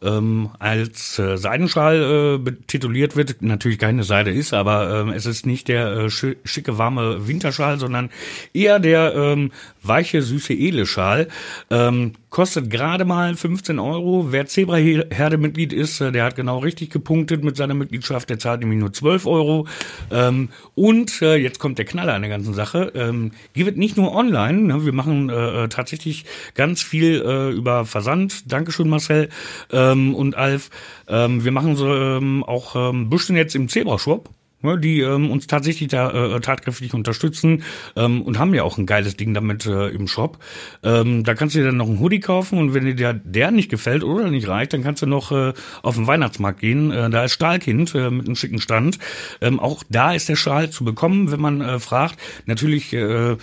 ähm, 0.00 0.50
als 0.60 1.18
äh, 1.18 1.36
Seidenschal 1.38 2.36
äh, 2.36 2.38
betituliert 2.38 3.16
wird. 3.16 3.42
Natürlich 3.42 3.80
keine 3.80 4.04
Seide 4.04 4.30
ist, 4.30 4.54
aber 4.54 5.00
ähm, 5.00 5.08
es 5.08 5.26
ist 5.26 5.44
nicht 5.44 5.66
der 5.66 5.88
äh, 5.92 6.10
schi 6.10 6.36
schicke, 6.44 6.78
warme 6.78 7.26
Winterschal, 7.26 7.80
sondern 7.80 8.10
eher 8.54 8.78
der 8.78 9.12
ähm, 9.14 9.50
weiche, 9.82 10.22
süße 10.22 10.54
Ele-Schal. 10.54 11.28
Ähm, 11.70 12.12
kostet 12.30 12.70
gerade 12.70 13.04
mal 13.04 13.36
15 13.36 13.78
Euro. 13.78 14.32
Wer 14.32 14.46
Zebra-Herde-Mitglied 14.46 15.72
ist, 15.72 16.00
äh, 16.00 16.12
der 16.12 16.24
hat 16.24 16.36
genau 16.36 16.58
richtig 16.58 16.90
gepunktet 16.90 17.44
mit 17.44 17.56
seiner 17.56 17.74
Mitgliedschaft. 17.74 18.30
Der 18.30 18.38
zahlt 18.38 18.60
nämlich 18.60 18.78
nur 18.78 18.92
12 18.92 19.26
Euro. 19.26 19.66
Ähm, 20.10 20.48
und 20.74 21.20
äh, 21.22 21.36
jetzt 21.36 21.58
kommt 21.58 21.78
der 21.78 21.84
Knaller 21.84 22.14
an 22.14 22.22
der 22.22 22.30
ganzen 22.30 22.54
Sache. 22.54 22.92
Ähm, 22.94 23.32
gibt 23.52 23.76
nicht 23.76 23.96
nur 23.96 24.14
online. 24.14 24.62
Ne? 24.62 24.84
Wir 24.84 24.92
machen 24.92 25.28
äh, 25.28 25.64
äh, 25.64 25.68
tatsächlich 25.68 26.24
ganz 26.54 26.82
viel 26.82 27.22
äh, 27.24 27.50
über 27.50 27.84
Versand. 27.84 28.50
Dankeschön, 28.50 28.88
Marcel 28.88 29.28
ähm, 29.70 30.14
und 30.14 30.36
Alf. 30.36 30.70
Ähm, 31.08 31.44
wir 31.44 31.52
machen 31.52 31.76
so 31.76 31.92
ähm, 31.94 32.44
auch 32.44 32.76
ähm, 32.76 33.10
bisschen 33.10 33.36
jetzt 33.36 33.54
im 33.54 33.68
Zebra-Shop 33.68 34.28
die 34.62 35.00
ähm, 35.00 35.30
uns 35.30 35.46
tatsächlich 35.46 35.88
da 35.88 36.10
äh, 36.10 36.40
tatkräftig 36.40 36.94
unterstützen 36.94 37.62
ähm, 37.96 38.22
und 38.22 38.38
haben 38.38 38.54
ja 38.54 38.62
auch 38.62 38.78
ein 38.78 38.86
geiles 38.86 39.16
Ding 39.16 39.34
damit 39.34 39.66
äh, 39.66 39.88
im 39.88 40.08
Shop. 40.08 40.38
Ähm, 40.82 41.24
da 41.24 41.34
kannst 41.34 41.54
du 41.54 41.60
dir 41.60 41.66
dann 41.66 41.76
noch 41.76 41.88
einen 41.88 42.00
Hoodie 42.00 42.20
kaufen 42.20 42.58
und 42.58 42.74
wenn 42.74 42.84
dir 42.84 42.94
der, 42.94 43.14
der 43.14 43.50
nicht 43.50 43.70
gefällt 43.70 44.04
oder 44.04 44.30
nicht 44.30 44.48
reicht, 44.48 44.72
dann 44.72 44.82
kannst 44.82 45.02
du 45.02 45.06
noch 45.06 45.32
äh, 45.32 45.52
auf 45.82 45.96
den 45.96 46.06
Weihnachtsmarkt 46.06 46.60
gehen. 46.60 46.90
Äh, 46.90 47.10
da 47.10 47.24
ist 47.24 47.32
Stahlkind 47.32 47.94
äh, 47.94 48.10
mit 48.10 48.26
einem 48.26 48.36
schicken 48.36 48.60
Stand. 48.60 48.98
Ähm, 49.40 49.60
auch 49.60 49.82
da 49.88 50.14
ist 50.14 50.28
der 50.28 50.36
Schal 50.36 50.70
zu 50.70 50.84
bekommen, 50.84 51.30
wenn 51.30 51.40
man 51.40 51.60
äh, 51.60 51.78
fragt. 51.78 52.18
Natürlich 52.46 52.92
äh, 52.92 53.36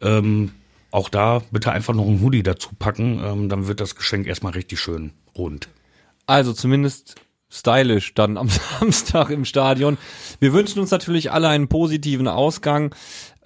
ähm, 0.00 0.50
auch 0.90 1.08
da 1.08 1.42
bitte 1.50 1.72
einfach 1.72 1.92
noch 1.92 2.06
einen 2.06 2.20
Hoodie 2.20 2.44
dazu 2.44 2.70
packen, 2.78 3.20
ähm, 3.24 3.48
dann 3.48 3.66
wird 3.66 3.80
das 3.80 3.96
Geschenk 3.96 4.26
erstmal 4.26 4.52
richtig 4.52 4.78
schön 4.78 5.10
rund. 5.36 5.68
Also 6.26 6.52
zumindest 6.52 7.16
stylisch 7.54 8.14
dann 8.14 8.36
am 8.36 8.48
Samstag 8.80 9.30
im 9.30 9.44
Stadion. 9.44 9.96
Wir 10.40 10.52
wünschen 10.52 10.80
uns 10.80 10.90
natürlich 10.90 11.30
alle 11.32 11.48
einen 11.48 11.68
positiven 11.68 12.28
Ausgang 12.28 12.94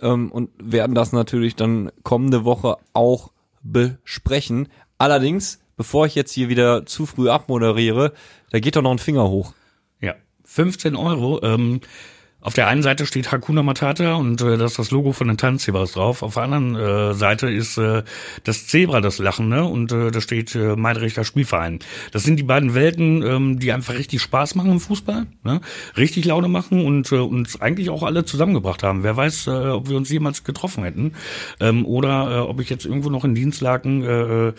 ähm, 0.00 0.32
und 0.32 0.50
werden 0.58 0.94
das 0.94 1.12
natürlich 1.12 1.54
dann 1.54 1.92
kommende 2.02 2.44
Woche 2.44 2.76
auch 2.94 3.30
besprechen. 3.62 4.68
Allerdings, 4.96 5.60
bevor 5.76 6.06
ich 6.06 6.14
jetzt 6.14 6.32
hier 6.32 6.48
wieder 6.48 6.86
zu 6.86 7.06
früh 7.06 7.28
abmoderiere, 7.28 8.12
da 8.50 8.60
geht 8.60 8.76
doch 8.76 8.82
noch 8.82 8.92
ein 8.92 8.98
Finger 8.98 9.28
hoch. 9.28 9.52
Ja, 10.00 10.14
15 10.44 10.96
Euro. 10.96 11.42
Ähm, 11.42 11.80
auf 12.40 12.54
der 12.54 12.68
einen 12.68 12.82
Seite 12.82 13.04
steht 13.04 13.32
Hakuna 13.32 13.64
Matata 13.64 14.14
und 14.14 14.40
äh, 14.42 14.56
das 14.56 14.72
ist 14.72 14.78
das 14.78 14.90
Logo 14.92 15.12
von 15.12 15.26
den 15.26 15.36
Tanzzebras 15.36 15.92
drauf. 15.92 16.22
Auf 16.22 16.34
der 16.34 16.44
anderen 16.44 16.76
äh, 16.76 17.12
Seite 17.12 17.50
ist 17.50 17.78
äh, 17.78 18.04
das 18.44 18.68
Zebra, 18.68 19.00
das 19.00 19.18
Lachende, 19.18 19.64
und 19.64 19.90
äh, 19.90 20.12
da 20.12 20.20
steht 20.20 20.54
äh, 20.54 20.76
Meidrichter 20.76 21.24
Spielverein. 21.24 21.80
Das 22.12 22.22
sind 22.22 22.36
die 22.36 22.44
beiden 22.44 22.74
Welten, 22.74 23.24
ähm, 23.24 23.58
die 23.58 23.72
einfach 23.72 23.94
richtig 23.94 24.22
Spaß 24.22 24.54
machen 24.54 24.70
im 24.70 24.78
Fußball, 24.78 25.26
ne? 25.42 25.60
richtig 25.96 26.26
Laune 26.26 26.46
machen 26.46 26.86
und 26.86 27.10
äh, 27.10 27.16
uns 27.16 27.60
eigentlich 27.60 27.90
auch 27.90 28.04
alle 28.04 28.24
zusammengebracht 28.24 28.84
haben. 28.84 29.02
Wer 29.02 29.16
weiß, 29.16 29.48
äh, 29.48 29.50
ob 29.50 29.88
wir 29.88 29.96
uns 29.96 30.08
jemals 30.08 30.44
getroffen 30.44 30.84
hätten 30.84 31.14
ähm, 31.58 31.84
oder 31.84 32.30
äh, 32.30 32.38
ob 32.38 32.60
ich 32.60 32.70
jetzt 32.70 32.86
irgendwo 32.86 33.10
noch 33.10 33.24
in 33.24 33.34
Dienstlaken 33.34 34.04
äh, 34.04 34.48
äh, 34.48 34.52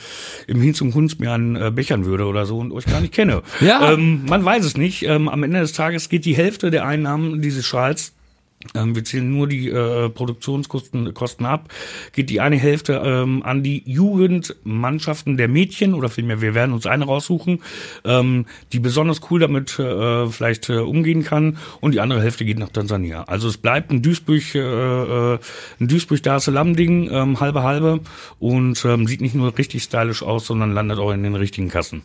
im 0.47 0.61
Hinz 0.61 0.82
und 0.82 0.91
Kunst 0.91 1.21
mir 1.21 1.32
einen 1.32 1.55
äh, 1.55 1.71
bechern 1.73 2.03
würde 2.03 2.25
oder 2.25 2.45
so 2.45 2.57
und 2.57 2.73
euch 2.73 2.88
gar 2.88 2.99
nicht 2.99 3.13
kenne. 3.13 3.41
Ja. 3.61 3.93
Ähm, 3.93 4.25
man 4.27 4.43
weiß 4.43 4.65
es 4.65 4.75
nicht. 4.75 5.03
Ähm, 5.03 5.30
am 5.30 5.43
Ende 5.43 5.61
des 5.61 5.71
Tages 5.71 6.09
geht 6.09 6.25
die 6.25 6.36
Hälfte 6.36 6.71
der 6.71 6.86
Einnahmen 6.86 7.41
dieses 7.41 7.68
Schals 7.70 8.13
ähm, 8.76 8.93
wir 8.93 9.05
zählen 9.05 9.30
nur 9.30 9.47
die 9.47 9.70
äh, 9.70 10.09
Produktionskosten 10.09 11.13
Kosten 11.13 11.45
ab, 11.45 11.70
geht 12.11 12.30
die 12.30 12.41
eine 12.41 12.57
Hälfte 12.57 13.01
ähm, 13.05 13.41
an 13.41 13.63
die 13.63 13.84
Jugendmannschaften 13.86 15.38
der 15.38 15.47
Mädchen 15.47 15.93
oder 15.93 16.09
vielmehr 16.09 16.41
wir 16.41 16.53
werden 16.53 16.74
uns 16.74 16.86
eine 16.86 17.05
raussuchen, 17.05 17.61
ähm, 18.03 18.47
die 18.74 18.80
besonders 18.80 19.22
cool 19.32 19.39
damit 19.39 19.80
äh, 19.80 20.28
vielleicht 20.28 20.70
äh, 20.70 20.80
umgehen 20.80 21.24
kann 21.24 21.57
und 21.80 21.93
die 21.93 22.01
andere 22.01 22.22
Hälfte 22.22 22.43
geht 22.43 22.59
nach 22.59 22.67
Tansania. 22.67 23.24
Also 23.24 23.47
es 23.47 23.57
bleibt 23.57 23.91
ein 23.91 24.01
Duisburg, 24.01 24.53
äh, 24.53 24.59
äh 24.59 25.39
ein 25.80 25.88
Duisburg 25.88 26.22
Dar 26.24 26.38
es 26.38 26.45
Salaam 26.45 26.76
Ding, 26.76 27.09
ähm, 27.09 27.39
halbe 27.39 27.63
halbe 27.63 28.01
und 28.39 28.84
ähm, 28.84 29.07
sieht 29.07 29.22
nicht 29.22 29.36
nur 29.36 29.57
richtig 29.57 29.84
stylisch 29.84 30.22
aus, 30.22 30.47
sondern 30.47 30.74
landet 30.74 30.99
auch 30.99 31.11
in 31.13 31.24
den 31.24 31.36
richtigen 31.36 31.70
Kassen. 31.70 32.01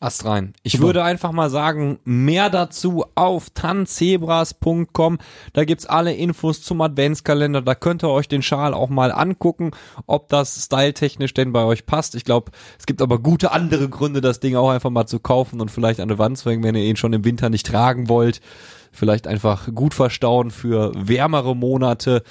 Ast 0.00 0.24
rein. 0.24 0.52
Ich 0.62 0.74
Super. 0.74 0.84
würde 0.84 1.02
einfach 1.02 1.32
mal 1.32 1.50
sagen, 1.50 1.98
mehr 2.04 2.50
dazu 2.50 3.04
auf 3.16 3.50
tanzebras.com. 3.50 5.18
Da 5.54 5.64
gibt's 5.64 5.86
alle 5.86 6.14
Infos 6.14 6.62
zum 6.62 6.80
Adventskalender. 6.80 7.62
Da 7.62 7.74
könnt 7.74 8.04
ihr 8.04 8.10
euch 8.10 8.28
den 8.28 8.42
Schal 8.42 8.74
auch 8.74 8.90
mal 8.90 9.10
angucken, 9.10 9.72
ob 10.06 10.28
das 10.28 10.64
styletechnisch 10.64 11.34
denn 11.34 11.52
bei 11.52 11.64
euch 11.64 11.84
passt. 11.84 12.14
Ich 12.14 12.24
glaube, 12.24 12.52
es 12.78 12.86
gibt 12.86 13.02
aber 13.02 13.18
gute 13.18 13.50
andere 13.50 13.88
Gründe, 13.88 14.20
das 14.20 14.38
Ding 14.38 14.54
auch 14.54 14.70
einfach 14.70 14.90
mal 14.90 15.06
zu 15.06 15.18
kaufen 15.18 15.60
und 15.60 15.72
vielleicht 15.72 15.98
an 15.98 16.08
der 16.08 16.18
Wand 16.18 16.38
zu 16.38 16.48
hängen, 16.48 16.62
wenn 16.62 16.76
ihr 16.76 16.84
ihn 16.84 16.96
schon 16.96 17.12
im 17.12 17.24
Winter 17.24 17.50
nicht 17.50 17.66
tragen 17.66 18.08
wollt. 18.08 18.40
Vielleicht 18.92 19.26
einfach 19.26 19.74
gut 19.74 19.94
verstauen 19.94 20.52
für 20.52 20.92
wärmere 20.94 21.56
Monate. 21.56 22.22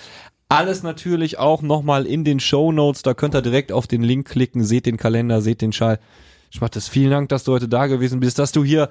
Alles 0.47 0.83
natürlich 0.83 1.37
auch 1.37 1.61
nochmal 1.61 2.05
in 2.05 2.23
den 2.23 2.39
Show 2.39 2.71
Notes. 2.71 3.01
Da 3.01 3.13
könnt 3.13 3.35
ihr 3.35 3.41
direkt 3.41 3.73
auf 3.73 3.87
den 3.87 4.03
Link 4.03 4.29
klicken, 4.29 4.63
seht 4.63 4.85
den 4.85 4.95
Kalender, 4.95 5.41
seht 5.41 5.61
den 5.61 5.73
Schal. 5.73 5.99
Schmattes, 6.49 6.87
vielen 6.87 7.11
Dank, 7.11 7.29
dass 7.29 7.43
du 7.43 7.51
heute 7.51 7.67
da 7.67 7.87
gewesen 7.87 8.19
bist, 8.19 8.39
dass 8.39 8.51
du 8.51 8.63
hier 8.63 8.89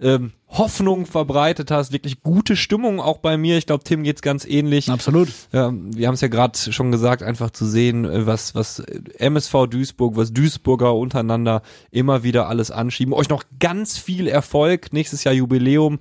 ähm, 0.00 0.32
Hoffnung 0.48 1.06
verbreitet 1.06 1.70
hast, 1.70 1.92
wirklich 1.92 2.22
gute 2.22 2.56
Stimmung 2.56 3.00
auch 3.00 3.18
bei 3.18 3.36
mir. 3.36 3.58
Ich 3.58 3.66
glaube, 3.66 3.84
Tim 3.84 4.02
geht's 4.02 4.22
ganz 4.22 4.44
ähnlich. 4.44 4.90
Absolut. 4.90 5.28
Ähm, 5.52 5.94
wir 5.94 6.06
haben 6.06 6.14
es 6.14 6.20
ja 6.20 6.28
gerade 6.28 6.58
schon 6.72 6.90
gesagt, 6.90 7.22
einfach 7.22 7.50
zu 7.50 7.66
sehen, 7.66 8.04
äh, 8.04 8.26
was 8.26 8.54
was 8.54 8.80
MSV 9.18 9.66
Duisburg, 9.68 10.16
was 10.16 10.32
Duisburger 10.32 10.94
untereinander 10.94 11.62
immer 11.90 12.22
wieder 12.22 12.48
alles 12.48 12.70
anschieben. 12.70 13.14
Euch 13.14 13.28
noch 13.28 13.44
ganz 13.60 13.98
viel 13.98 14.26
Erfolg. 14.26 14.92
Nächstes 14.92 15.24
Jahr 15.24 15.34
Jubiläum. 15.34 16.00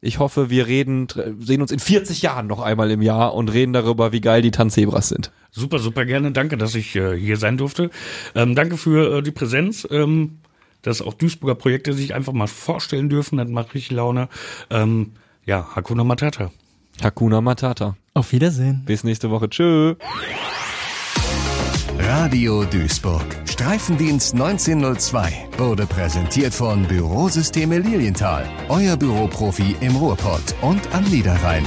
Ich 0.00 0.18
hoffe, 0.18 0.50
wir 0.50 0.66
reden, 0.66 1.08
sehen 1.40 1.62
uns 1.62 1.72
in 1.72 1.78
40 1.78 2.20
Jahren 2.20 2.46
noch 2.46 2.60
einmal 2.60 2.90
im 2.90 3.00
Jahr 3.00 3.32
und 3.32 3.50
reden 3.50 3.72
darüber, 3.72 4.12
wie 4.12 4.20
geil 4.20 4.42
die 4.42 4.50
Tanzebras 4.50 5.08
sind. 5.08 5.32
Super, 5.50 5.78
super 5.78 6.04
gerne. 6.04 6.30
Danke, 6.32 6.58
dass 6.58 6.74
ich 6.74 6.94
äh, 6.94 7.16
hier 7.18 7.38
sein 7.38 7.56
durfte. 7.56 7.88
Ähm, 8.34 8.54
danke 8.54 8.76
für 8.76 9.18
äh, 9.18 9.22
die 9.22 9.30
Präsenz. 9.30 9.88
Ähm, 9.90 10.40
dass 10.86 11.02
auch 11.02 11.14
Duisburger 11.14 11.54
Projekte 11.54 11.92
sich 11.92 12.14
einfach 12.14 12.32
mal 12.32 12.46
vorstellen 12.46 13.08
dürfen. 13.08 13.38
Das 13.38 13.48
macht 13.48 13.74
richtig 13.74 13.90
Laune. 13.92 14.28
Ähm, 14.70 15.12
ja, 15.44 15.68
Hakuna 15.74 16.04
Matata. 16.04 16.50
Hakuna 17.02 17.40
Matata. 17.40 17.96
Auf 18.14 18.32
Wiedersehen. 18.32 18.82
Bis 18.86 19.04
nächste 19.04 19.30
Woche. 19.30 19.50
Tschö. 19.50 19.96
Radio 21.98 22.64
Duisburg. 22.64 23.24
Streifendienst 23.46 24.34
1902 24.34 25.48
wurde 25.58 25.86
präsentiert 25.86 26.52
von 26.52 26.82
Bürosysteme 26.86 27.78
Lilienthal. 27.78 28.48
Euer 28.68 28.96
Büroprofi 28.96 29.76
im 29.80 29.96
Ruhrpott 29.96 30.54
und 30.60 30.80
am 30.92 31.04
Niederrhein. 31.04 31.64